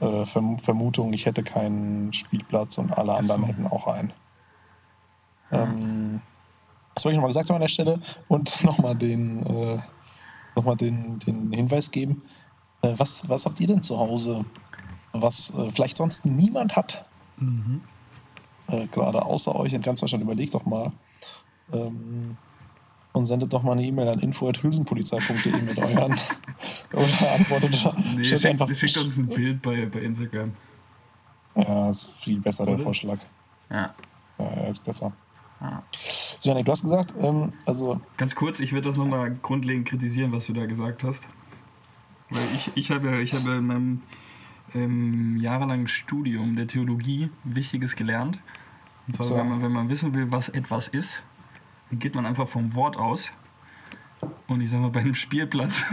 äh, 0.00 0.26
Verm 0.26 0.58
Vermutungen, 0.58 1.12
ich 1.12 1.26
hätte 1.26 1.42
keinen 1.42 2.12
Spielplatz 2.12 2.78
und 2.78 2.96
alle 2.96 3.14
anderen 3.14 3.42
so. 3.42 3.46
hätten 3.46 3.66
auch 3.66 3.86
einen. 3.86 4.12
Ähm, 5.50 6.20
das 6.94 7.04
wollte 7.04 7.14
ich 7.14 7.16
nochmal 7.16 7.30
gesagt 7.30 7.48
haben 7.48 7.56
an 7.56 7.62
der 7.62 7.68
Stelle 7.68 8.00
und 8.28 8.64
nochmal 8.64 8.94
den, 8.94 9.44
äh, 9.46 9.78
noch 10.54 10.64
mal 10.64 10.76
den, 10.76 11.18
den 11.20 11.52
Hinweis 11.52 11.90
geben. 11.90 12.22
Äh, 12.82 12.94
was, 12.96 13.28
was 13.28 13.46
habt 13.46 13.60
ihr 13.60 13.66
denn 13.66 13.82
zu 13.82 13.98
Hause, 13.98 14.44
was 15.12 15.56
äh, 15.56 15.70
vielleicht 15.72 15.96
sonst 15.96 16.26
niemand 16.26 16.76
hat? 16.76 17.04
Mhm. 17.38 17.80
äh, 18.66 18.86
gerade 18.88 19.24
außer 19.24 19.54
euch 19.56 19.72
in 19.72 19.80
ganz 19.80 20.00
Deutschland, 20.00 20.22
überlegt 20.22 20.54
doch 20.54 20.66
mal 20.66 20.92
ähm, 21.72 22.36
und 23.12 23.26
sendet 23.26 23.52
doch 23.52 23.62
mal 23.62 23.72
eine 23.72 23.84
E-Mail 23.84 24.08
an 24.08 24.20
info.hülsenpolizei.de 24.20 25.62
mit 25.62 25.78
euren 25.78 26.14
oder 26.92 27.32
antwortet 27.34 27.92
Nee, 28.16 28.24
schickt, 28.24 28.76
schickt 28.76 28.98
uns 28.98 29.16
ein 29.16 29.28
Bild 29.28 29.62
bei, 29.62 29.86
bei 29.86 30.00
Instagram. 30.00 30.52
Ja, 31.56 31.88
ist 31.88 32.12
viel 32.20 32.40
besser 32.40 32.64
der 32.64 32.74
Oder? 32.74 32.84
Vorschlag. 32.84 33.18
Ja. 33.70 33.94
Ja, 34.38 34.68
ist 34.68 34.84
besser. 34.84 35.12
Ja. 35.60 35.82
So, 35.92 36.48
Janik, 36.48 36.64
du 36.64 36.72
hast 36.72 36.82
gesagt, 36.82 37.14
ähm, 37.18 37.52
also 37.66 38.00
Ganz 38.16 38.34
kurz, 38.34 38.60
ich 38.60 38.72
würde 38.72 38.88
das 38.88 38.96
nochmal 38.96 39.36
grundlegend 39.42 39.86
kritisieren, 39.88 40.32
was 40.32 40.46
du 40.46 40.52
da 40.52 40.66
gesagt 40.66 41.04
hast. 41.04 41.24
Weil 42.30 42.44
ich, 42.54 42.70
ich 42.76 42.90
habe 42.90 43.10
ja 43.10 43.18
ich 43.18 43.34
habe 43.34 43.50
in 43.52 43.66
meinem 43.66 44.02
ähm, 44.74 45.36
jahrelangen 45.38 45.88
Studium 45.88 46.56
der 46.56 46.66
Theologie 46.66 47.30
Wichtiges 47.44 47.96
gelernt. 47.96 48.38
Und 49.06 49.14
zwar, 49.14 49.26
So. 49.26 49.36
wenn, 49.36 49.48
man, 49.48 49.62
wenn 49.62 49.72
man 49.72 49.88
wissen 49.88 50.14
will, 50.14 50.30
was 50.30 50.48
etwas 50.48 50.88
ist, 50.88 51.24
geht 51.92 52.14
man 52.14 52.26
einfach 52.26 52.48
vom 52.48 52.74
Wort 52.74 52.96
aus. 52.96 53.30
Und 54.48 54.60
ich 54.60 54.70
sag 54.70 54.80
mal, 54.80 54.90
bei 54.90 55.00
einem 55.00 55.14
Spielplatz, 55.14 55.84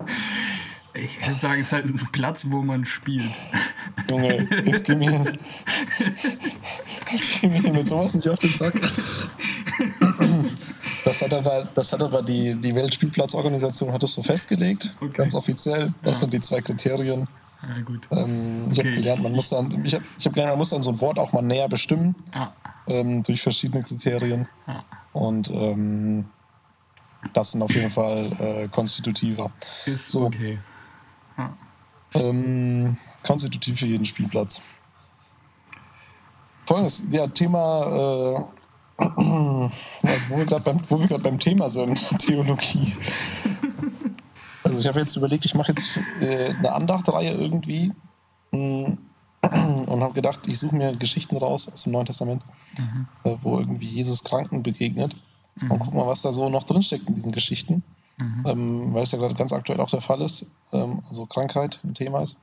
ich 0.94 1.20
würde 1.26 1.38
sagen, 1.38 1.60
es 1.60 1.66
ist 1.68 1.72
halt 1.72 1.86
ein 1.86 2.08
Platz, 2.12 2.46
wo 2.50 2.62
man 2.62 2.84
spielt. 2.84 3.32
Junge, 4.10 4.46
jetzt 4.64 4.84
geh 4.84 4.94
mir 4.94 5.10
hin. 5.10 5.38
Jetzt 7.10 7.40
geh 7.40 7.48
mir 7.48 7.60
hin 7.60 7.72
mit 7.72 7.88
sowas 7.88 8.14
nicht 8.14 8.28
auf 8.28 8.38
den 8.38 8.52
Sack. 8.54 8.74
Das 11.04 11.20
hat 11.22 11.32
aber, 11.34 11.68
das 11.74 11.92
hat 11.92 12.02
aber 12.02 12.22
die, 12.22 12.54
die 12.54 12.74
Weltspielplatzorganisation 12.74 13.92
hat 13.92 14.02
es 14.02 14.14
so 14.14 14.22
festgelegt, 14.22 14.94
Okay. 15.00 15.12
ganz 15.14 15.34
offiziell. 15.34 15.92
Das 16.02 16.18
Ja. 16.18 16.20
sind 16.22 16.32
die 16.34 16.40
zwei 16.40 16.60
Kriterien. 16.60 17.26
Ja, 17.62 17.82
gut. 17.84 18.06
Ähm, 18.10 18.68
ich 18.72 18.78
Okay, 18.78 18.88
habe 18.90 18.96
gelernt, 19.00 19.22
man 19.22 19.32
muss 19.32 19.48
dann, 19.48 19.84
ich 19.84 19.94
habe 19.94 20.04
ich 20.18 20.26
hab 20.26 20.32
gelernt, 20.32 20.52
man 20.52 20.58
muss 20.58 20.70
dann 20.70 20.82
so 20.82 20.90
ein 20.90 21.00
Wort 21.00 21.18
auch 21.18 21.32
mal 21.32 21.42
näher 21.42 21.68
bestimmen 21.68 22.14
Ja, 22.34 22.54
ähm, 22.86 23.22
durch 23.22 23.42
verschiedene 23.42 23.82
Kriterien. 23.82 24.48
ja. 24.66 24.84
Und 25.12 25.50
ähm, 25.50 26.26
das 27.32 27.52
sind 27.52 27.62
auf 27.62 27.74
jeden 27.74 27.90
Fall 27.90 28.32
äh, 28.38 28.68
konstitutiver. 28.68 29.50
Ist 29.86 30.10
So. 30.10 30.26
okay. 30.26 30.58
Ja. 31.38 31.56
Ähm, 32.14 32.96
konstitutiv 33.24 33.78
für 33.80 33.86
jeden 33.86 34.04
Spielplatz. 34.04 34.62
Folgendes, 36.66 37.02
ja, 37.10 37.26
Thema, 37.26 38.48
äh, 38.98 39.02
also 40.02 40.28
wo 40.28 40.38
wir 40.38 40.46
gerade 40.46 40.64
beim, 40.64 40.80
wo 40.88 41.00
wir 41.00 41.08
gerade 41.08 41.22
beim 41.22 41.38
Thema 41.38 41.70
sind, 41.70 42.06
Theologie. 42.18 42.96
Also 44.64 44.80
ich 44.80 44.86
habe 44.86 45.00
jetzt 45.00 45.16
überlegt, 45.16 45.44
ich 45.44 45.56
mache 45.56 45.72
jetzt 45.72 45.98
äh, 46.20 46.50
eine 46.50 46.72
Andachtreihe 46.72 47.32
irgendwie 47.32 47.92
mh, 48.52 48.96
und 49.42 50.00
habe 50.02 50.14
gedacht, 50.14 50.46
ich 50.46 50.58
suche 50.58 50.76
mir 50.76 50.92
Geschichten 50.92 51.36
raus 51.36 51.68
aus 51.68 51.82
dem 51.82 51.92
Neuen 51.92 52.06
Testament, 52.06 52.42
äh, 53.24 53.36
wo 53.42 53.58
irgendwie 53.58 53.88
Jesus 53.88 54.24
Kranken 54.24 54.62
begegnet 54.62 55.16
und 55.60 55.78
guck 55.78 55.94
mal, 55.94 56.06
was 56.06 56.22
da 56.22 56.32
so 56.32 56.48
noch 56.48 56.64
drinsteckt 56.64 57.08
in 57.08 57.14
diesen 57.14 57.32
Geschichten, 57.32 57.82
ähm, 58.46 58.94
weil 58.94 59.02
es 59.02 59.12
ja 59.12 59.18
gerade 59.18 59.34
ganz 59.34 59.52
aktuell 59.52 59.80
auch 59.80 59.90
der 59.90 60.00
Fall 60.00 60.22
ist, 60.22 60.46
ähm, 60.72 61.02
also 61.08 61.26
Krankheit 61.26 61.80
ein 61.84 61.94
Thema 61.94 62.22
ist. 62.22 62.38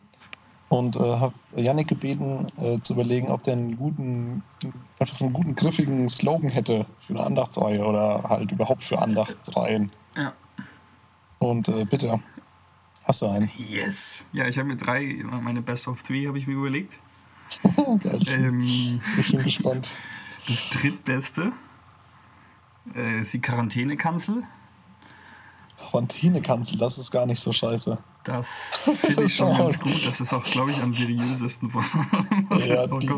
Und 0.68 0.98
äh, 0.98 1.00
habe 1.00 1.34
Yannick 1.56 1.88
gebeten, 1.88 2.46
äh, 2.58 2.80
zu 2.80 2.94
überlegen, 2.94 3.30
ob 3.30 3.42
der 3.42 3.54
einen 3.54 3.76
guten, 3.76 4.44
einfach 5.00 5.20
einen 5.20 5.34
guten, 5.34 5.56
griffigen 5.56 6.08
Slogan 6.08 6.52
hätte 6.52 6.86
für 7.00 7.14
eine 7.14 7.24
Andachtsreihe 7.24 7.84
oder 7.84 8.24
halt 8.30 8.52
überhaupt 8.52 8.84
für 8.84 9.02
Andachtsreihen. 9.02 9.92
ja. 10.16 10.34
Und 11.40 11.70
äh, 11.70 11.86
bitte, 11.86 12.20
hast 13.10 13.22
du 13.24 13.28
einen? 13.28 13.52
Yes. 13.58 14.26
Ja, 14.32 14.48
ich 14.48 14.58
habe 14.58 14.68
mir 14.68 14.78
drei, 14.78 15.22
meine 15.42 15.62
Best 15.62 15.88
of 15.88 16.04
Three 16.04 16.28
habe 16.28 16.38
ich 16.38 16.48
mir 16.48 16.54
überlegt. 16.54 16.98
Geil, 17.64 18.20
ich, 18.22 18.26
bin, 18.30 18.44
Ähm, 18.46 19.02
ich 19.18 19.32
bin 19.32 19.44
gespannt. 19.44 19.92
das 20.48 20.70
drittbeste 20.70 21.52
äh, 22.96 23.22
ist 23.22 23.34
die 23.34 23.42
Quarantänekanzel. 23.42 24.44
Quarantänekanzel, 25.90 26.78
das 26.78 26.98
ist 27.00 27.10
gar 27.10 27.26
nicht 27.26 27.40
so 27.40 27.52
scheiße. 27.52 27.98
Das 28.24 28.48
finde 28.84 28.98
ich 29.14 29.20
ist 29.22 29.38
schon 29.38 29.58
ganz 29.58 29.80
gut. 29.80 30.06
Das 30.06 30.22
ist 30.22 30.32
auch, 30.34 30.44
glaube 30.44 30.72
ich, 30.72 30.82
am 30.82 30.94
seriösesten 30.94 31.72
von 31.72 31.84
was 32.50 32.68
Ja, 32.68 32.86
die, 32.86 33.10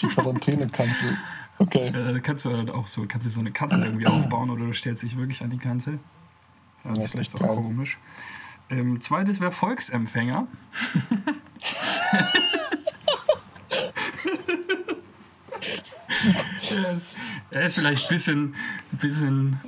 die 0.00 0.06
Quarantänekanzel. 0.08 1.18
Okay. 1.58 1.88
Äh, 1.88 2.12
da 2.14 2.18
kannst 2.20 2.44
du 2.46 2.56
halt 2.56 2.70
auch 2.70 2.86
so, 2.86 3.04
kannst 3.06 3.26
du 3.26 3.30
so 3.30 3.40
eine 3.40 3.50
Kanzel 3.52 3.82
irgendwie 3.84 4.06
aufbauen 4.06 4.48
oder 4.48 4.64
du 4.64 4.72
stellst 4.72 5.02
dich 5.02 5.16
wirklich 5.18 5.42
an 5.42 5.50
die 5.50 5.58
Kanzel. 5.58 5.98
Das 6.84 6.94
Das 6.94 7.04
ist 7.04 7.14
ist 7.14 7.20
echt 7.20 7.34
echt 7.34 7.42
auch 7.42 7.46
geil. 7.48 7.56
komisch. 7.56 7.98
Ähm, 8.70 9.00
zweites 9.00 9.40
wäre 9.40 9.50
Volksempfänger. 9.50 10.46
er, 16.70 16.92
ist, 16.92 17.14
er 17.50 17.62
ist 17.62 17.76
vielleicht 17.76 18.04
ein 18.04 18.08
bisschen, 18.08 18.54
bisschen 18.92 19.58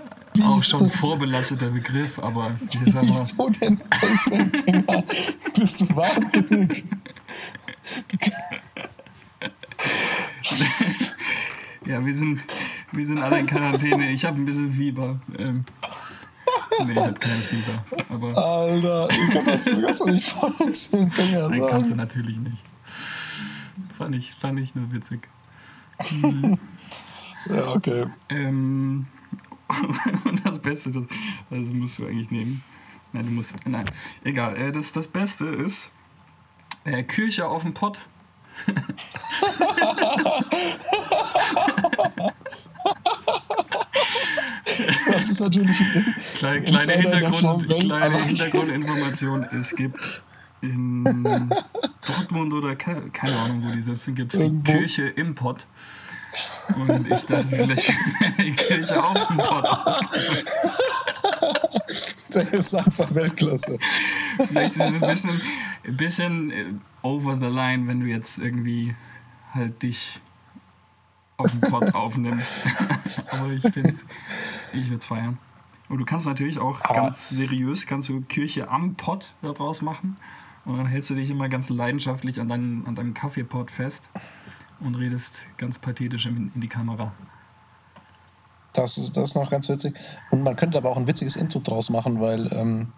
auch 0.42 0.62
schon 0.62 0.90
vorbelasteter 0.90 1.70
Begriff, 1.70 2.18
aber 2.18 2.50
ich 2.70 2.92
sag 2.92 2.94
mal, 2.94 3.02
Wieso 3.04 3.48
denn 3.50 3.80
Volksempfänger? 4.00 5.04
Bist 5.54 5.80
du 5.80 5.96
wahnsinnig? 5.96 6.84
ja, 11.86 12.04
wir 12.04 12.14
sind, 12.14 12.42
wir 12.92 13.06
sind 13.06 13.18
alle 13.18 13.40
in 13.40 13.46
Quarantäne. 13.46 14.10
Ich 14.10 14.24
habe 14.24 14.36
ein 14.36 14.44
bisschen 14.44 14.72
Fieber. 14.72 15.20
Ähm, 15.38 15.64
nee, 16.84 16.92
ich 16.92 16.98
habe 16.98 17.14
kein 17.14 17.32
Fieber. 17.32 17.84
Aber 18.10 18.38
Alter, 18.38 19.08
du 19.08 19.44
kannst, 19.44 19.66
du 19.66 19.82
kannst 19.82 20.00
doch 20.00 20.06
nicht 20.06 20.28
Volksempfänger 20.28 21.48
Nein, 21.48 21.60
kannst 21.60 21.90
du 21.90 21.94
sagen. 21.96 21.96
natürlich 21.96 22.36
nicht. 22.36 22.62
Fand 23.96 24.14
ich, 24.14 24.34
fand 24.34 24.60
ich 24.60 24.74
nur 24.74 24.92
witzig. 24.92 25.28
Ja, 27.48 27.68
okay. 27.68 28.06
Ähm, 28.28 29.06
und 30.24 30.44
das 30.44 30.58
Beste, 30.58 30.90
das, 30.90 31.04
das 31.48 31.72
musst 31.72 31.98
du 31.98 32.06
eigentlich 32.06 32.30
nehmen. 32.30 32.62
Nein, 33.12 33.24
du 33.24 33.30
musst. 33.30 33.56
Nein, 33.66 33.84
egal. 34.24 34.56
Äh, 34.56 34.72
das, 34.72 34.92
das 34.92 35.06
Beste 35.06 35.46
ist 35.46 35.90
äh, 36.84 37.02
Kirche 37.02 37.46
auf 37.46 37.62
dem 37.62 37.74
Pott. 37.74 38.02
Das 45.10 45.28
ist 45.28 45.40
natürlich. 45.40 45.76
Kleine, 46.36 46.62
kleine, 46.62 46.92
Hintergrund, 46.92 47.36
Show, 47.36 47.58
kleine 47.58 48.18
Hintergrundinformation. 48.22 49.46
Es 49.52 49.74
gibt 49.74 50.24
in 50.62 51.04
Dortmund 52.06 52.52
oder 52.52 52.76
ke 52.76 53.10
keine 53.12 53.36
Ahnung, 53.36 53.62
wo 53.62 53.74
die 53.74 53.82
sitzen, 53.82 54.14
gibt 54.14 54.34
es 54.34 54.40
die. 54.40 54.62
Kirche 54.62 55.08
im 55.08 55.34
Pott. 55.34 55.66
Und 56.76 57.10
ich 57.10 57.24
dachte, 57.24 57.46
vielleicht 57.48 57.92
die 58.38 58.52
Kirche 58.52 59.02
auf 59.02 59.26
dem 59.28 59.36
Pott. 59.38 59.66
Der 62.34 62.52
ist 62.52 62.74
einfach 62.74 63.12
Weltklasse. 63.12 63.78
Vielleicht 64.46 64.76
ist 64.76 64.80
es 64.80 65.02
ein 65.02 65.08
bisschen, 65.08 65.40
ein 65.84 65.96
bisschen 65.96 66.50
äh, 66.52 66.66
over 67.02 67.36
the 67.36 67.46
line, 67.46 67.88
wenn 67.88 68.00
du 68.00 68.06
jetzt 68.06 68.38
irgendwie 68.38 68.94
halt 69.52 69.82
dich 69.82 70.20
auf 71.36 71.50
den 71.50 71.60
Pod 71.60 71.94
aufnimmst. 71.94 72.54
Aber 73.30 73.50
ich 73.50 73.62
find's, 73.72 74.04
ich 74.72 74.86
würde 74.86 74.96
es 74.98 75.06
feiern. 75.06 75.38
Und 75.88 75.98
du 75.98 76.04
kannst 76.04 76.26
natürlich 76.26 76.58
auch 76.58 76.80
Aber- 76.84 76.94
ganz 76.94 77.28
seriös, 77.30 77.86
kannst 77.86 78.08
du 78.08 78.20
Kirche 78.22 78.68
am 78.68 78.94
Pott 78.94 79.34
daraus 79.42 79.82
machen. 79.82 80.16
Und 80.64 80.76
dann 80.76 80.86
hältst 80.86 81.10
du 81.10 81.14
dich 81.14 81.30
immer 81.30 81.48
ganz 81.48 81.68
leidenschaftlich 81.68 82.40
an 82.40 82.48
deinem, 82.48 82.84
an 82.86 82.94
deinem 82.94 83.14
Kaffeepot 83.14 83.70
fest 83.70 84.08
und 84.78 84.94
redest 84.94 85.46
ganz 85.56 85.78
pathetisch 85.78 86.26
in, 86.26 86.52
in 86.54 86.60
die 86.60 86.68
Kamera. 86.68 87.12
Das 88.72 88.98
ist, 88.98 89.16
das 89.16 89.30
ist 89.30 89.34
noch 89.34 89.50
ganz 89.50 89.68
witzig. 89.68 89.94
Und 90.30 90.42
man 90.44 90.54
könnte 90.56 90.78
aber 90.78 90.90
auch 90.90 90.96
ein 90.96 91.06
witziges 91.06 91.34
Intro 91.36 91.60
draus 91.60 91.90
machen, 91.90 92.20
weil 92.20 92.52
ähm, 92.52 92.92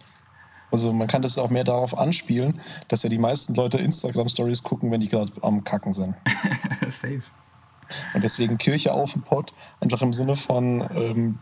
Also 0.70 0.92
man 0.92 1.06
kann 1.08 1.22
das 1.22 1.38
auch 1.38 1.50
mehr 1.50 1.64
darauf 1.64 1.96
anspielen, 1.96 2.60
dass 2.88 3.02
ja 3.04 3.08
die 3.10 3.18
meisten 3.18 3.54
Leute 3.54 3.78
Instagram-Stories 3.78 4.62
gucken, 4.64 4.90
wenn 4.90 5.00
die 5.00 5.08
gerade 5.08 5.32
am 5.42 5.64
Kacken 5.64 5.92
sind. 5.92 6.14
Safe. 6.88 7.22
Und 8.14 8.22
deswegen 8.24 8.58
Kirche 8.58 8.92
auf 8.92 9.12
dem 9.12 9.22
Pott, 9.22 9.54
einfach 9.80 10.02
im 10.02 10.12
Sinne 10.12 10.36
von 10.36 10.86
ähm, 10.94 11.38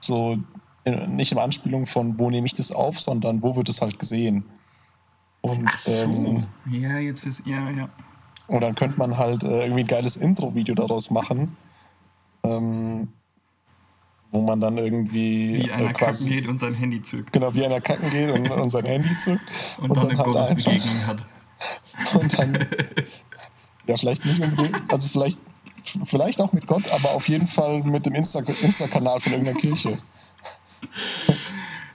so, 0.00 0.38
äh, 0.84 1.06
nicht 1.06 1.32
in 1.32 1.38
Anspielung 1.38 1.86
von, 1.86 2.18
wo 2.18 2.30
nehme 2.30 2.46
ich 2.46 2.54
das 2.54 2.72
auf, 2.72 3.00
sondern 3.00 3.42
wo 3.42 3.56
wird 3.56 3.68
es 3.68 3.80
halt 3.80 3.98
gesehen. 3.98 4.44
Und, 5.40 5.68
Ach 5.72 5.78
so. 5.78 6.02
ähm, 6.02 6.46
ja, 6.66 6.98
jetzt 6.98 7.24
ist, 7.24 7.46
ja, 7.46 7.70
ja. 7.70 7.88
und 8.48 8.60
dann 8.60 8.74
könnte 8.74 8.98
man 8.98 9.16
halt 9.16 9.44
äh, 9.44 9.62
irgendwie 9.62 9.82
ein 9.82 9.86
geiles 9.86 10.16
Intro-Video 10.16 10.74
daraus 10.74 11.10
machen, 11.10 11.56
ähm, 12.42 13.08
wo 14.30 14.42
man 14.42 14.60
dann 14.60 14.76
irgendwie 14.78 15.64
Wie 15.64 15.72
einer 15.72 15.90
äh, 15.90 15.92
kacken 15.92 16.26
geht 16.26 16.48
und 16.48 16.58
sein 16.58 16.74
Handy 16.74 17.02
zückt. 17.02 17.32
Genau, 17.32 17.54
wie 17.54 17.64
einer 17.64 17.80
kacken 17.80 18.10
geht 18.10 18.30
und, 18.30 18.50
und 18.50 18.70
sein 18.70 18.84
Handy 18.84 19.16
zückt. 19.16 19.42
Und, 19.78 19.96
dann 19.96 20.10
eine 20.10 20.18
halt 20.18 20.26
Gottesbegegnung 20.26 21.06
hat. 21.06 21.24
Und 22.14 22.38
dann, 22.38 22.66
ja, 23.86 23.96
vielleicht 23.96 24.24
nicht 24.24 24.42
unbedingt, 24.42 24.80
also 24.88 25.08
vielleicht, 25.08 25.38
vielleicht 26.04 26.40
auch 26.40 26.52
mit 26.52 26.66
Gott, 26.66 26.90
aber 26.92 27.10
auf 27.12 27.28
jeden 27.28 27.46
Fall 27.46 27.82
mit 27.82 28.06
dem 28.06 28.14
Insta- 28.14 28.48
Insta-Kanal 28.62 29.20
von 29.20 29.32
irgendeiner 29.32 29.58
Kirche. 29.58 29.98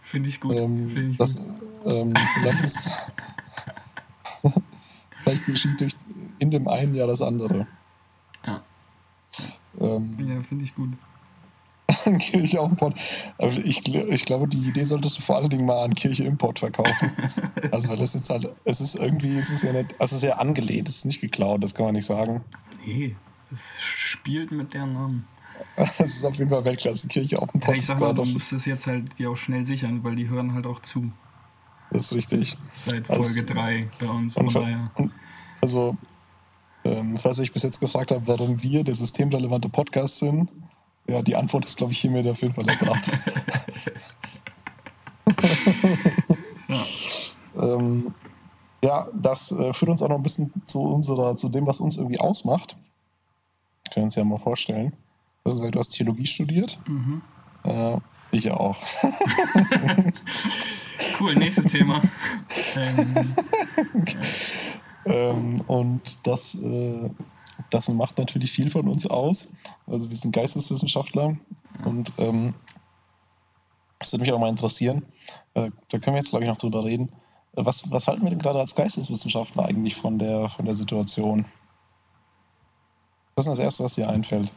Finde 0.04 0.30
ich 0.30 0.40
gut. 0.40 0.56
Ähm, 0.56 0.90
Find 0.92 1.12
ich 1.12 1.18
das, 1.18 1.38
gut. 1.38 1.46
ähm, 1.86 2.14
vielleicht 2.40 2.64
ist, 2.64 2.90
vielleicht 5.24 5.46
geschieht 5.46 5.80
durch 5.82 5.94
in 6.40 6.52
dem 6.52 6.68
einen 6.68 6.96
ja 6.96 7.08
das 7.08 7.22
andere. 7.22 7.68
Ja. 8.46 8.62
Ähm, 9.80 10.18
Ja, 10.20 10.42
finde 10.44 10.66
ich 10.66 10.76
gut. 10.76 10.90
Kirche 12.20 12.60
auf 12.62 12.70
Import. 12.72 12.98
Also 13.38 13.60
ich, 13.62 13.88
ich 13.94 14.26
glaube, 14.26 14.48
die 14.48 14.60
Idee 14.60 14.84
solltest 14.84 15.18
du 15.18 15.22
vor 15.22 15.38
allen 15.38 15.50
Dingen 15.50 15.66
mal 15.66 15.84
an 15.84 15.94
Kirche 15.96 16.24
Import 16.24 16.60
verkaufen. 16.60 17.12
Also 17.72 17.90
weil 17.90 17.98
das 17.98 18.14
jetzt 18.14 18.30
halt, 18.30 18.54
es 18.66 18.82
ist 18.82 18.94
irgendwie, 18.96 19.36
es 19.36 19.50
ist 19.50 19.64
ja 19.64 19.72
nicht, 19.74 19.94
also 20.00 20.16
es 20.16 20.22
ist 20.22 20.30
ja 20.30 20.36
angelehnt, 20.36 20.88
es 20.88 20.98
ist 20.98 21.06
nicht 21.06 21.22
geklaut, 21.22 21.64
das 21.64 21.74
kann 21.74 21.86
man 21.88 21.96
nicht 21.96 22.06
sagen. 22.06 22.44
Nee, 22.86 23.16
spielt 23.80 24.52
mit 24.52 24.74
der 24.74 24.86
Namen. 24.86 25.28
Es 26.00 26.18
ist 26.18 26.26
auf 26.26 26.36
jeden 26.36 26.50
Fall 26.50 26.66
Weltklasse. 26.66 27.08
Kirche 27.08 27.40
auf 27.42 27.52
dem 27.52 27.62
Ja, 27.62 27.68
Pott 27.68 27.76
ich 27.78 27.86
sag 27.86 28.00
mal, 28.00 28.14
du 28.14 28.26
musst 28.26 28.52
es 28.54 28.66
jetzt 28.66 28.88
halt 28.88 29.18
dir 29.20 29.30
auch 29.32 29.38
schnell 29.38 29.64
sichern, 29.64 30.04
weil 30.04 30.16
die 30.16 30.28
hören 30.28 30.54
halt 30.54 30.66
auch 30.66 30.80
zu. 30.80 31.12
Das 31.92 32.08
ist 32.08 32.14
richtig. 32.14 32.58
Seit 32.74 33.10
Als- 33.10 33.34
Folge 33.36 33.54
3 33.54 33.90
bei 34.00 34.08
uns. 34.10 34.36
Und, 34.36 34.54
daher. 34.56 34.92
also, 35.62 35.96
ähm, 36.84 37.18
falls 37.18 37.40
euch 37.40 37.54
bis 37.54 37.64
jetzt 37.64 37.80
gefragt 37.80 38.12
habt, 38.12 38.28
warum 38.28 38.62
wir 38.64 38.84
der 38.84 38.96
systemrelevante 38.96 39.70
Podcast 39.70 40.20
sind, 40.20 40.52
ja, 41.08 41.22
die 41.22 41.36
Antwort 41.36 41.66
ist, 41.66 41.78
glaube 41.78 41.92
ich, 41.94 42.00
hiermit 42.00 42.28
auf 42.28 42.42
jeden 42.42 42.56
Fall 42.56 42.68
erbracht. 42.68 43.12
Ja. 46.68 46.86
ähm, 47.76 48.14
ja, 48.84 49.08
das 49.14 49.52
äh, 49.52 49.74
führt 49.74 49.92
uns 49.92 50.02
auch 50.02 50.10
noch 50.10 50.18
ein 50.18 50.24
bisschen 50.24 50.52
zu 50.66 50.82
unserer, 50.82 51.36
zu 51.36 51.50
dem, 51.50 51.66
was 51.68 51.80
uns 51.80 51.98
irgendwie 51.98 52.20
ausmacht. 52.20 52.78
Können 53.94 54.06
uns 54.06 54.16
ja 54.16 54.24
mal 54.24 54.40
vorstellen. 54.40 54.94
Du 55.44 55.52
hast 55.52 55.60
gesagt, 55.60 55.76
du 55.76 55.80
hast 55.80 55.90
Theologie 55.90 56.26
studiert. 56.26 56.80
Mhm. 56.88 57.22
Äh, 57.64 57.98
ich 58.32 58.52
auch. 58.52 58.78
Cool, 61.20 61.36
nächstes 61.36 61.66
Thema. 61.66 62.02
Ähm, 62.76 63.36
Ähm, 65.06 65.62
und 65.68 66.26
das, 66.28 66.56
äh, 66.56 67.10
das 67.70 67.90
macht 67.90 68.18
natürlich 68.18 68.52
viel 68.52 68.72
von 68.72 68.88
uns 68.88 69.06
aus. 69.06 69.54
Also 69.86 70.10
wir 70.10 70.16
sind 70.16 70.34
Geisteswissenschaftler 70.34 71.38
und 71.84 72.14
ähm, 72.18 72.54
das 74.00 74.14
würde 74.14 74.24
mich 74.24 74.32
auch 74.34 74.40
mal 74.40 74.50
interessieren. 74.50 75.06
Äh, 75.54 75.72
da 75.90 76.00
können 76.00 76.16
wir 76.16 76.20
jetzt, 76.20 76.30
glaube 76.30 76.46
ich, 76.46 76.50
noch 76.50 76.58
drüber 76.58 76.84
reden. 76.84 77.10
Äh, 77.56 77.66
Was, 77.66 77.92
was 77.92 78.08
halten 78.08 78.24
wir 78.24 78.30
denn 78.30 78.40
gerade 78.40 78.60
als 78.60 78.76
Geisteswissenschaftler 78.76 79.66
eigentlich 79.66 79.96
von 79.96 80.20
der, 80.20 80.50
von 80.50 80.66
der 80.66 80.76
Situation? 80.76 81.46
Was 83.36 83.48
ist 83.48 83.52
das 83.52 83.60
Erste, 83.60 83.84
was 83.84 83.96
dir 83.96 84.10
einfällt? 84.10 84.52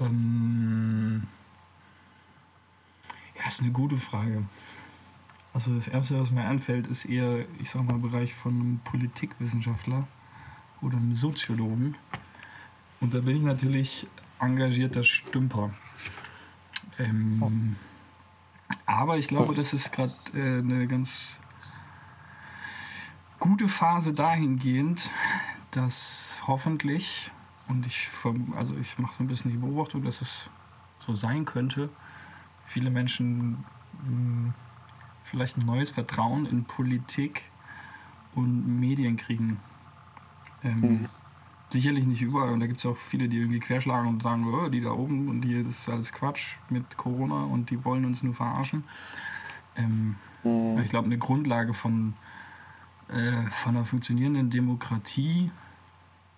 ähm, 0.00 1.22
ja, 3.38 3.48
ist 3.48 3.60
eine 3.60 3.70
gute 3.70 3.96
Frage. 3.96 4.44
Also 5.52 5.74
das 5.74 5.88
Erste, 5.88 6.20
was 6.20 6.30
mir 6.30 6.44
einfällt, 6.44 6.86
ist 6.86 7.04
eher, 7.04 7.44
ich 7.58 7.70
sag 7.70 7.82
mal, 7.82 7.98
Bereich 7.98 8.34
von 8.34 8.54
einem 8.54 8.80
Politikwissenschaftler 8.84 10.06
oder 10.80 10.96
einem 10.96 11.16
Soziologen. 11.16 11.96
Und 13.00 13.14
da 13.14 13.20
bin 13.20 13.36
ich 13.36 13.42
natürlich 13.42 14.06
engagierter 14.38 15.02
Stümper. 15.02 15.70
Ähm, 16.98 17.76
aber 18.86 19.18
ich 19.18 19.26
glaube, 19.26 19.54
das 19.54 19.72
ist 19.72 19.92
gerade 19.92 20.14
äh, 20.34 20.58
eine 20.58 20.86
ganz 20.86 21.40
gute 23.38 23.68
Phase 23.68 24.12
dahingehend, 24.12 25.10
dass 25.70 26.42
hoffentlich, 26.46 27.30
und 27.68 27.86
ich, 27.86 28.08
also 28.56 28.76
ich 28.76 28.98
mache 28.98 29.14
so 29.14 29.22
ein 29.22 29.26
bisschen 29.26 29.50
die 29.50 29.58
Beobachtung, 29.58 30.02
dass 30.02 30.20
es 30.20 30.50
so 31.06 31.14
sein 31.14 31.44
könnte, 31.44 31.88
viele 32.66 32.90
Menschen 32.90 33.64
mh, 34.04 34.52
vielleicht 35.24 35.56
ein 35.56 35.66
neues 35.66 35.90
Vertrauen 35.90 36.46
in 36.46 36.64
Politik 36.64 37.42
und 38.34 38.80
Medien 38.80 39.16
kriegen. 39.16 39.60
Ähm, 40.62 40.80
Mhm. 40.80 41.08
Sicherlich 41.72 42.04
nicht 42.04 42.20
überall, 42.20 42.52
und 42.52 42.58
da 42.58 42.66
gibt 42.66 42.80
es 42.80 42.86
auch 42.86 42.96
viele, 42.96 43.28
die 43.28 43.36
irgendwie 43.38 43.60
querschlagen 43.60 44.08
und 44.08 44.20
sagen, 44.24 44.44
oh, 44.52 44.68
die 44.68 44.80
da 44.80 44.90
oben 44.90 45.28
und 45.28 45.42
die, 45.42 45.62
das 45.62 45.78
ist 45.78 45.88
alles 45.88 46.12
Quatsch 46.12 46.56
mit 46.68 46.96
Corona 46.96 47.44
und 47.44 47.70
die 47.70 47.84
wollen 47.84 48.04
uns 48.04 48.24
nur 48.24 48.34
verarschen. 48.34 48.82
Ähm, 49.76 50.16
ich 50.82 50.88
glaube, 50.88 51.06
eine 51.06 51.18
Grundlage 51.18 51.72
von, 51.72 52.14
äh, 53.10 53.46
von 53.50 53.76
einer 53.76 53.84
funktionierenden 53.84 54.50
Demokratie 54.50 55.50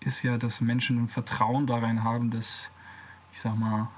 ist 0.00 0.22
ja, 0.22 0.38
dass 0.38 0.60
Menschen 0.60 1.02
ein 1.02 1.08
Vertrauen 1.08 1.66
darin 1.66 2.02
haben, 2.02 2.30
dass, 2.30 2.70
ich 3.32 3.40
sag 3.40 3.56
mal, 3.56 3.88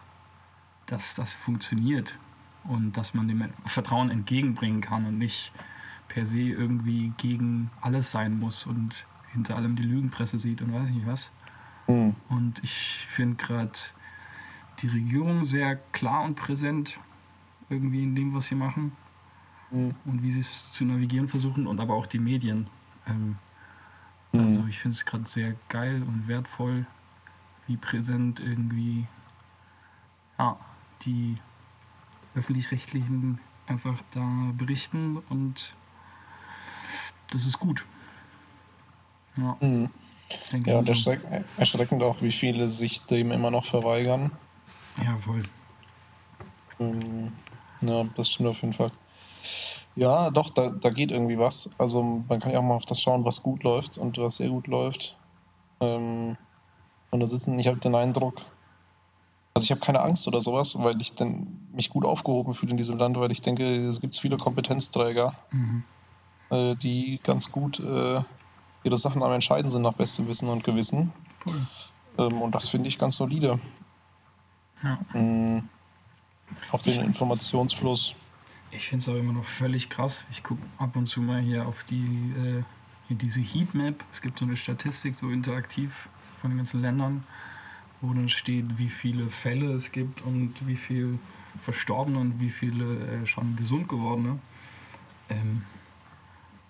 dass 0.86 1.14
das 1.14 1.32
funktioniert 1.34 2.18
und 2.64 2.96
dass 2.96 3.14
man 3.14 3.28
dem 3.28 3.48
Vertrauen 3.64 4.10
entgegenbringen 4.10 4.80
kann 4.80 5.06
und 5.06 5.18
nicht 5.18 5.52
per 6.08 6.26
se 6.26 6.40
irgendwie 6.40 7.12
gegen 7.16 7.70
alles 7.80 8.10
sein 8.10 8.38
muss 8.38 8.66
und 8.66 9.06
hinter 9.32 9.56
allem 9.56 9.76
die 9.76 9.82
Lügenpresse 9.82 10.38
sieht 10.38 10.60
und 10.60 10.72
weiß 10.72 10.90
nicht 10.90 11.06
was. 11.06 11.30
Hm. 11.86 12.16
Und 12.28 12.62
ich 12.62 13.06
finde 13.08 13.36
gerade 13.36 13.72
die 14.80 14.88
Regierung 14.88 15.44
sehr 15.44 15.76
klar 15.76 16.24
und 16.24 16.34
präsent 16.34 16.98
irgendwie 17.70 18.02
in 18.02 18.14
dem, 18.14 18.34
was 18.34 18.46
sie 18.46 18.54
machen 18.54 18.92
Hm. 19.70 19.94
und 20.04 20.22
wie 20.22 20.30
sie 20.30 20.40
es 20.40 20.72
zu 20.72 20.84
navigieren 20.84 21.26
versuchen 21.28 21.66
und 21.66 21.80
aber 21.80 21.94
auch 21.94 22.06
die 22.06 22.18
Medien. 22.18 22.68
Ähm, 23.06 23.36
Hm. 24.32 24.40
Also 24.46 24.64
ich 24.68 24.80
finde 24.80 24.96
es 24.96 25.04
gerade 25.04 25.28
sehr 25.28 25.54
geil 25.68 26.02
und 26.02 26.26
wertvoll, 26.26 26.86
wie 27.68 27.76
präsent 27.76 28.40
irgendwie 28.40 29.06
ja, 30.38 30.58
die 31.02 31.38
öffentlich-rechtlichen 32.34 33.38
einfach 33.68 34.02
da 34.10 34.50
berichten 34.56 35.18
und 35.28 35.74
das 37.30 37.46
ist 37.46 37.60
gut. 37.60 37.84
Ja, 39.36 39.56
Hm. 39.60 39.90
denke 40.50 40.70
Ja, 40.70 40.78
und 40.78 40.88
erschreck, 40.88 41.20
erschreckend 41.56 42.02
auch, 42.02 42.20
wie 42.20 42.32
viele 42.32 42.68
sich 42.70 43.02
dem 43.02 43.30
immer 43.30 43.52
noch 43.52 43.66
verweigern. 43.66 44.32
Ja, 45.02 45.16
voll. 45.18 45.42
Hm, 46.78 47.32
Ja, 47.82 48.04
das 48.16 48.30
stimmt 48.30 48.48
auf 48.48 48.60
jeden 48.62 48.74
Fall. 48.74 48.90
Ja, 49.96 50.30
doch, 50.30 50.50
da, 50.50 50.70
da 50.70 50.90
geht 50.90 51.10
irgendwie 51.12 51.38
was. 51.38 51.70
Also 51.78 52.02
man 52.02 52.40
kann 52.40 52.52
ja 52.52 52.58
auch 52.58 52.62
mal 52.64 52.74
auf 52.74 52.84
das 52.84 53.00
schauen, 53.00 53.24
was 53.24 53.42
gut 53.42 53.62
läuft 53.62 53.96
und 53.96 54.18
was 54.18 54.36
sehr 54.36 54.48
gut 54.48 54.66
läuft. 54.66 55.16
Ähm, 55.80 56.36
und 57.10 57.20
da 57.20 57.26
sitzen, 57.28 57.58
ich 57.58 57.68
habe 57.68 57.78
den 57.78 57.94
Eindruck, 57.94 58.40
also 59.54 59.64
ich 59.64 59.70
habe 59.70 59.80
keine 59.80 60.00
Angst 60.00 60.26
oder 60.26 60.40
sowas, 60.40 60.76
weil 60.78 61.00
ich 61.00 61.14
dann 61.14 61.68
mich 61.72 61.90
gut 61.90 62.04
aufgehoben 62.04 62.54
fühle 62.54 62.72
in 62.72 62.76
diesem 62.76 62.98
Land, 62.98 63.16
weil 63.18 63.30
ich 63.30 63.40
denke, 63.40 63.64
es 63.88 64.00
gibt 64.00 64.16
viele 64.18 64.36
Kompetenzträger, 64.36 65.34
Mhm. 65.52 65.84
äh, 66.50 66.74
die 66.74 67.20
ganz 67.22 67.52
gut 67.52 67.78
äh, 67.78 68.20
ihre 68.82 68.98
Sachen 68.98 69.22
am 69.22 69.30
Entscheiden 69.30 69.70
sind 69.70 69.82
nach 69.82 69.92
bestem 69.94 70.26
Wissen 70.26 70.48
und 70.48 70.64
Gewissen. 70.64 71.12
Ähm, 72.18 72.42
und 72.42 72.52
das 72.54 72.68
finde 72.68 72.88
ich 72.88 72.98
ganz 72.98 73.14
solide. 73.14 73.60
Ja. 74.82 74.98
Mhm. 75.12 75.68
Auch 76.72 76.82
den 76.82 77.00
Informationsfluss. 77.04 78.16
Ich 78.70 78.88
finde 78.88 79.02
es 79.02 79.08
auch 79.08 79.14
immer 79.14 79.32
noch 79.32 79.44
völlig 79.44 79.88
krass. 79.88 80.24
Ich 80.30 80.42
gucke 80.42 80.62
ab 80.78 80.96
und 80.96 81.06
zu 81.06 81.20
mal 81.20 81.40
hier 81.40 81.66
auf 81.66 81.84
die 81.84 82.32
äh, 82.36 82.62
hier 83.08 83.16
diese 83.16 83.40
Heatmap. 83.40 84.04
Es 84.12 84.20
gibt 84.20 84.38
so 84.38 84.44
eine 84.44 84.56
Statistik, 84.56 85.14
so 85.14 85.28
interaktiv 85.30 86.08
von 86.40 86.50
den 86.50 86.58
ganzen 86.58 86.80
Ländern, 86.80 87.24
wo 88.00 88.12
dann 88.12 88.28
steht, 88.28 88.78
wie 88.78 88.88
viele 88.88 89.28
Fälle 89.28 89.72
es 89.72 89.92
gibt 89.92 90.22
und 90.22 90.54
wie 90.66 90.76
viel 90.76 91.18
Verstorbene 91.62 92.18
und 92.18 92.40
wie 92.40 92.50
viele 92.50 93.22
äh, 93.22 93.26
schon 93.26 93.56
gesund 93.56 93.88
gewordene. 93.88 94.38
Ähm, 95.28 95.62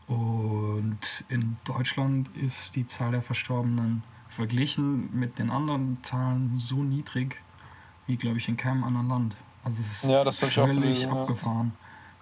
und 0.07 1.25
in 1.29 1.57
Deutschland 1.65 2.29
ist 2.37 2.77
die 2.77 2.87
Zahl 2.87 3.13
der 3.13 3.23
Verstorbenen 3.23 4.03
verglichen 4.29 5.09
mit 5.19 5.39
den 5.39 5.51
anderen 5.51 6.03
Zahlen 6.03 6.59
so 6.59 6.83
niedrig 6.83 7.41
wie, 8.07 8.17
glaube 8.17 8.39
ich, 8.39 8.49
in 8.49 8.57
keinem 8.57 8.85
anderen 8.85 9.09
Land. 9.09 9.37
Also 9.63 9.81
es 9.81 10.05
ist 10.05 10.11
Ja, 10.11 10.25
völlig 10.31 10.83
gelesen, 10.83 11.15
ja. 11.15 11.27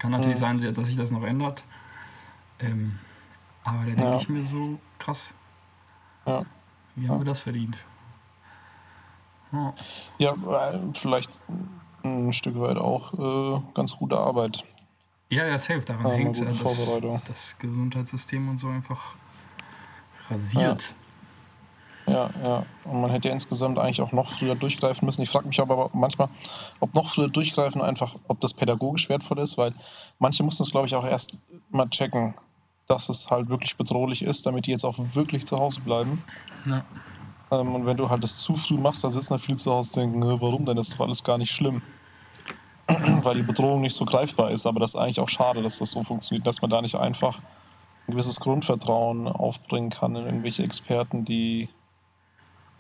Kann 0.03 0.11
natürlich 0.11 0.35
Mhm. 0.39 0.59
sein, 0.61 0.75
dass 0.75 0.87
sich 0.89 0.97
das 0.97 1.13
noch 1.13 1.23
ändert. 1.23 1.63
Ähm, 2.59 2.99
aber 3.63 3.79
da 3.79 3.85
denke 3.85 4.03
Ja. 4.03 4.17
ich 4.17 4.29
mir 4.29 4.43
so, 4.43 4.81
krass, 4.99 5.33
Ja. 6.27 6.43
wie 6.97 7.09
haben 7.09 7.21
wir 7.21 7.25
das 7.25 7.39
verdient? 7.39 7.79
Ja. 9.53 9.75
Ja, 10.19 10.35
vielleicht 10.95 11.39
ein 12.03 12.33
Stück 12.33 12.59
weit 12.59 12.79
auch 12.79 13.15
äh, 13.15 13.63
ganz 13.75 13.97
gute 13.97 14.19
Arbeit. 14.19 14.65
Ja, 15.31 15.47
ja, 15.47 15.57
safe. 15.57 15.81
Daran 15.83 16.05
Ja, 16.09 16.13
hängt 16.15 16.37
ja, 16.37 16.47
dass 16.47 16.59
Vorbereitung. 16.61 17.23
das 17.29 17.57
Gesundheitssystem 17.61 18.49
und 18.49 18.59
so 18.59 18.69
einfach 18.71 19.15
rasiert. 20.31 20.97
Ja, 22.07 22.31
ja. 22.43 22.67
Und 22.85 23.01
man 23.01 23.11
hätte 23.11 23.29
ja 23.29 23.35
insgesamt 23.35 23.79
eigentlich 23.79 24.01
auch 24.01 24.13
noch 24.13 24.31
früher 24.31 24.55
durchgreifen 24.55 25.07
müssen. 25.07 25.23
Ich 25.23 25.31
frage 25.31 25.47
mich 25.47 25.61
aber 25.61 25.91
manchmal, 25.93 26.29
ob 26.81 26.95
noch 26.95 27.09
früher 27.09 27.29
durchgreifen 27.29 27.81
einfach, 27.81 28.17
ob 28.29 28.41
das 28.41 28.55
pädagogisch 28.55 29.09
wertvoll 29.09 29.39
ist, 29.39 29.57
weil 29.57 29.73
manche 30.19 30.43
mussten 30.43 30.65
es, 30.65 30.71
glaube 30.71 30.89
ich, 30.89 30.95
auch 30.95 31.05
erst 31.05 31.37
mal 31.71 31.89
checken, 31.89 32.35
dass 32.89 33.09
es 33.09 33.31
halt 33.31 33.49
wirklich 33.49 33.77
bedrohlich 33.77 34.23
ist, 34.23 34.47
damit 34.47 34.67
die 34.67 34.73
jetzt 34.73 34.85
auch 34.85 34.97
wirklich 35.15 35.47
zu 35.47 35.59
Hause 35.59 35.81
bleiben. 35.81 36.23
Ja. 36.67 36.85
Ähm, 37.53 37.75
und 37.75 37.87
wenn 37.87 37.97
du 37.97 38.11
halt 38.11 38.25
das 38.25 38.39
zu 38.39 38.57
früh 38.57 38.79
machst, 38.79 39.05
dann 39.05 39.11
sitzen 39.13 39.35
da 39.35 39.39
viele 39.39 39.57
zu 39.59 39.71
Hause 39.73 39.91
und 39.91 39.97
denken, 39.97 40.19
"Nö, 40.19 40.39
warum 40.41 40.67
denn? 40.67 40.77
Das 40.77 40.89
ist 40.89 40.99
doch 40.99 41.05
alles 41.05 41.23
gar 41.23 41.39
nicht 41.39 41.53
schlimm. 41.53 41.83
weil 43.23 43.37
die 43.37 43.43
Bedrohung 43.43 43.81
nicht 43.81 43.95
so 43.95 44.05
greifbar 44.05 44.51
ist. 44.51 44.67
Aber 44.67 44.81
das 44.81 44.95
ist 44.95 45.01
eigentlich 45.01 45.21
auch 45.21 45.29
schade, 45.29 45.63
dass 45.63 45.79
das 45.79 45.91
so 45.91 46.03
funktioniert, 46.03 46.47
dass 46.47 46.63
man 46.63 46.71
da 46.71 46.83
nicht 46.83 46.97
einfach 46.97 47.39
ein 47.39 48.13
gewisses 48.13 48.41
Grundvertrauen 48.41 49.29
aufbringen 49.29 49.91
kann 49.91 50.17
in 50.17 50.27
irgendwelche 50.27 50.65
Experten, 50.65 51.25
die, 51.25 51.69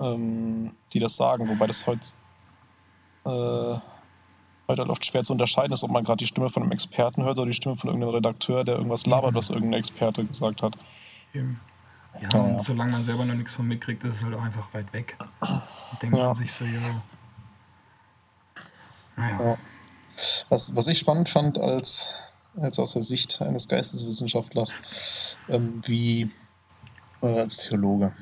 ähm, 0.02 0.72
die 0.92 1.00
das 1.00 1.16
sagen. 1.16 1.48
Wobei 1.48 1.66
das 1.66 1.86
heute, 1.86 2.00
äh, 3.24 3.28
heute 4.68 4.82
halt 4.82 4.90
oft 4.90 5.04
schwer 5.04 5.22
zu 5.22 5.32
unterscheiden 5.32 5.72
ist, 5.72 5.84
ob 5.84 5.90
man 5.90 6.04
gerade 6.04 6.18
die 6.18 6.26
Stimme 6.26 6.48
von 6.50 6.62
einem 6.62 6.72
Experten 6.72 7.22
hört 7.24 7.38
oder 7.38 7.46
die 7.46 7.52
Stimme 7.54 7.76
von 7.76 7.88
irgendeinem 7.88 8.14
Redakteur, 8.14 8.64
der 8.64 8.76
irgendwas 8.76 9.06
labert, 9.06 9.34
was 9.34 9.50
irgendein 9.50 9.78
Experte 9.78 10.24
gesagt 10.24 10.62
hat. 10.62 10.76
Eben. 11.34 11.60
Ja, 12.20 12.28
Ja, 12.32 12.40
und 12.40 12.62
solange 12.62 12.92
man 12.92 13.02
selber 13.02 13.24
noch 13.24 13.34
nichts 13.34 13.54
von 13.54 13.66
mitkriegt, 13.66 14.04
ist 14.04 14.16
es 14.16 14.22
halt 14.24 14.34
auch 14.34 14.42
einfach 14.42 14.72
weit 14.74 14.92
weg. 14.92 15.16
Denkt 16.02 16.16
Ja. 16.16 16.26
man 16.26 16.34
sich 16.34 16.52
so, 16.52 16.64
ja. 16.64 16.80
Naja. 19.16 19.40
Ja. 19.40 19.58
Was, 20.50 20.76
was 20.76 20.86
ich 20.88 20.98
spannend 20.98 21.28
fand 21.30 21.58
als, 21.58 22.06
als 22.60 22.78
aus 22.78 22.92
der 22.92 23.02
Sicht 23.02 23.40
eines 23.40 23.66
Geisteswissenschaftlers, 23.68 24.74
ähm, 25.48 25.82
wie 25.86 26.30
äh, 27.22 27.40
als 27.40 27.58
Theologe, 27.58 28.12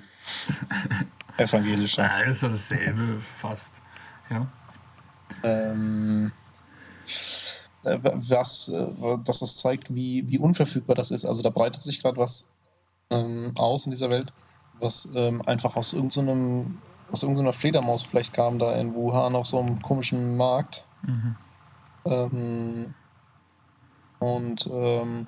evangelischer, 1.41 2.05
Ja, 2.05 2.21
ist 2.21 2.43
doch 2.43 2.51
dasselbe 2.51 3.21
fast. 3.41 3.73
Ja. 4.31 4.47
ähm, 5.43 6.33
äh, 7.83 7.99
was, 8.03 8.69
äh, 8.69 9.19
dass 9.25 9.43
es 9.43 9.57
zeigt, 9.57 9.95
wie, 9.95 10.29
wie 10.29 10.39
unverfügbar 10.39 10.95
das 10.95 11.11
ist. 11.11 11.25
Also 11.25 11.43
da 11.43 11.51
breitet 11.51 11.83
sich 11.83 12.03
gerade 12.03 12.19
was 12.19 12.49
ähm, 13.11 13.53
aus 13.59 13.87
in 13.87 13.91
dieser 13.91 14.11
Welt, 14.11 14.33
was 14.79 15.09
ähm, 15.15 15.43
einfach 15.47 15.77
aus 15.77 15.93
irgendeinem 15.93 16.79
aus 17.11 17.25
irgendeiner 17.25 17.53
Fledermaus 17.53 18.03
vielleicht 18.05 18.33
kam 18.33 18.61
da 18.61 18.73
in 18.75 18.95
Wuhan 18.95 19.35
auf 19.35 19.47
so 19.47 19.59
einem 19.59 19.83
komischen 19.83 20.37
Markt. 20.37 20.85
Mhm. 21.03 21.37
Ähm, 22.05 22.95
und 24.21 24.69
ähm, 24.73 25.27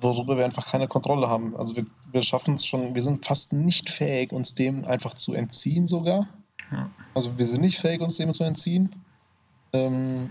worüber 0.00 0.36
wir 0.36 0.44
einfach 0.44 0.66
keine 0.66 0.88
Kontrolle 0.88 1.28
haben. 1.28 1.56
Also 1.56 1.76
wir, 1.76 1.86
wir 2.10 2.22
schaffen 2.22 2.54
es 2.54 2.66
schon, 2.66 2.94
wir 2.94 3.02
sind 3.02 3.26
fast 3.26 3.52
nicht 3.52 3.90
fähig, 3.90 4.32
uns 4.32 4.54
dem 4.54 4.84
einfach 4.84 5.14
zu 5.14 5.34
entziehen 5.34 5.86
sogar. 5.86 6.28
Ja. 6.70 6.90
Also 7.14 7.38
wir 7.38 7.46
sind 7.46 7.60
nicht 7.60 7.78
fähig, 7.78 8.00
uns 8.00 8.16
dem 8.16 8.32
zu 8.34 8.44
entziehen. 8.44 8.94
Ähm, 9.72 10.30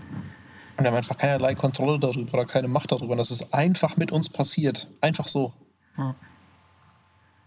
und 0.76 0.84
wir 0.84 0.90
haben 0.90 0.96
einfach 0.96 1.18
keinerlei 1.18 1.54
Kontrolle 1.54 1.98
darüber 1.98 2.34
oder 2.34 2.46
keine 2.46 2.68
Macht 2.68 2.92
darüber. 2.92 3.12
Und 3.12 3.18
das 3.18 3.30
ist 3.30 3.54
einfach 3.54 3.96
mit 3.96 4.12
uns 4.12 4.28
passiert. 4.28 4.88
Einfach 5.00 5.28
so. 5.28 5.52
Ja. 5.96 6.14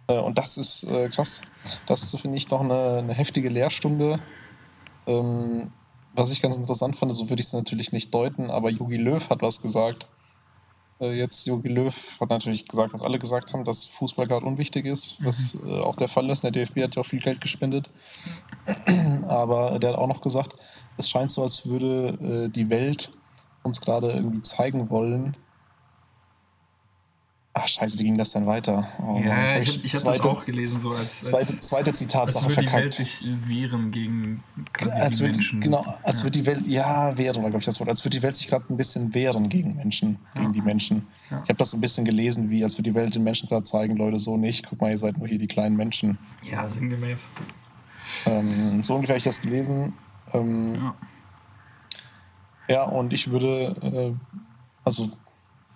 Äh, 0.08 0.20
und 0.20 0.38
das 0.38 0.58
ist 0.58 0.84
äh, 0.84 1.10
krass. 1.10 1.42
Das 1.88 2.16
finde 2.16 2.38
ich 2.38 2.48
doch 2.48 2.62
eine, 2.62 3.00
eine 3.00 3.14
heftige 3.14 3.50
Lehrstunde. 3.50 4.20
Ähm, 5.08 5.72
was 6.14 6.32
ich 6.32 6.42
ganz 6.42 6.56
interessant 6.58 6.96
fand, 6.96 7.14
so 7.14 7.30
würde 7.30 7.42
ich 7.42 7.48
es 7.48 7.54
natürlich 7.54 7.92
nicht 7.92 8.14
deuten, 8.14 8.50
aber 8.50 8.70
Jogi 8.70 8.98
Löw 8.98 9.30
hat 9.30 9.42
was 9.42 9.62
gesagt. 9.62 10.08
Äh, 11.00 11.14
jetzt 11.14 11.46
Jogi 11.46 11.70
Löw 11.70 12.20
hat 12.20 12.30
natürlich 12.30 12.68
gesagt, 12.68 12.94
was 12.94 13.02
alle 13.02 13.20
gesagt 13.20 13.54
haben, 13.54 13.66
dass 13.66 13.86
Fußball 13.86 14.28
gerade 14.28 14.46
unwichtig 14.46 14.86
ist, 14.86 15.24
was 15.24 15.56
äh, 15.56 15.80
auch 15.80 15.96
der 15.96 16.08
Fall 16.08 16.30
ist. 16.30 16.44
Der 16.44 16.52
DFB 16.52 16.84
hat 16.84 16.96
ja 16.96 17.02
auch 17.02 17.06
viel 17.06 17.20
Geld 17.20 17.42
gespendet. 17.42 17.90
aber 19.28 19.80
der 19.80 19.92
hat 19.92 20.00
auch 20.00 20.08
noch 20.08 20.22
gesagt, 20.22 20.56
es 20.98 21.10
scheint 21.10 21.32
so, 21.32 21.44
als 21.44 21.66
würde 21.66 22.46
äh, 22.46 22.50
die 22.50 22.70
Welt 22.70 23.12
uns 23.64 23.82
gerade 23.82 24.12
irgendwie 24.12 24.42
zeigen 24.42 24.90
wollen. 24.90 25.36
Ach, 27.58 27.70
scheiße, 27.70 27.98
wie 28.00 28.04
ging 28.04 28.18
das 28.18 28.34
denn 28.34 28.46
weiter? 28.48 28.86
Oh, 29.00 29.18
Ja, 29.24 29.40
jetzt 29.40 29.54
hab 29.56 29.62
ich, 29.62 29.86
ich 29.86 29.94
habe 29.96 30.04
das 30.04 30.18
zweite- 30.18 30.30
auch 30.30 30.46
gelesen, 30.46 30.82
so 30.82 30.92
als, 30.92 31.22
Zweite, 31.22 31.54
als, 31.54 31.60
zweite 31.68 31.90
als 31.92 32.00
Zitatsache 32.00 32.50
würde 32.50 32.66
die 32.66 32.74
Welt 32.74 32.94
sich 32.94 33.24
wehren 33.48 33.92
gegen 33.92 34.44
quasi 34.74 34.92
Als 35.00 35.18
die 35.18 35.24
wird, 35.24 35.36
Menschen. 35.38 35.62
genau, 35.62 35.86
als 36.04 36.20
ja. 36.20 36.26
wird 36.26 36.36
die 36.36 36.46
Welt, 36.46 36.68
ja, 36.68 37.18
wehren 37.18 37.44
war, 37.44 37.50
glaube 37.52 37.60
ich, 37.62 37.66
das 37.66 37.80
Wort. 37.80 37.88
Als 37.88 38.04
würde 38.04 38.18
die 38.18 38.24
Welt 38.24 38.36
sich 38.36 38.50
gerade 38.50 38.66
ein 38.70 38.76
bisschen 38.76 39.14
wehren 39.14 39.48
gegen 39.48 39.78
Menschen, 39.78 40.20
gegen 40.34 40.48
Ja. 40.48 40.52
die 40.52 40.62
Menschen. 40.62 41.08
Ja. 41.32 41.38
Ich 41.44 41.50
habe 41.50 41.56
das 41.56 41.70
so 41.70 41.78
ein 41.78 41.82
bisschen 41.82 42.04
gelesen, 42.04 42.50
wie 42.50 42.62
als 42.62 42.74
würde 42.78 42.90
die 42.90 42.94
Welt 42.96 43.16
den 43.16 43.24
Menschen 43.24 43.48
gerade 43.48 43.64
zeigen, 43.64 43.96
Leute, 43.96 44.20
so 44.20 44.36
nicht. 44.36 44.66
Guck 44.68 44.82
mal, 44.82 44.92
ihr 44.92 44.98
seid 44.98 45.18
nur 45.18 45.28
hier 45.30 45.40
die 45.40 45.48
kleinen 45.48 45.78
Menschen. 45.78 46.18
ja, 46.44 46.68
sinngemäß. 46.68 47.26
Ähm, 48.26 48.84
so 48.84 48.96
ungefähr 48.96 49.14
habe 49.14 49.20
ich 49.20 49.24
das 49.24 49.40
gelesen. 49.42 49.94
Ähm, 50.34 50.76
Ja. 50.76 50.96
Ja, 52.68 52.84
und 52.84 53.14
ich 53.14 53.30
würde, 53.32 54.16
äh, 54.20 54.36
also 54.84 55.10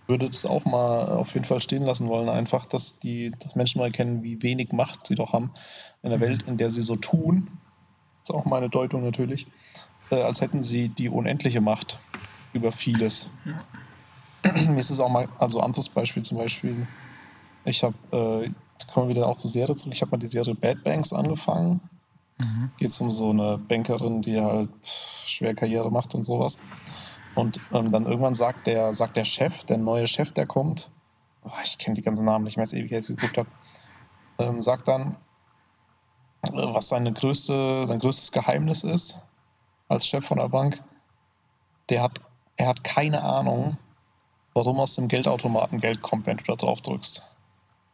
würde 0.09 0.27
das 0.29 0.45
auch 0.45 0.65
mal 0.65 1.09
auf 1.17 1.33
jeden 1.33 1.45
Fall 1.45 1.61
stehen 1.61 1.83
lassen 1.83 2.07
wollen, 2.07 2.29
einfach, 2.29 2.65
dass 2.65 2.99
die, 2.99 3.31
dass 3.31 3.55
Menschen 3.55 3.79
mal 3.79 3.85
erkennen, 3.85 4.23
wie 4.23 4.41
wenig 4.41 4.71
Macht 4.73 5.07
sie 5.07 5.15
doch 5.15 5.33
haben 5.33 5.53
in 6.01 6.09
der 6.09 6.19
Mhm. 6.19 6.23
Welt, 6.23 6.43
in 6.43 6.57
der 6.57 6.69
sie 6.69 6.81
so 6.81 6.95
tun. 6.95 7.61
ist 8.23 8.31
auch 8.31 8.45
meine 8.45 8.69
Deutung 8.69 9.03
natürlich, 9.03 9.47
äh, 10.09 10.21
als 10.21 10.41
hätten 10.41 10.61
sie 10.61 10.89
die 10.89 11.09
unendliche 11.09 11.61
Macht 11.61 11.99
über 12.51 12.71
vieles. 12.71 13.29
Mir 14.43 14.79
ist 14.79 14.89
es 14.89 14.99
auch 14.99 15.09
mal, 15.09 15.29
also 15.37 15.59
anderes 15.59 15.89
Beispiel 15.89 16.23
zum 16.23 16.37
Beispiel, 16.37 16.87
ich 17.63 17.83
habe, 17.83 17.95
äh, 18.11 18.51
kommen 18.91 19.09
wir 19.09 19.15
wieder 19.15 19.27
auch 19.27 19.37
zur 19.37 19.49
Serie 19.49 19.75
zurück, 19.75 19.93
ich 19.93 20.01
habe 20.01 20.11
mal 20.11 20.17
die 20.17 20.27
Serie 20.27 20.55
Bad 20.55 20.83
Banks 20.83 21.13
angefangen. 21.13 21.81
Mhm. 22.37 22.71
Geht 22.77 22.87
es 22.87 23.01
um 23.01 23.11
so 23.11 23.29
eine 23.29 23.57
Bankerin, 23.57 24.21
die 24.21 24.39
halt 24.39 24.69
schwer 24.83 25.53
Karriere 25.53 25.91
macht 25.91 26.15
und 26.15 26.23
sowas. 26.23 26.57
Und 27.39 27.61
ähm, 27.71 27.91
dann 27.91 28.05
irgendwann 28.05 28.35
sagt 28.35 28.67
der, 28.67 28.93
sagt 28.93 29.15
der 29.15 29.23
Chef, 29.23 29.63
der 29.63 29.77
neue 29.77 30.07
Chef, 30.07 30.33
der 30.33 30.45
kommt, 30.45 30.89
oh, 31.45 31.51
ich 31.63 31.77
kenne 31.77 31.95
die 31.95 32.01
ganzen 32.01 32.25
Namen 32.25 32.43
nicht 32.43 32.57
mehr, 32.57 32.65
ewig, 32.65 32.93
als 32.93 33.09
ich 33.09 33.15
geguckt 33.15 33.37
habe, 33.37 33.49
ähm, 34.39 34.61
sagt 34.61 34.89
dann, 34.89 35.15
äh, 36.43 36.51
was 36.51 36.89
seine 36.89 37.13
größte, 37.13 37.87
sein 37.87 37.99
größtes 37.99 38.33
Geheimnis 38.33 38.83
ist 38.83 39.17
als 39.87 40.05
Chef 40.05 40.25
von 40.25 40.37
der 40.37 40.49
Bank. 40.49 40.83
Der 41.87 42.03
hat, 42.03 42.19
er 42.57 42.67
hat 42.67 42.83
keine 42.83 43.23
Ahnung, 43.23 43.77
warum 44.53 44.79
aus 44.81 44.95
dem 44.95 45.07
Geldautomaten 45.07 45.79
Geld 45.79 46.01
kommt, 46.01 46.25
wenn 46.25 46.37
du 46.37 46.43
da 46.43 46.55
drauf 46.55 46.81
drückst. 46.81 47.23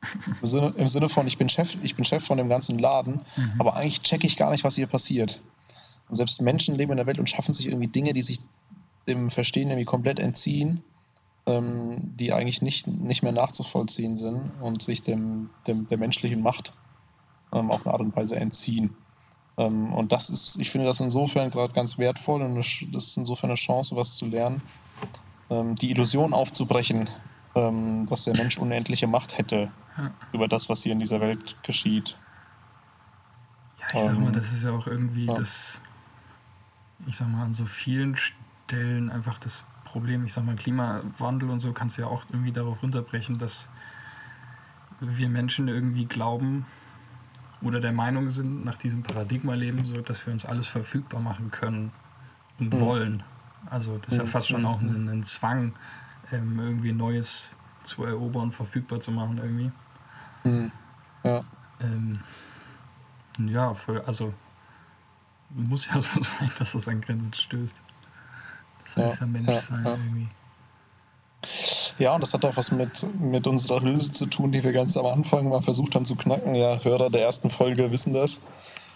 Im 0.41 0.47
Sinne, 0.47 0.73
Im 0.75 0.87
Sinne 0.87 1.07
von, 1.07 1.27
ich 1.27 1.37
bin 1.37 1.49
Chef, 1.49 1.77
ich 1.83 1.95
bin 1.95 2.03
Chef 2.03 2.25
von 2.25 2.39
dem 2.39 2.49
ganzen 2.49 2.79
Laden, 2.79 3.21
aber 3.59 3.75
eigentlich 3.75 4.01
checke 4.01 4.25
ich 4.25 4.37
gar 4.37 4.49
nicht, 4.49 4.63
was 4.63 4.75
hier 4.75 4.87
passiert. 4.87 5.39
Und 6.09 6.15
selbst 6.15 6.41
Menschen 6.41 6.75
leben 6.75 6.91
in 6.91 6.97
der 6.97 7.05
Welt 7.05 7.19
und 7.19 7.29
schaffen 7.29 7.53
sich 7.53 7.67
irgendwie 7.67 7.87
Dinge, 7.87 8.13
die 8.13 8.21
sich 8.21 8.39
dem 9.07 9.29
Verstehen 9.29 9.69
irgendwie 9.69 9.85
komplett 9.85 10.19
entziehen, 10.19 10.83
ähm, 11.45 12.13
die 12.13 12.33
eigentlich 12.33 12.61
nicht, 12.61 12.87
nicht 12.87 13.23
mehr 13.23 13.31
nachzuvollziehen 13.31 14.15
sind 14.15 14.51
und 14.61 14.81
sich 14.81 15.03
dem, 15.03 15.49
dem 15.67 15.87
der 15.87 15.97
menschlichen 15.97 16.41
Macht 16.41 16.73
ähm, 17.53 17.71
auf 17.71 17.85
eine 17.85 17.93
Art 17.93 18.01
und 18.01 18.15
Weise 18.15 18.35
entziehen. 18.35 18.95
Ähm, 19.57 19.93
und 19.93 20.11
das 20.11 20.29
ist, 20.29 20.57
ich 20.59 20.69
finde 20.69 20.87
das 20.87 20.99
insofern 20.99 21.51
gerade 21.51 21.73
ganz 21.73 21.97
wertvoll 21.97 22.41
und 22.41 22.55
das 22.55 22.81
ist 22.93 23.17
insofern 23.17 23.51
eine 23.51 23.55
Chance, 23.55 23.95
was 23.95 24.15
zu 24.15 24.25
lernen, 24.25 24.61
ähm, 25.49 25.75
die 25.75 25.91
Illusion 25.91 26.33
aufzubrechen, 26.33 27.09
ähm, 27.53 28.05
dass 28.09 28.25
der 28.25 28.35
Mensch 28.35 28.57
unendliche 28.57 29.07
Macht 29.07 29.37
hätte 29.37 29.71
über 30.33 30.49
das, 30.49 30.67
was 30.67 30.83
hier 30.83 30.91
in 30.91 30.99
dieser 30.99 31.21
Welt 31.21 31.55
geschieht. 31.63 32.17
Ja, 33.79 33.85
ich 33.93 34.01
sag 34.01 34.19
mal, 34.19 34.27
Ähm, 34.27 34.33
das 34.33 34.51
ist 34.51 34.63
ja 34.63 34.71
auch 34.71 34.87
irgendwie 34.87 35.25
ja. 35.25 35.35
das, 35.35 35.79
ich 37.07 37.15
sag 37.15 37.29
mal, 37.29 37.43
an 37.43 37.53
so 37.53 37.65
vielen 37.65 38.17
Stellen 38.17 38.44
einfach 38.73 39.37
das 39.39 39.63
Problem. 39.83 40.25
Ich 40.25 40.33
sag 40.33 40.43
mal, 40.45 40.55
Klimawandel 40.55 41.49
und 41.49 41.59
so 41.59 41.71
kannst 41.71 41.97
du 41.97 42.01
ja 42.01 42.07
auch 42.07 42.23
irgendwie 42.29 42.51
darauf 42.51 42.81
runterbrechen, 42.81 43.37
dass 43.37 43.69
wir 44.99 45.29
Menschen 45.29 45.67
irgendwie 45.67 46.05
glauben 46.05 46.65
oder 47.61 47.79
der 47.79 47.93
Meinung 47.93 48.29
sind, 48.29 48.65
nach 48.65 48.75
diesem 48.77 49.03
Paradigma 49.03 49.53
leben, 49.53 49.85
so, 49.85 50.01
dass 50.01 50.25
wir 50.25 50.33
uns 50.33 50.45
alles 50.45 50.67
verfügbar 50.67 51.21
machen 51.21 51.51
können 51.51 51.91
und 52.59 52.73
Mhm. 52.73 52.79
wollen. 52.79 53.23
Also 53.69 53.97
das 53.99 54.13
ist 54.13 54.17
ja 54.19 54.23
Mhm. 54.25 54.29
fast 54.29 54.49
schon 54.49 54.65
auch 54.65 54.79
ein, 54.81 55.07
ein 55.09 55.23
Zwang, 55.23 55.73
ähm, 56.31 56.59
irgendwie 56.59 56.91
Neues 56.91 57.55
zu 57.83 58.03
erobern, 58.03 58.51
verfügbar 58.51 58.99
zu 58.99 59.11
machen 59.11 59.37
irgendwie. 59.37 59.71
Hm. 60.43 60.71
Ja. 61.23 61.43
Ähm, 61.79 62.19
ja, 63.39 63.73
für, 63.73 64.07
also 64.07 64.33
muss 65.49 65.87
ja 65.87 65.93
so 66.01 66.09
sein, 66.21 66.51
dass 66.59 66.73
das 66.73 66.87
an 66.87 67.01
Grenzen 67.01 67.33
stößt. 67.33 67.81
Ja 68.95 69.25
Mensch 69.25 69.47
ja, 69.47 69.59
sein 69.59 69.83
ja. 69.83 69.91
irgendwie. 69.91 70.27
Ja, 71.99 72.15
und 72.15 72.21
das 72.21 72.33
hat 72.33 72.43
auch 72.45 72.57
was 72.57 72.71
mit, 72.71 73.05
mit 73.19 73.47
unserer 73.47 73.81
Hülse 73.81 74.11
zu 74.11 74.25
tun, 74.25 74.51
die 74.51 74.63
wir 74.63 74.73
ganz 74.73 74.97
am 74.97 75.05
Anfang 75.05 75.47
mal 75.47 75.61
versucht 75.61 75.95
haben 75.95 76.05
zu 76.05 76.15
knacken. 76.15 76.55
Ja, 76.55 76.83
Hörer 76.83 77.09
der 77.09 77.21
ersten 77.21 77.51
Folge 77.51 77.91
wissen 77.91 78.13
das. 78.13 78.41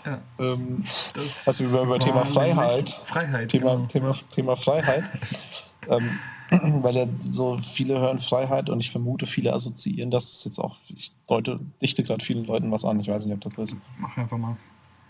Ja. 0.06 0.20
Ähm, 0.40 0.84
das 1.14 1.48
also 1.48 1.64
über, 1.66 1.84
über 1.84 2.00
Thema 2.00 2.26
Freiheit. 2.26 2.90
Freiheit. 2.90 3.50
Thema, 3.50 3.76
genau. 3.76 3.86
Thema, 3.88 4.16
Thema 4.34 4.56
Freiheit. 4.56 5.04
ähm, 5.90 6.20
weil 6.84 6.96
ja 6.96 7.08
so 7.18 7.58
viele 7.58 8.00
hören 8.00 8.20
Freiheit 8.20 8.70
und 8.70 8.80
ich 8.80 8.90
vermute, 8.90 9.28
viele 9.28 9.54
assoziieren 9.54 10.10
das 10.10 10.44
jetzt 10.46 10.60
auch. 10.60 10.78
Ich 10.88 11.12
deute, 11.28 11.60
dichte 11.82 12.04
gerade 12.04 12.24
vielen 12.24 12.46
Leuten 12.46 12.72
was 12.72 12.86
an. 12.86 13.00
Ich 13.00 13.08
weiß 13.08 13.26
nicht, 13.26 13.36
ob 13.36 13.42
das 13.42 13.58
ist. 13.58 13.78
Mach 13.98 14.18
einfach 14.18 14.38
mal. 14.38 14.58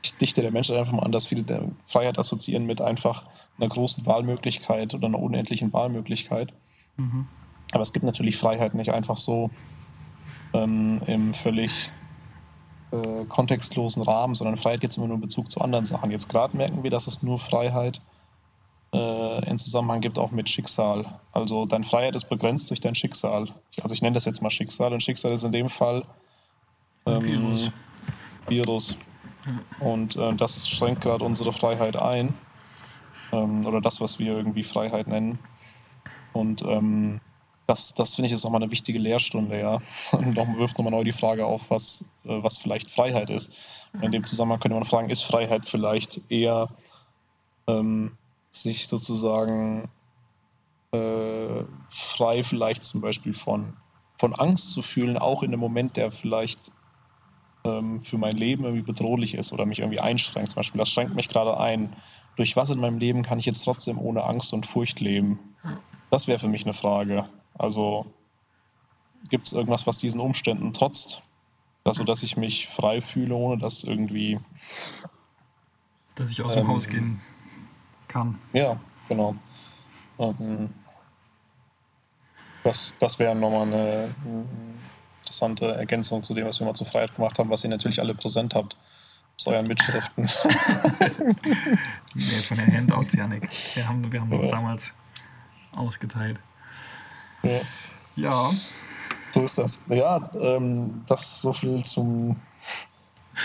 Ich 0.02 0.16
dichte 0.16 0.42
der 0.42 0.52
Menschen 0.52 0.76
einfach 0.78 0.94
mal 0.94 1.04
an, 1.04 1.12
dass 1.12 1.26
viele 1.26 1.44
der 1.44 1.64
Freiheit 1.86 2.18
assoziieren 2.18 2.66
mit 2.66 2.82
einfach 2.82 3.26
einer 3.58 3.70
großen 3.70 4.06
Wahlmöglichkeit 4.06 4.94
oder 4.94 5.08
einer 5.08 5.20
unendlichen 5.20 5.74
Wahlmöglichkeit. 5.74 6.54
Mhm. 6.98 7.28
Aber 7.72 7.82
es 7.82 7.94
gibt 7.94 8.06
natürlich 8.06 8.38
Freiheit 8.38 8.74
nicht 8.74 8.92
einfach 8.92 9.18
so 9.18 9.50
ähm, 10.54 11.02
im 11.06 11.34
völlig 11.34 11.92
äh, 12.92 13.26
kontextlosen 13.26 14.04
Rahmen, 14.04 14.36
sondern 14.36 14.58
Freiheit 14.58 14.82
gibt 14.82 14.92
es 14.92 14.98
immer 14.98 15.08
nur 15.08 15.16
in 15.16 15.22
Bezug 15.22 15.52
zu 15.52 15.62
anderen 15.62 15.86
Sachen. 15.86 16.12
Jetzt 16.12 16.30
gerade 16.30 16.56
merken 16.58 16.84
wir, 16.84 16.90
dass 16.90 17.08
es 17.08 17.22
nur 17.22 17.38
Freiheit 17.38 18.02
äh, 18.94 19.50
in 19.50 19.60
Zusammenhang 19.60 20.02
gibt, 20.02 20.18
auch 20.18 20.32
mit 20.32 20.50
Schicksal. 20.50 21.20
Also 21.32 21.66
deine 21.66 21.84
Freiheit 21.84 22.16
ist 22.16 22.30
begrenzt 22.30 22.70
durch 22.72 22.80
dein 22.80 22.96
Schicksal. 22.96 23.50
Also 23.82 23.94
ich 23.94 24.02
nenne 24.02 24.16
das 24.16 24.26
jetzt 24.26 24.42
mal 24.42 24.50
Schicksal 24.50 24.94
und 24.94 25.04
Schicksal 25.04 25.32
ist 25.32 25.44
in 25.44 25.52
dem 25.52 25.70
Fall 25.70 26.06
ähm, 27.06 27.22
Virus. 27.22 27.72
Virus. 28.48 28.98
Und 29.80 30.16
äh, 30.16 30.36
das 30.36 30.70
schränkt 30.70 31.02
gerade 31.02 31.24
unsere 31.24 31.54
Freiheit 31.54 32.02
ein. 32.02 32.34
Ähm, 33.32 33.66
oder 33.66 33.82
das, 33.82 34.02
was 34.02 34.20
wir 34.20 34.36
irgendwie 34.36 34.64
Freiheit 34.64 35.08
nennen. 35.08 35.40
Und 36.34 36.62
ähm, 36.64 37.22
das, 37.68 37.94
das 37.94 38.16
finde 38.16 38.28
ich 38.28 38.34
ist 38.34 38.44
nochmal 38.44 38.64
eine 38.64 38.72
wichtige 38.72 39.00
Lehrstunde, 39.00 39.60
ja. 39.60 39.80
Und 40.12 40.36
noch, 40.36 40.48
wirft 40.58 40.78
nochmal 40.78 40.92
neu 40.92 41.04
die 41.04 41.12
Frage 41.12 41.46
auf, 41.46 41.70
was, 41.70 42.04
äh, 42.26 42.42
was 42.44 42.58
vielleicht 42.58 42.90
Freiheit 42.90 43.30
ist. 43.30 43.54
Und 43.94 44.04
in 44.04 44.12
dem 44.12 44.24
Zusammenhang 44.24 44.60
könnte 44.60 44.76
man 44.76 44.86
fragen, 44.86 45.10
ist 45.10 45.24
Freiheit 45.24 45.66
vielleicht 45.66 46.32
eher 46.32 46.70
ähm, 47.68 48.18
sich 48.52 48.88
sozusagen 48.88 49.90
äh, 50.92 51.64
frei 51.90 52.44
vielleicht 52.44 52.84
zum 52.84 53.02
Beispiel 53.02 53.36
von, 53.36 53.78
von 54.18 54.34
Angst 54.34 54.72
zu 54.72 54.82
fühlen, 54.82 55.18
auch 55.18 55.44
in 55.44 55.50
einem 55.50 55.60
Moment, 55.60 55.98
der 55.98 56.12
vielleicht 56.12 56.72
ähm, 57.78 58.02
für 58.02 58.18
mein 58.18 58.36
Leben 58.36 58.64
irgendwie 58.64 58.84
bedrohlich 58.84 59.36
ist 59.36 59.54
oder 59.54 59.66
mich 59.66 59.80
irgendwie 59.80 60.00
einschränkt. 60.00 60.52
Zum 60.52 60.60
Beispiel, 60.60 60.80
das 60.80 60.90
schränkt 60.90 61.16
mich 61.16 61.30
gerade 61.30 61.60
ein. 61.60 61.96
Durch 62.36 62.56
was 62.56 62.70
in 62.70 62.80
meinem 62.80 63.00
Leben 63.00 63.24
kann 63.24 63.40
ich 63.40 63.46
jetzt 63.46 63.64
trotzdem 63.64 63.98
ohne 63.98 64.24
Angst 64.24 64.54
und 64.54 64.66
Furcht 64.66 65.00
leben? 65.00 65.40
Das 66.10 66.28
wäre 66.28 66.40
für 66.40 66.48
mich 66.48 66.64
eine 66.64 66.74
Frage. 66.74 67.30
Also 67.58 68.06
gibt 69.30 69.48
es 69.48 69.54
irgendwas, 69.54 69.88
was 69.88 69.98
diesen 69.98 70.22
Umständen 70.22 70.74
trotzt? 70.74 71.22
Also, 71.84 72.04
dass 72.04 72.24
ich 72.24 72.38
mich 72.38 72.68
frei 72.68 73.02
fühle, 73.02 73.36
ohne 73.36 73.58
dass 73.58 73.84
irgendwie. 73.84 74.40
Dass 76.16 76.30
ich 76.30 76.42
aus 76.42 76.54
dem 76.54 76.64
ähm, 76.64 76.68
Haus 76.68 76.88
gehen 76.88 77.22
kann. 78.08 78.40
Ja, 78.54 78.80
genau. 79.08 79.36
Ähm, 80.20 80.70
das 82.64 82.94
das 83.00 83.18
wäre 83.20 83.36
nochmal 83.36 83.68
eine, 83.68 84.16
eine 84.26 84.46
interessante 85.30 85.72
Ergänzung 85.76 86.24
zu 86.24 86.34
dem, 86.34 86.48
was 86.48 86.60
wir 86.60 86.66
mal 86.66 86.74
zur 86.74 86.88
Freiheit 86.88 87.16
gemacht 87.16 87.38
haben, 87.38 87.52
was 87.52 87.64
ihr 87.64 87.70
natürlich 87.70 88.00
alle 88.00 88.16
präsent 88.16 88.56
habt 88.56 88.76
aus 89.38 89.46
euren 89.46 89.68
Mitschriften. 89.68 90.24
nee, 92.16 92.22
von 92.22 92.58
den 92.58 92.76
Handouts, 92.76 93.14
Janik. 93.14 93.48
Wir 93.76 93.88
haben, 93.88 94.12
wir 94.12 94.22
haben 94.22 94.32
ja. 94.32 94.50
damals 94.50 94.92
ausgeteilt. 95.76 96.40
Ja. 97.44 97.60
ja. 98.16 98.52
So 99.32 99.44
ist 99.44 99.60
das. 99.60 99.80
Ja, 99.88 100.32
ähm, 100.34 101.04
das 101.08 101.44
so 101.44 101.54
viel 101.54 101.86
zum, 101.86 102.38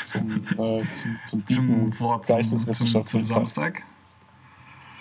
zum, 0.07 0.43
äh, 0.59 0.83
zum, 0.93 1.19
zum, 1.27 1.47
zum 1.47 2.01
Wort 2.01 2.27
zum, 2.27 2.43
zum, 2.87 3.07
zum 3.07 3.25
Samstag. 3.25 3.83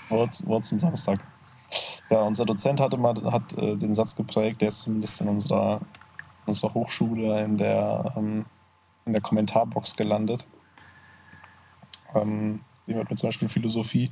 Wort, 0.09 0.45
Wort 0.47 0.65
zum 0.65 0.79
Samstag. 0.79 1.21
Ja, 2.09 2.19
unser 2.23 2.45
Dozent 2.45 2.81
hatte 2.81 2.97
mal 2.97 3.15
hat, 3.31 3.53
äh, 3.53 3.77
den 3.77 3.93
Satz 3.93 4.17
geprägt, 4.17 4.59
der 4.61 4.67
ist 4.67 4.81
zumindest 4.81 5.21
in 5.21 5.29
unserer, 5.29 5.79
unserer 6.46 6.74
Hochschule 6.74 7.44
in 7.44 7.58
der, 7.58 8.14
ähm, 8.18 8.46
in 9.06 9.14
der 9.14 9.22
Kommentarbox 9.22 9.96
gelandet. 9.96 10.46
Ähm, 12.16 12.62
jemand 12.86 13.10
mit 13.10 13.20
zum 13.20 13.30
Beispiel 13.30 13.50
Philosophie 13.50 14.12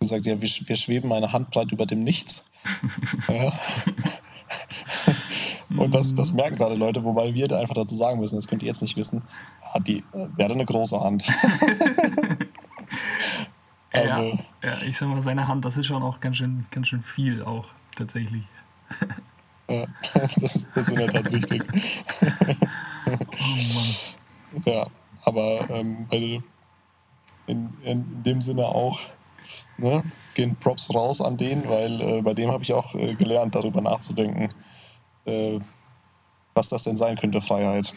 gesagt, 0.00 0.26
ja, 0.26 0.40
wir, 0.40 0.48
wir 0.48 0.76
schweben 0.76 1.12
eine 1.12 1.32
Handbreit 1.32 1.72
über 1.72 1.86
dem 1.86 2.02
Nichts. 2.04 2.50
ja. 3.28 3.52
Und 5.76 5.94
das, 5.94 6.14
das 6.14 6.32
merken 6.32 6.56
gerade 6.56 6.74
Leute, 6.74 7.04
wobei 7.04 7.34
wir 7.34 7.46
da 7.46 7.60
einfach 7.60 7.74
dazu 7.74 7.94
sagen 7.94 8.18
müssen, 8.18 8.36
das 8.36 8.48
könnt 8.48 8.62
ihr 8.62 8.68
jetzt 8.68 8.82
nicht 8.82 8.96
wissen, 8.96 9.22
hat 9.62 9.86
die, 9.86 10.02
der 10.12 10.46
hat 10.46 10.52
eine 10.52 10.64
große 10.64 11.00
Hand. 11.00 11.28
also, 13.92 14.08
ja, 14.08 14.38
ja, 14.62 14.82
ich 14.82 14.96
sag 14.98 15.08
mal, 15.08 15.20
seine 15.20 15.46
Hand, 15.46 15.64
das 15.64 15.76
ist 15.76 15.86
schon 15.86 16.02
auch 16.02 16.20
ganz 16.20 16.38
schön, 16.38 16.66
ganz 16.70 16.88
schön 16.88 17.02
viel 17.02 17.42
auch 17.42 17.66
tatsächlich. 17.94 18.42
Ja, 19.70 19.86
das, 20.14 20.34
das 20.34 20.66
ist 20.74 20.88
in 20.88 20.96
der 20.96 21.08
Tat 21.08 21.32
richtig. 21.32 21.62
oh 22.22 23.06
Mann. 23.74 24.64
Ja, 24.64 24.86
aber 25.24 25.70
ähm, 25.70 26.06
in, 27.46 27.72
in 27.82 28.22
dem 28.22 28.40
Sinne 28.42 28.66
auch 28.66 29.00
ne, 29.78 30.02
gehen 30.34 30.56
Props 30.56 30.92
raus 30.94 31.20
an 31.20 31.36
den, 31.36 31.68
weil 31.68 32.00
äh, 32.00 32.22
bei 32.22 32.34
dem 32.34 32.50
habe 32.50 32.62
ich 32.62 32.72
auch 32.72 32.94
äh, 32.94 33.14
gelernt, 33.14 33.54
darüber 33.54 33.80
nachzudenken, 33.80 34.48
äh, 35.24 35.58
was 36.54 36.68
das 36.70 36.84
denn 36.84 36.96
sein 36.96 37.16
könnte, 37.16 37.40
Freiheit. 37.40 37.94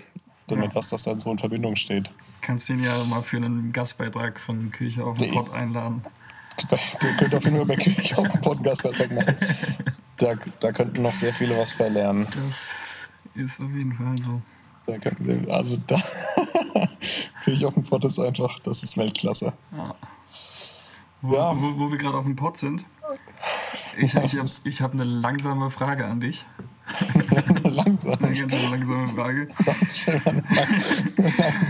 Damit 0.47 0.71
ja. 0.71 0.76
was 0.76 0.89
das 0.89 1.03
dann 1.03 1.19
so 1.19 1.32
in 1.32 1.39
Verbindung 1.39 1.78
steht. 1.78 2.11
Kannst 2.41 2.69
ihn 2.69 2.84
ja 2.84 2.91
mal 3.09 3.21
für 3.21 3.38
einen 3.38 3.71
Gastbeitrag 3.71 4.41
von 4.41 4.71
Kirche 4.71 5.05
auf 5.05 5.17
den 5.17 5.32
Pott 5.32 5.49
einladen. 5.51 6.03
Der 7.01 7.13
könnte 7.17 7.38
auf 7.38 7.45
jeden 7.45 7.55
Fall 7.57 7.65
bei 7.65 7.76
Kirche 7.78 8.17
auf 8.17 8.28
den 8.28 8.41
Pott 8.41 8.57
einen 8.57 8.63
Gastbeitrag 8.63 9.11
machen. 9.11 9.38
Da, 10.18 10.36
da 10.59 10.72
könnten 10.72 11.01
noch 11.01 11.14
sehr 11.14 11.34
viele 11.34 11.57
was 11.57 11.74
verlernen. 11.74 12.28
Das 12.36 12.74
ist 13.36 13.59
auf 13.61 13.72
jeden 13.72 13.93
Fall 13.93 14.18
so. 14.18 14.41
Da 14.86 14.97
könnten 14.97 15.24
sie, 15.24 15.51
also 15.51 15.78
da 15.88 16.01
dem 17.45 17.84
Pott 17.84 18.03
ist 18.03 18.20
einfach, 18.20 18.59
das 18.59 18.84
ist 18.84 18.97
Weltklasse. 18.97 19.53
Ja. 19.72 19.95
Wo, 21.22 21.36
ja. 21.36 21.55
wo, 21.55 21.80
wo 21.80 21.91
wir 21.91 21.97
gerade 21.97 22.18
auf 22.18 22.26
dem 22.26 22.36
Pod 22.36 22.57
sind. 22.57 22.86
Ich, 23.97 24.14
ich 24.14 24.16
habe 24.16 24.47
ich 24.66 24.82
hab 24.82 24.93
eine 24.93 25.03
langsame 25.03 25.70
Frage 25.70 26.05
an 26.05 26.20
dich. 26.20 26.45
langsam. 27.64 28.22
Eine 28.22 28.34
ganz 28.34 28.72
langsame 28.72 29.05
Frage. 29.05 29.47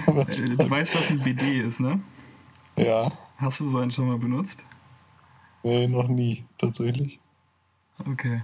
du 0.08 0.70
weißt, 0.70 0.96
was 0.96 1.12
ein 1.12 1.20
BD 1.20 1.60
ist, 1.60 1.80
ne? 1.80 2.00
Ja. 2.76 3.12
Hast 3.38 3.60
du 3.60 3.70
so 3.70 3.78
einen 3.78 3.92
schon 3.92 4.08
mal 4.08 4.18
benutzt? 4.18 4.66
Nee, 5.62 5.88
noch 5.88 6.08
nie, 6.08 6.46
tatsächlich. 6.58 7.20
Okay. 8.00 8.44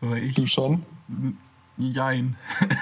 Aber 0.00 0.16
ich. 0.16 0.34
Du 0.34 0.46
schon? 0.46 0.84
Jein. 1.78 2.36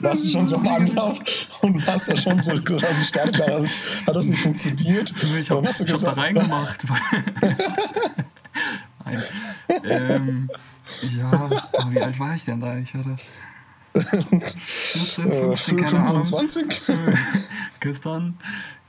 warst 0.00 0.24
du 0.24 0.30
schon 0.30 0.46
so 0.46 0.56
am 0.56 0.66
Anlauf 0.66 1.18
und 1.60 1.86
warst 1.86 2.08
ja 2.08 2.16
schon 2.16 2.40
so 2.42 2.60
quasi 2.62 3.04
startklar. 3.04 3.62
Hat 3.62 4.16
das 4.16 4.28
nicht 4.28 4.42
funktioniert? 4.42 5.12
Ich 5.38 5.50
habe 5.50 5.66
hab 5.66 5.86
da 5.86 6.12
reingemacht. 6.12 6.84
Nein. 9.04 9.22
Ähm, 9.84 10.50
ja, 11.02 11.50
wie 11.90 12.00
alt 12.00 12.18
war 12.18 12.34
ich 12.34 12.44
denn 12.44 12.60
da? 12.60 12.76
Ich 12.78 12.94
hatte 12.94 13.16
14, 13.94 15.30
15, 15.30 15.78
äh, 15.78 15.82
keine 15.82 16.06
25? 16.06 16.88
Ahnung. 16.88 17.18
Gestern. 17.80 18.38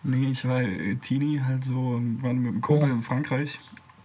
Nee, 0.07 0.29
ich 0.29 0.47
war 0.47 0.61
Teenie, 1.01 1.41
halt 1.41 1.63
so, 1.63 1.93
war 2.21 2.33
mit 2.33 2.53
einem 2.53 2.61
Kumpel 2.61 2.89
ja. 2.89 2.93
in 2.93 3.01
Frankreich. 3.01 3.59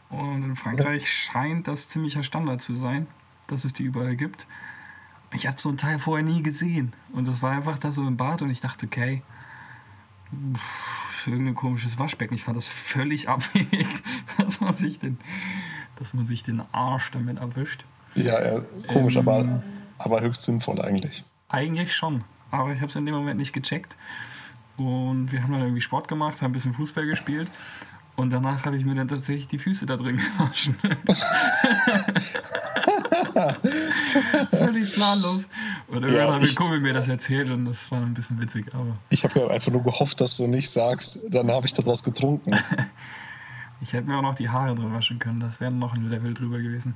Und 0.09 0.43
in 0.43 0.57
Frankreich 0.57 1.07
scheint 1.11 1.69
das 1.69 1.89
ziemlicher 1.89 2.23
Standard 2.23 2.63
zu 2.63 2.75
sein, 2.75 3.07
dass 3.49 3.67
es 3.67 3.75
die 3.75 3.85
überall 3.85 4.17
gibt. 4.17 4.47
Ich 5.35 5.47
habe 5.47 5.61
so 5.61 5.69
ein 5.69 5.77
Teil 5.77 5.99
vorher 5.99 6.25
nie 6.25 6.43
gesehen. 6.43 6.95
Und 7.13 7.29
das 7.29 7.43
war 7.43 7.53
einfach 7.53 7.77
da 7.77 7.93
so 7.93 8.07
im 8.07 8.17
Bad 8.17 8.41
und 8.41 8.49
ich 8.49 8.63
dachte, 8.63 8.87
okay, 8.87 9.23
pff, 10.57 11.27
irgendein 11.27 11.55
komisches 11.55 11.99
Waschbecken. 11.99 12.35
Ich 12.35 12.45
fand 12.45 12.57
das 12.57 12.69
völlig 12.69 13.29
abwegig, 13.29 13.87
dass 14.39 14.61
man 14.61 14.77
sich 14.77 14.99
den, 14.99 15.19
dass 15.97 16.15
man 16.15 16.25
sich 16.25 16.43
den 16.43 16.63
Arsch 16.73 17.11
damit 17.11 17.39
erwischt. 17.39 17.85
Ja, 18.15 18.43
ja 18.43 18.63
komisch, 18.89 19.17
ähm, 19.17 19.29
aber, 19.29 19.63
aber 19.99 20.23
höchst 20.23 20.45
sinnvoll 20.45 20.81
eigentlich. 20.81 21.25
Eigentlich 21.51 21.95
schon. 21.95 22.25
Aber 22.51 22.73
ich 22.73 22.81
habe 22.81 22.89
es 22.89 22.97
in 22.97 23.05
dem 23.05 23.15
Moment 23.15 23.39
nicht 23.39 23.53
gecheckt. 23.53 23.97
Und 24.81 25.31
wir 25.31 25.43
haben 25.43 25.53
dann 25.53 25.61
irgendwie 25.61 25.83
Sport 25.83 26.09
gemacht, 26.09 26.41
haben 26.41 26.51
ein 26.51 26.53
bisschen 26.53 26.73
Fußball 26.73 27.05
gespielt. 27.05 27.49
Und 28.17 28.33
danach 28.33 28.65
habe 28.65 28.79
ich 28.79 28.85
mir 28.87 28.95
dann 28.95 29.09
tatsächlich 29.09 29.47
die 29.47 29.59
Füße 29.59 29.85
da 29.85 29.97
drin 29.97 30.17
gewaschen. 30.39 30.75
Völlig 34.51 34.95
planlos. 34.95 35.47
Und 35.89 36.03
irgendwann 36.03 36.15
ja, 36.15 36.33
hat 36.33 36.41
mein 36.41 36.55
Kumpel 36.55 36.81
mir 36.81 36.95
das 36.95 37.09
erzählt 37.09 37.51
und 37.51 37.67
das 37.67 37.91
war 37.91 38.01
ein 38.01 38.15
bisschen 38.15 38.41
witzig. 38.41 38.75
Aber 38.75 38.97
ich 39.11 39.23
habe 39.25 39.39
ja 39.41 39.49
einfach 39.49 39.71
nur 39.71 39.83
gehofft, 39.83 40.19
dass 40.23 40.39
du 40.39 40.47
nicht 40.47 40.71
sagst, 40.71 41.19
dann 41.31 41.51
habe 41.51 41.67
ich 41.67 41.75
daraus 41.75 42.03
getrunken. 42.03 42.59
Ich 43.83 43.95
hätte 43.95 44.07
mir 44.11 44.19
auch 44.19 44.23
noch 44.23 44.35
die 44.35 44.51
Haare 44.51 44.75
drin 44.75 44.93
waschen 44.93 45.19
können. 45.19 45.41
Das 45.41 45.59
wäre 45.59 45.73
noch 45.73 45.95
ein 45.95 46.11
Level 46.11 46.35
drüber 46.35 46.59
gewesen. 46.59 46.95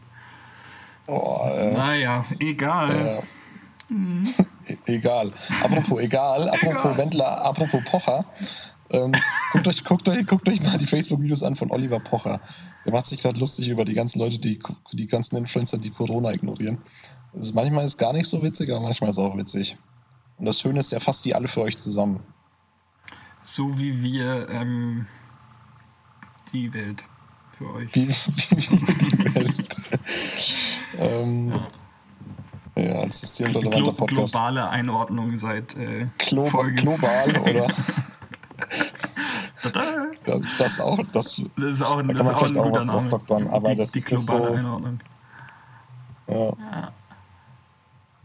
Oh, 1.07 1.41
äh, 1.51 1.73
Naja, 1.73 2.27
egal. 2.41 2.91
äh, 2.91 3.23
e- 3.95 4.45
egal. 4.87 5.33
Apropos 5.63 6.01
egal, 6.01 6.49
apropos 6.51 6.85
Egal. 6.85 6.99
Wendler, 6.99 7.45
apropos 7.45 7.83
Pocher. 7.85 8.25
Ähm, 8.91 9.13
guckt, 9.53 9.67
euch, 9.67 9.85
guckt, 9.85 10.09
euch, 10.09 10.27
guckt 10.27 10.49
euch 10.49 10.63
mal 10.63 10.77
die 10.79 10.87
Facebook-Videos 10.87 11.43
an 11.43 11.57
von 11.57 11.71
Oliver 11.71 12.01
Pocher. 12.01 12.41
Der 12.85 12.93
macht 12.93 13.07
sich 13.07 13.21
gerade 13.21 13.39
lustig 13.39 13.69
über 13.69 13.85
die 13.85 13.95
ganzen 13.95 14.19
Leute, 14.19 14.39
die 14.39 14.61
die 14.93 15.07
ganzen 15.07 15.37
Influencer, 15.37 15.79
die 15.79 15.91
Corona 15.91 16.33
ignorieren. 16.33 16.79
Also 17.33 17.55
manchmal 17.55 17.85
ist 17.85 17.97
gar 17.97 18.13
nicht 18.13 18.27
so 18.27 18.43
witzig, 18.43 18.71
aber 18.71 18.81
manchmal 18.81 19.11
ist 19.11 19.19
auch 19.19 19.37
witzig. 19.37 19.77
Und 20.37 20.47
das 20.47 20.61
Schöne 20.61 20.81
ist, 20.81 20.93
er 20.93 21.01
fasst 21.01 21.25
die 21.25 21.35
alle 21.35 21.49
für 21.49 21.63
euch 21.63 21.77
zusammen. 21.77 22.21
So 23.43 23.79
wie 23.79 24.03
wir 24.03 24.49
ähm, 24.51 25.07
die 26.53 26.73
Welt 26.73 27.05
für 27.57 27.73
euch. 27.73 27.95
Wie, 27.95 28.09
wie, 28.09 28.13
wie 28.13 29.17
die 29.17 29.35
Welt. 29.35 29.77
ähm, 30.99 31.51
ja, 31.51 31.69
als 32.77 33.21
systemrelevanter 33.21 33.79
Glo 33.83 33.93
Podcast. 33.93 34.33
globale 34.33 34.69
Einordnung 34.69 35.37
seit 35.39 35.77
äh, 35.77 36.07
Glo 36.19 36.45
Folge. 36.47 36.75
global 36.83 37.37
oder 37.43 37.69
das, 40.25 40.57
das 40.59 40.81
auch, 40.81 40.99
das, 41.13 41.43
Das 41.57 41.65
ist 41.75 41.83
auch 41.83 41.99
ein, 41.99 42.09
Da 42.09 42.15
das 42.15 42.27
kann 42.27 42.27
ist 42.27 42.27
man 42.27 42.35
auch 42.35 42.43
ein 42.43 42.49
vielleicht 42.49 42.59
auch 42.59 42.65
guter 42.65 42.95
was 42.95 43.29
Name. 43.29 43.53
aber 43.53 43.71
die, 43.71 43.77
das 43.77 43.93
die 43.93 43.99
ist 43.99 44.07
globale 44.07 44.49
so- 44.49 44.53
Einordnung. 44.55 44.99
ja, 46.29 46.93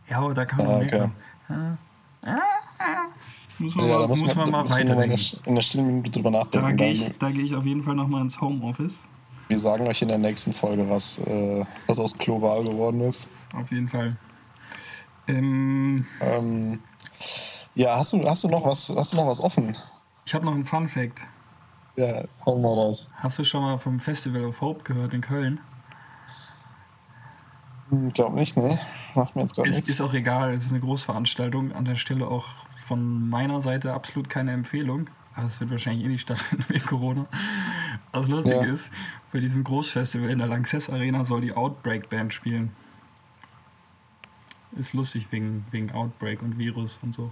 Ja, 0.10 0.18
aber 0.18 0.34
da 0.34 0.46
kann 0.46 0.66
man 0.66 0.76
Ah, 0.76 0.80
okay. 0.82 1.10
Muss 3.60 3.76
man, 3.76 3.88
ja, 3.88 3.94
mal, 3.94 4.02
da 4.04 4.08
muss 4.08 4.22
muss 4.22 4.36
man, 4.36 4.50
mal 4.52 4.58
da 4.60 4.64
muss 4.64 4.74
man 4.78 4.78
mal 4.78 4.82
in, 4.82 4.90
weiterdenken. 4.90 5.18
der, 5.44 5.48
in 5.48 5.56
der 5.56 5.62
stillen 5.62 5.86
Minute 5.88 6.12
drüber 6.12 6.32
Da 6.32 6.40
nachdenken. 6.40 6.78
gehe 6.78 6.94
Dann, 6.94 7.08
ich, 7.12 7.18
da 7.20 7.30
geh 7.32 7.42
ich 7.42 7.56
auf 7.56 7.66
jeden 7.66 7.84
Fall 7.84 7.96
nochmal 7.96 8.22
ins 8.22 8.40
Homeoffice. 8.40 9.04
wir 9.50 9.60
sagen 9.60 9.88
euch 9.88 10.02
in 10.02 10.08
der 10.08 10.18
nächsten 10.18 10.54
Folge, 10.54 10.90
was, 10.90 11.20
äh, 11.20 11.66
was 11.88 12.00
aus 12.00 12.18
global 12.18 12.64
geworden 12.64 13.02
ist. 13.02 13.28
Auf 13.54 13.72
jeden 13.72 13.90
Fall. 13.90 14.16
Ähm, 15.30 16.06
Ähm, 16.22 16.80
ja, 17.76 17.96
hast 17.98 18.14
du, 18.14 18.28
hast 18.28 18.44
du 18.44 18.48
noch 18.50 18.66
was, 18.66 18.92
hast 18.96 19.14
du 19.14 19.18
noch 19.18 19.28
was 19.28 19.40
offen? 19.42 19.76
ich 20.26 20.34
habe 20.34 20.46
noch 20.46 20.54
einen 20.54 20.66
Fun 20.66 20.88
Fact. 20.90 21.22
Ja, 21.96 22.24
hau 22.46 22.58
mal 22.58 22.74
raus. 22.74 23.08
Hast 23.16 23.40
du 23.40 23.44
schon 23.44 23.62
mal 23.62 23.78
vom 23.78 24.00
Festival 24.00 24.46
of 24.46 24.62
Hope 24.62 24.84
gehört 24.84 25.14
in 25.14 25.22
Köln? 25.22 25.60
Hm, 27.90 28.12
glaub 28.14 28.34
nicht, 28.34 28.56
ne? 28.58 28.80
Sagt 29.14 29.36
mir 29.36 29.42
jetzt 29.42 29.56
gerade 29.56 29.70
Ist, 29.70 29.76
nichts. 29.78 29.90
ist 29.90 30.02
auch 30.02 30.14
egal, 30.14 30.54
es 30.54 30.66
ist 30.66 30.72
eine 30.72 30.82
Großveranstaltung. 30.82 31.72
An 31.74 31.86
der 31.86 31.96
Stelle 31.96 32.28
auch 32.28 32.46
von 32.86 33.30
meiner 33.30 33.62
Seite 33.62 33.94
absolut 33.94 34.30
keine 34.30 34.52
Empfehlung. 34.52 35.10
Aber 35.36 35.48
es 35.48 35.60
wird 35.60 35.72
wahrscheinlich 35.72 36.06
eh 36.06 36.10
nicht 36.10 36.22
stattfinden 36.22 36.66
wegen 36.70 36.86
Corona. 36.86 37.26
Was 38.12 38.28
lustig 38.28 38.54
Ja. 38.54 38.64
ist, 38.64 38.92
bei 39.32 39.40
diesem 39.40 39.64
Großfestival 39.64 40.30
in 40.30 40.38
der 40.40 40.48
Lanxess 40.48 40.90
Arena 40.90 41.24
soll 41.24 41.42
die 41.42 41.54
Outbreak 41.54 42.10
Band 42.10 42.34
spielen. 42.34 42.72
Ist 44.78 44.94
lustig 44.94 45.28
wegen, 45.32 45.66
wegen 45.72 45.92
Outbreak 45.92 46.42
und 46.42 46.58
Virus 46.58 47.00
und 47.02 47.14
so. 47.14 47.32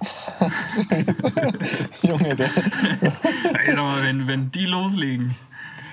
Junge, 2.02 2.34
der, 2.34 2.50
Ey, 3.66 3.74
mal, 3.74 4.02
wenn, 4.02 4.26
wenn 4.26 4.50
die 4.50 4.66
loslegen. 4.66 5.36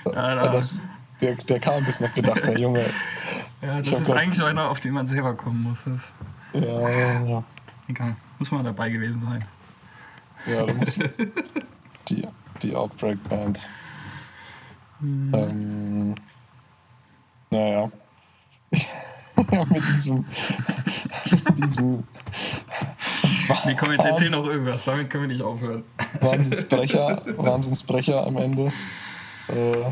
Ja, 0.05 0.35
da, 0.35 0.47
das, 0.49 0.81
der, 1.21 1.35
der 1.35 1.59
kam 1.59 1.85
bis 1.85 2.01
noch 2.01 2.13
gedacht, 2.13 2.45
der 2.45 2.57
Junge. 2.57 2.83
ja, 3.61 3.79
das 3.79 3.91
ist 3.91 4.09
eigentlich 4.09 4.37
so 4.37 4.45
einer, 4.45 4.69
auf 4.69 4.79
den 4.79 4.93
man 4.93 5.05
selber 5.05 5.35
kommen 5.35 5.61
muss. 5.61 5.83
Das, 5.83 6.11
Ja, 6.53 6.89
ja, 6.89 7.23
ja. 7.23 7.43
egal, 7.87 8.15
muss 8.39 8.51
man 8.51 8.65
dabei 8.65 8.89
gewesen 8.89 9.21
sein. 9.21 9.45
Ja, 10.47 10.65
da 10.65 10.73
muss 10.73 10.97
die, 12.09 12.27
die 12.61 12.75
Outbreak 12.75 13.23
Band. 13.29 13.69
Hm. 14.99 15.31
Ähm, 15.33 16.15
naja. 17.51 17.91
mit 19.69 19.83
diesem. 19.93 20.25
mit 21.29 21.57
diesem. 21.57 22.03
Nee, 23.65 23.75
komm, 23.77 23.91
jetzt 23.91 24.05
erzähl 24.05 24.29
noch 24.29 24.45
irgendwas, 24.45 24.83
damit 24.85 25.09
können 25.09 25.23
wir 25.23 25.27
nicht 25.29 25.41
aufhören. 25.41 25.83
Wahnsinnsbrecher, 26.21 27.23
Wahnsinnsbrecher 27.37 28.25
am 28.25 28.37
Ende. 28.37 28.71
Äh, 29.47 29.91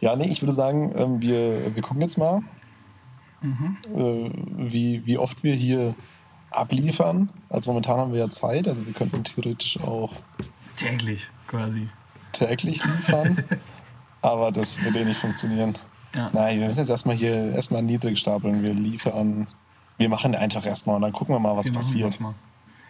ja, 0.00 0.16
nee, 0.16 0.28
ich 0.28 0.42
würde 0.42 0.52
sagen, 0.52 0.92
ähm, 0.94 1.20
wir, 1.20 1.74
wir 1.74 1.82
gucken 1.82 2.00
jetzt 2.00 2.18
mal, 2.18 2.42
äh, 3.42 4.30
wie, 4.56 5.06
wie 5.06 5.18
oft 5.18 5.42
wir 5.42 5.54
hier 5.54 5.94
abliefern. 6.50 7.30
Also 7.48 7.70
momentan 7.70 7.98
haben 7.98 8.12
wir 8.12 8.20
ja 8.20 8.28
Zeit, 8.28 8.68
also 8.68 8.86
wir 8.86 8.92
könnten 8.92 9.24
theoretisch 9.24 9.80
auch 9.80 10.12
Täglich 10.76 11.28
quasi. 11.46 11.88
täglich 12.32 12.84
liefern, 12.84 13.42
aber 14.22 14.52
das 14.52 14.82
wird 14.82 14.96
eh 14.96 15.04
nicht 15.04 15.20
funktionieren. 15.20 15.78
Ja. 16.16 16.30
Nein, 16.32 16.58
wir 16.58 16.66
müssen 16.66 16.80
jetzt 16.80 16.88
erstmal 16.90 17.14
hier 17.16 17.52
erstmal 17.52 17.82
niedrig 17.82 18.18
stapeln. 18.18 18.62
Wir 18.62 18.72
liefern, 18.74 19.46
wir 19.98 20.08
machen 20.08 20.34
einfach 20.34 20.64
erstmal 20.66 20.96
und 20.96 21.02
dann 21.02 21.12
gucken 21.12 21.34
wir 21.34 21.38
mal, 21.38 21.56
was 21.56 21.66
Wir 21.66 21.74
passiert. 21.74 22.18
mal. 22.20 22.34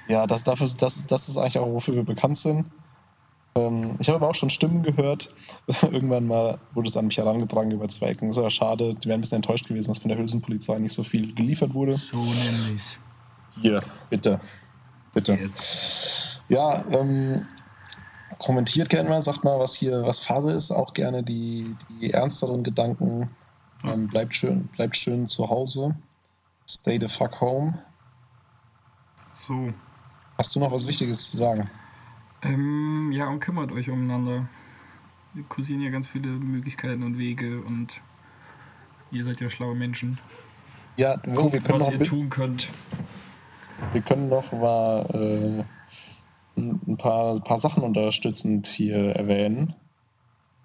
Ja, 0.09 0.27
das, 0.27 0.45
dafür, 0.45 0.65
ist- 0.67 0.81
das, 0.83 1.07
das 1.07 1.29
ist 1.29 1.37
eigentlich 1.37 1.59
auch, 1.59 1.67
wofür 1.73 1.95
wir 1.97 2.05
bekannt 2.05 2.39
sind. 2.39 2.67
Ähm, 3.57 3.97
ich 3.99 4.09
habe 4.09 4.17
aber 4.17 4.29
auch 4.29 4.35
schon 4.37 4.51
Stimmen 4.51 4.83
gehört. 4.85 5.31
Irgendwann 5.83 6.27
mal 6.29 6.59
wurde 6.75 6.89
es 6.89 6.97
an 6.97 7.07
mich 7.07 7.17
herangetragen 7.19 7.73
über 7.73 7.89
zwei 7.89 8.11
Ecken. 8.11 8.29
Ist 8.29 8.39
aber 8.39 8.51
schade, 8.51 8.95
die 8.95 9.09
wären 9.09 9.19
ein 9.19 9.23
bisschen 9.23 9.37
enttäuscht 9.37 9.67
gewesen, 9.67 9.89
dass 9.91 9.99
von 9.99 10.09
der 10.11 10.19
Hülsenpolizei 10.19 10.79
nicht 10.79 10.93
so 10.93 11.03
viel 11.03 11.35
geliefert 11.35 11.75
wurde. 11.75 11.91
So 11.93 12.19
nämlich. 12.19 12.83
Hier, 13.61 13.83
bitte. 14.11 14.39
Bitte. 15.15 15.33
Yes. 15.33 16.43
Ja, 16.49 16.85
ähm, 16.91 17.47
kommentiert 18.47 18.91
gerne 18.91 19.09
mal, 19.09 19.21
sagt 19.21 19.43
mal, 19.43 19.59
was 19.59 19.75
hier, 19.75 20.05
was 20.05 20.21
Phase 20.21 20.53
ist. 20.53 20.71
Auch 20.71 20.95
gerne 20.95 21.25
die, 21.25 21.75
die 22.01 22.13
ernsteren 22.13 22.63
Gedanken. 22.63 23.29
Ähm, 23.83 24.07
bleibt 24.07 24.37
schön, 24.37 24.69
bleibt 24.69 24.97
schön 24.97 25.29
zu 25.29 25.51
Hause. 25.51 25.97
Stay 26.69 26.99
the 27.01 27.09
fuck 27.09 27.41
home. 27.41 27.75
So. 29.31 29.73
Hast 30.39 30.55
du 30.55 30.61
noch 30.61 30.71
was 30.71 30.87
Wichtiges 30.87 31.31
zu 31.31 31.37
sagen? 31.37 31.69
Ähm, 32.43 33.11
ja, 33.13 33.29
und 33.29 33.41
kümmert 33.41 33.73
euch 33.73 33.91
umeinander. 33.91 34.49
Wir 35.35 35.43
kursieren 35.45 35.81
ja 35.81 35.91
ganz 35.91 36.07
viele 36.07 36.29
Möglichkeiten 36.29 37.03
und 37.03 37.19
Wege 37.19 37.63
und 37.63 38.01
ihr 39.11 39.25
seid 39.25 39.41
ja 39.41 39.51
schlaue 39.51 39.75
Menschen. 39.75 40.19
Ja, 40.97 41.17
oh, 41.17 41.27
wir 41.27 41.35
Guckt, 41.35 41.65
können 41.65 41.81
was 41.81 41.87
noch, 41.87 41.99
ihr 41.99 42.07
tun 42.07 42.31
könnt. 42.31 42.71
Wir 43.93 44.03
können 44.03 44.29
noch 44.29 44.53
mal 44.53 45.05
äh, 45.13 45.65
ein 46.57 46.97
paar, 46.97 47.35
ein 47.35 47.43
paar 47.43 47.59
Sachen 47.59 47.83
unterstützend 47.83 48.67
hier 48.67 49.11
erwähnen. 49.17 49.75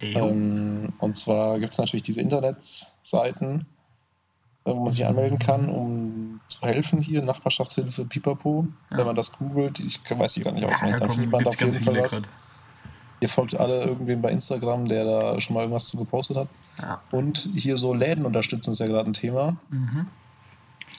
Ähm, 0.02 0.94
und 0.98 1.16
zwar 1.16 1.60
gibt 1.60 1.74
es 1.74 1.78
natürlich 1.78 2.04
diese 2.04 2.22
Internetseiten, 2.22 3.66
äh, 4.66 4.72
wo 4.72 4.80
man 4.80 4.92
sich 4.92 5.06
anmelden 5.06 5.38
kann, 5.40 5.70
um 5.70 6.42
zu 6.48 6.62
helfen 6.62 7.02
hier, 7.02 7.22
Nachbarschaftshilfe, 7.22 8.06
Pipapo. 8.06 8.68
Ja. 8.90 8.98
Wenn 8.98 9.06
man 9.06 9.16
das 9.16 9.32
googelt, 9.32 9.80
ich 9.80 10.00
weiß 10.10 10.38
ich 10.38 10.44
gar 10.44 10.54
nicht 10.54 10.64
ja, 10.64 10.70
auswendig, 10.70 11.00
dann 11.00 11.08
komm, 11.10 11.16
findet 11.18 11.32
man 11.32 11.44
da 11.44 11.50
auf 11.50 11.60
jeden 11.60 11.84
Fall 11.84 12.02
was. 12.02 12.12
grad. 12.14 12.30
Ihr 13.20 13.30
folgt 13.30 13.56
alle 13.56 13.84
irgendwem 13.84 14.22
bei 14.22 14.32
Instagram, 14.32 14.88
der 14.88 15.04
da 15.06 15.42
schon 15.42 15.54
mal 15.54 15.62
irgendwas 15.62 15.86
zu 15.86 15.98
gepostet 15.98 16.38
hat. 16.38 16.48
Ja. 16.80 17.02
Und 17.12 17.50
hier 17.56 17.78
so 17.78 17.94
Läden 17.94 18.26
unterstützen 18.26 18.72
ist 18.72 18.80
ja 18.80 18.88
gerade 18.88 19.12
ein 19.12 19.14
Thema. 19.14 19.58
Mhm. 19.70 20.08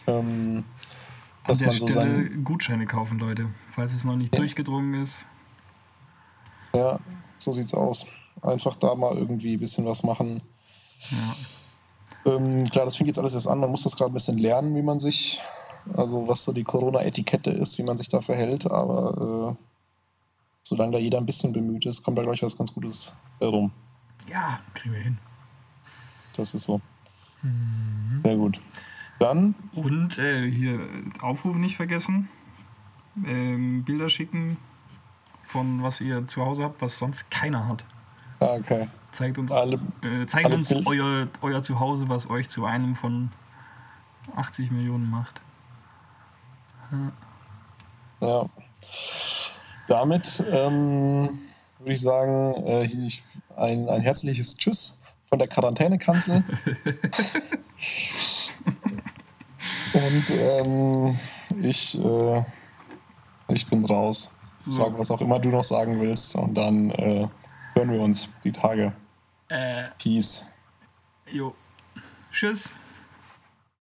Ähm, 0.06 0.64
An 1.44 1.48
dass 1.48 1.58
der 1.58 1.68
man 1.68 1.76
so 1.76 1.88
Stelle 1.88 2.30
Gutscheine 2.30 2.86
kaufen, 2.86 3.18
Leute. 3.18 3.48
Falls 3.74 3.92
es 3.92 4.04
noch 4.04 4.16
nicht 4.16 4.36
durchgedrungen 4.36 4.94
ist. 5.00 5.24
Ja, 6.74 7.00
so 7.38 7.52
sieht's 7.52 7.74
aus. 7.74 8.06
Einfach 8.42 8.76
da 8.76 8.94
mal 8.94 9.16
irgendwie 9.16 9.54
ein 9.54 9.60
bisschen 9.60 9.84
was 9.84 10.02
machen. 10.04 10.42
Ja. 11.10 12.34
Ähm, 12.34 12.64
klar, 12.70 12.84
das 12.84 12.96
fängt 12.96 13.08
jetzt 13.08 13.18
alles 13.18 13.34
erst 13.34 13.48
an. 13.48 13.58
Man 13.58 13.70
muss 13.70 13.82
das 13.82 13.96
gerade 13.96 14.12
ein 14.12 14.14
bisschen 14.14 14.38
lernen, 14.38 14.74
wie 14.76 14.82
man 14.82 14.98
sich, 14.98 15.40
also 15.94 16.28
was 16.28 16.44
so 16.44 16.52
die 16.52 16.64
Corona-Etikette 16.64 17.50
ist, 17.50 17.78
wie 17.78 17.82
man 17.82 17.96
sich 17.96 18.08
da 18.08 18.20
verhält. 18.20 18.70
Aber 18.70 19.56
äh, 19.58 19.64
solange 20.62 20.92
da 20.92 20.98
jeder 20.98 21.18
ein 21.18 21.26
bisschen 21.26 21.52
bemüht 21.52 21.86
ist, 21.86 22.04
kommt 22.04 22.18
da 22.18 22.22
gleich 22.22 22.42
was 22.42 22.56
ganz 22.56 22.72
Gutes 22.72 23.14
herum. 23.40 23.72
ja, 24.28 24.60
kriegen 24.74 24.94
wir 24.94 25.02
hin. 25.02 25.18
Das 26.34 26.54
ist 26.54 26.64
so. 26.64 26.80
Sehr 28.22 28.36
gut. 28.36 28.60
Dann, 29.22 29.54
Und 29.74 30.18
äh, 30.18 30.50
hier 30.50 30.80
Aufruf 31.20 31.56
nicht 31.56 31.76
vergessen. 31.76 32.28
Ähm, 33.24 33.84
Bilder 33.84 34.08
schicken 34.08 34.56
von 35.44 35.82
was 35.82 36.00
ihr 36.00 36.26
zu 36.26 36.44
Hause 36.44 36.64
habt, 36.64 36.82
was 36.82 36.98
sonst 36.98 37.30
keiner 37.30 37.68
hat. 37.68 37.84
ah, 38.40 38.54
okay. 38.58 38.88
Zeigt 39.12 39.38
uns, 39.38 39.52
Alle, 39.52 39.78
äh, 40.02 40.26
zeigt 40.26 40.46
alle 40.46 40.56
uns 40.56 40.74
euer, 40.86 41.28
euer 41.42 41.62
Zuhause, 41.62 42.08
was 42.08 42.28
euch 42.30 42.48
zu 42.48 42.64
einem 42.64 42.96
von 42.96 43.30
80 44.34 44.70
Millionen 44.72 45.08
macht. 45.08 45.40
ja. 48.20 48.46
Damit 49.86 50.44
ähm, 50.50 51.38
würde 51.78 51.92
ich 51.92 52.00
sagen, 52.00 52.54
äh, 52.66 53.10
ein, 53.56 53.88
ein 53.88 54.00
herzliches 54.00 54.56
Tschüss 54.56 54.98
von 55.28 55.38
der 55.38 55.48
Quarantänekanzel. 55.48 56.42
Und 60.06 60.24
ähm, 60.30 61.18
ich, 61.62 61.98
äh, 61.98 62.42
ich 63.48 63.66
bin 63.68 63.84
raus. 63.84 64.34
So. 64.58 64.70
Sag, 64.70 64.98
was 64.98 65.10
auch 65.10 65.20
immer 65.20 65.38
du 65.38 65.48
noch 65.48 65.64
sagen 65.64 66.00
willst. 66.00 66.36
Und 66.36 66.54
dann 66.54 66.90
äh, 66.90 67.28
hören 67.74 67.90
wir 67.90 68.00
uns 68.00 68.28
die 68.44 68.52
Tage. 68.52 68.92
Äh, 69.48 69.84
Peace. 69.98 70.44
jo. 71.30 71.54
Tschüss. 72.32 72.72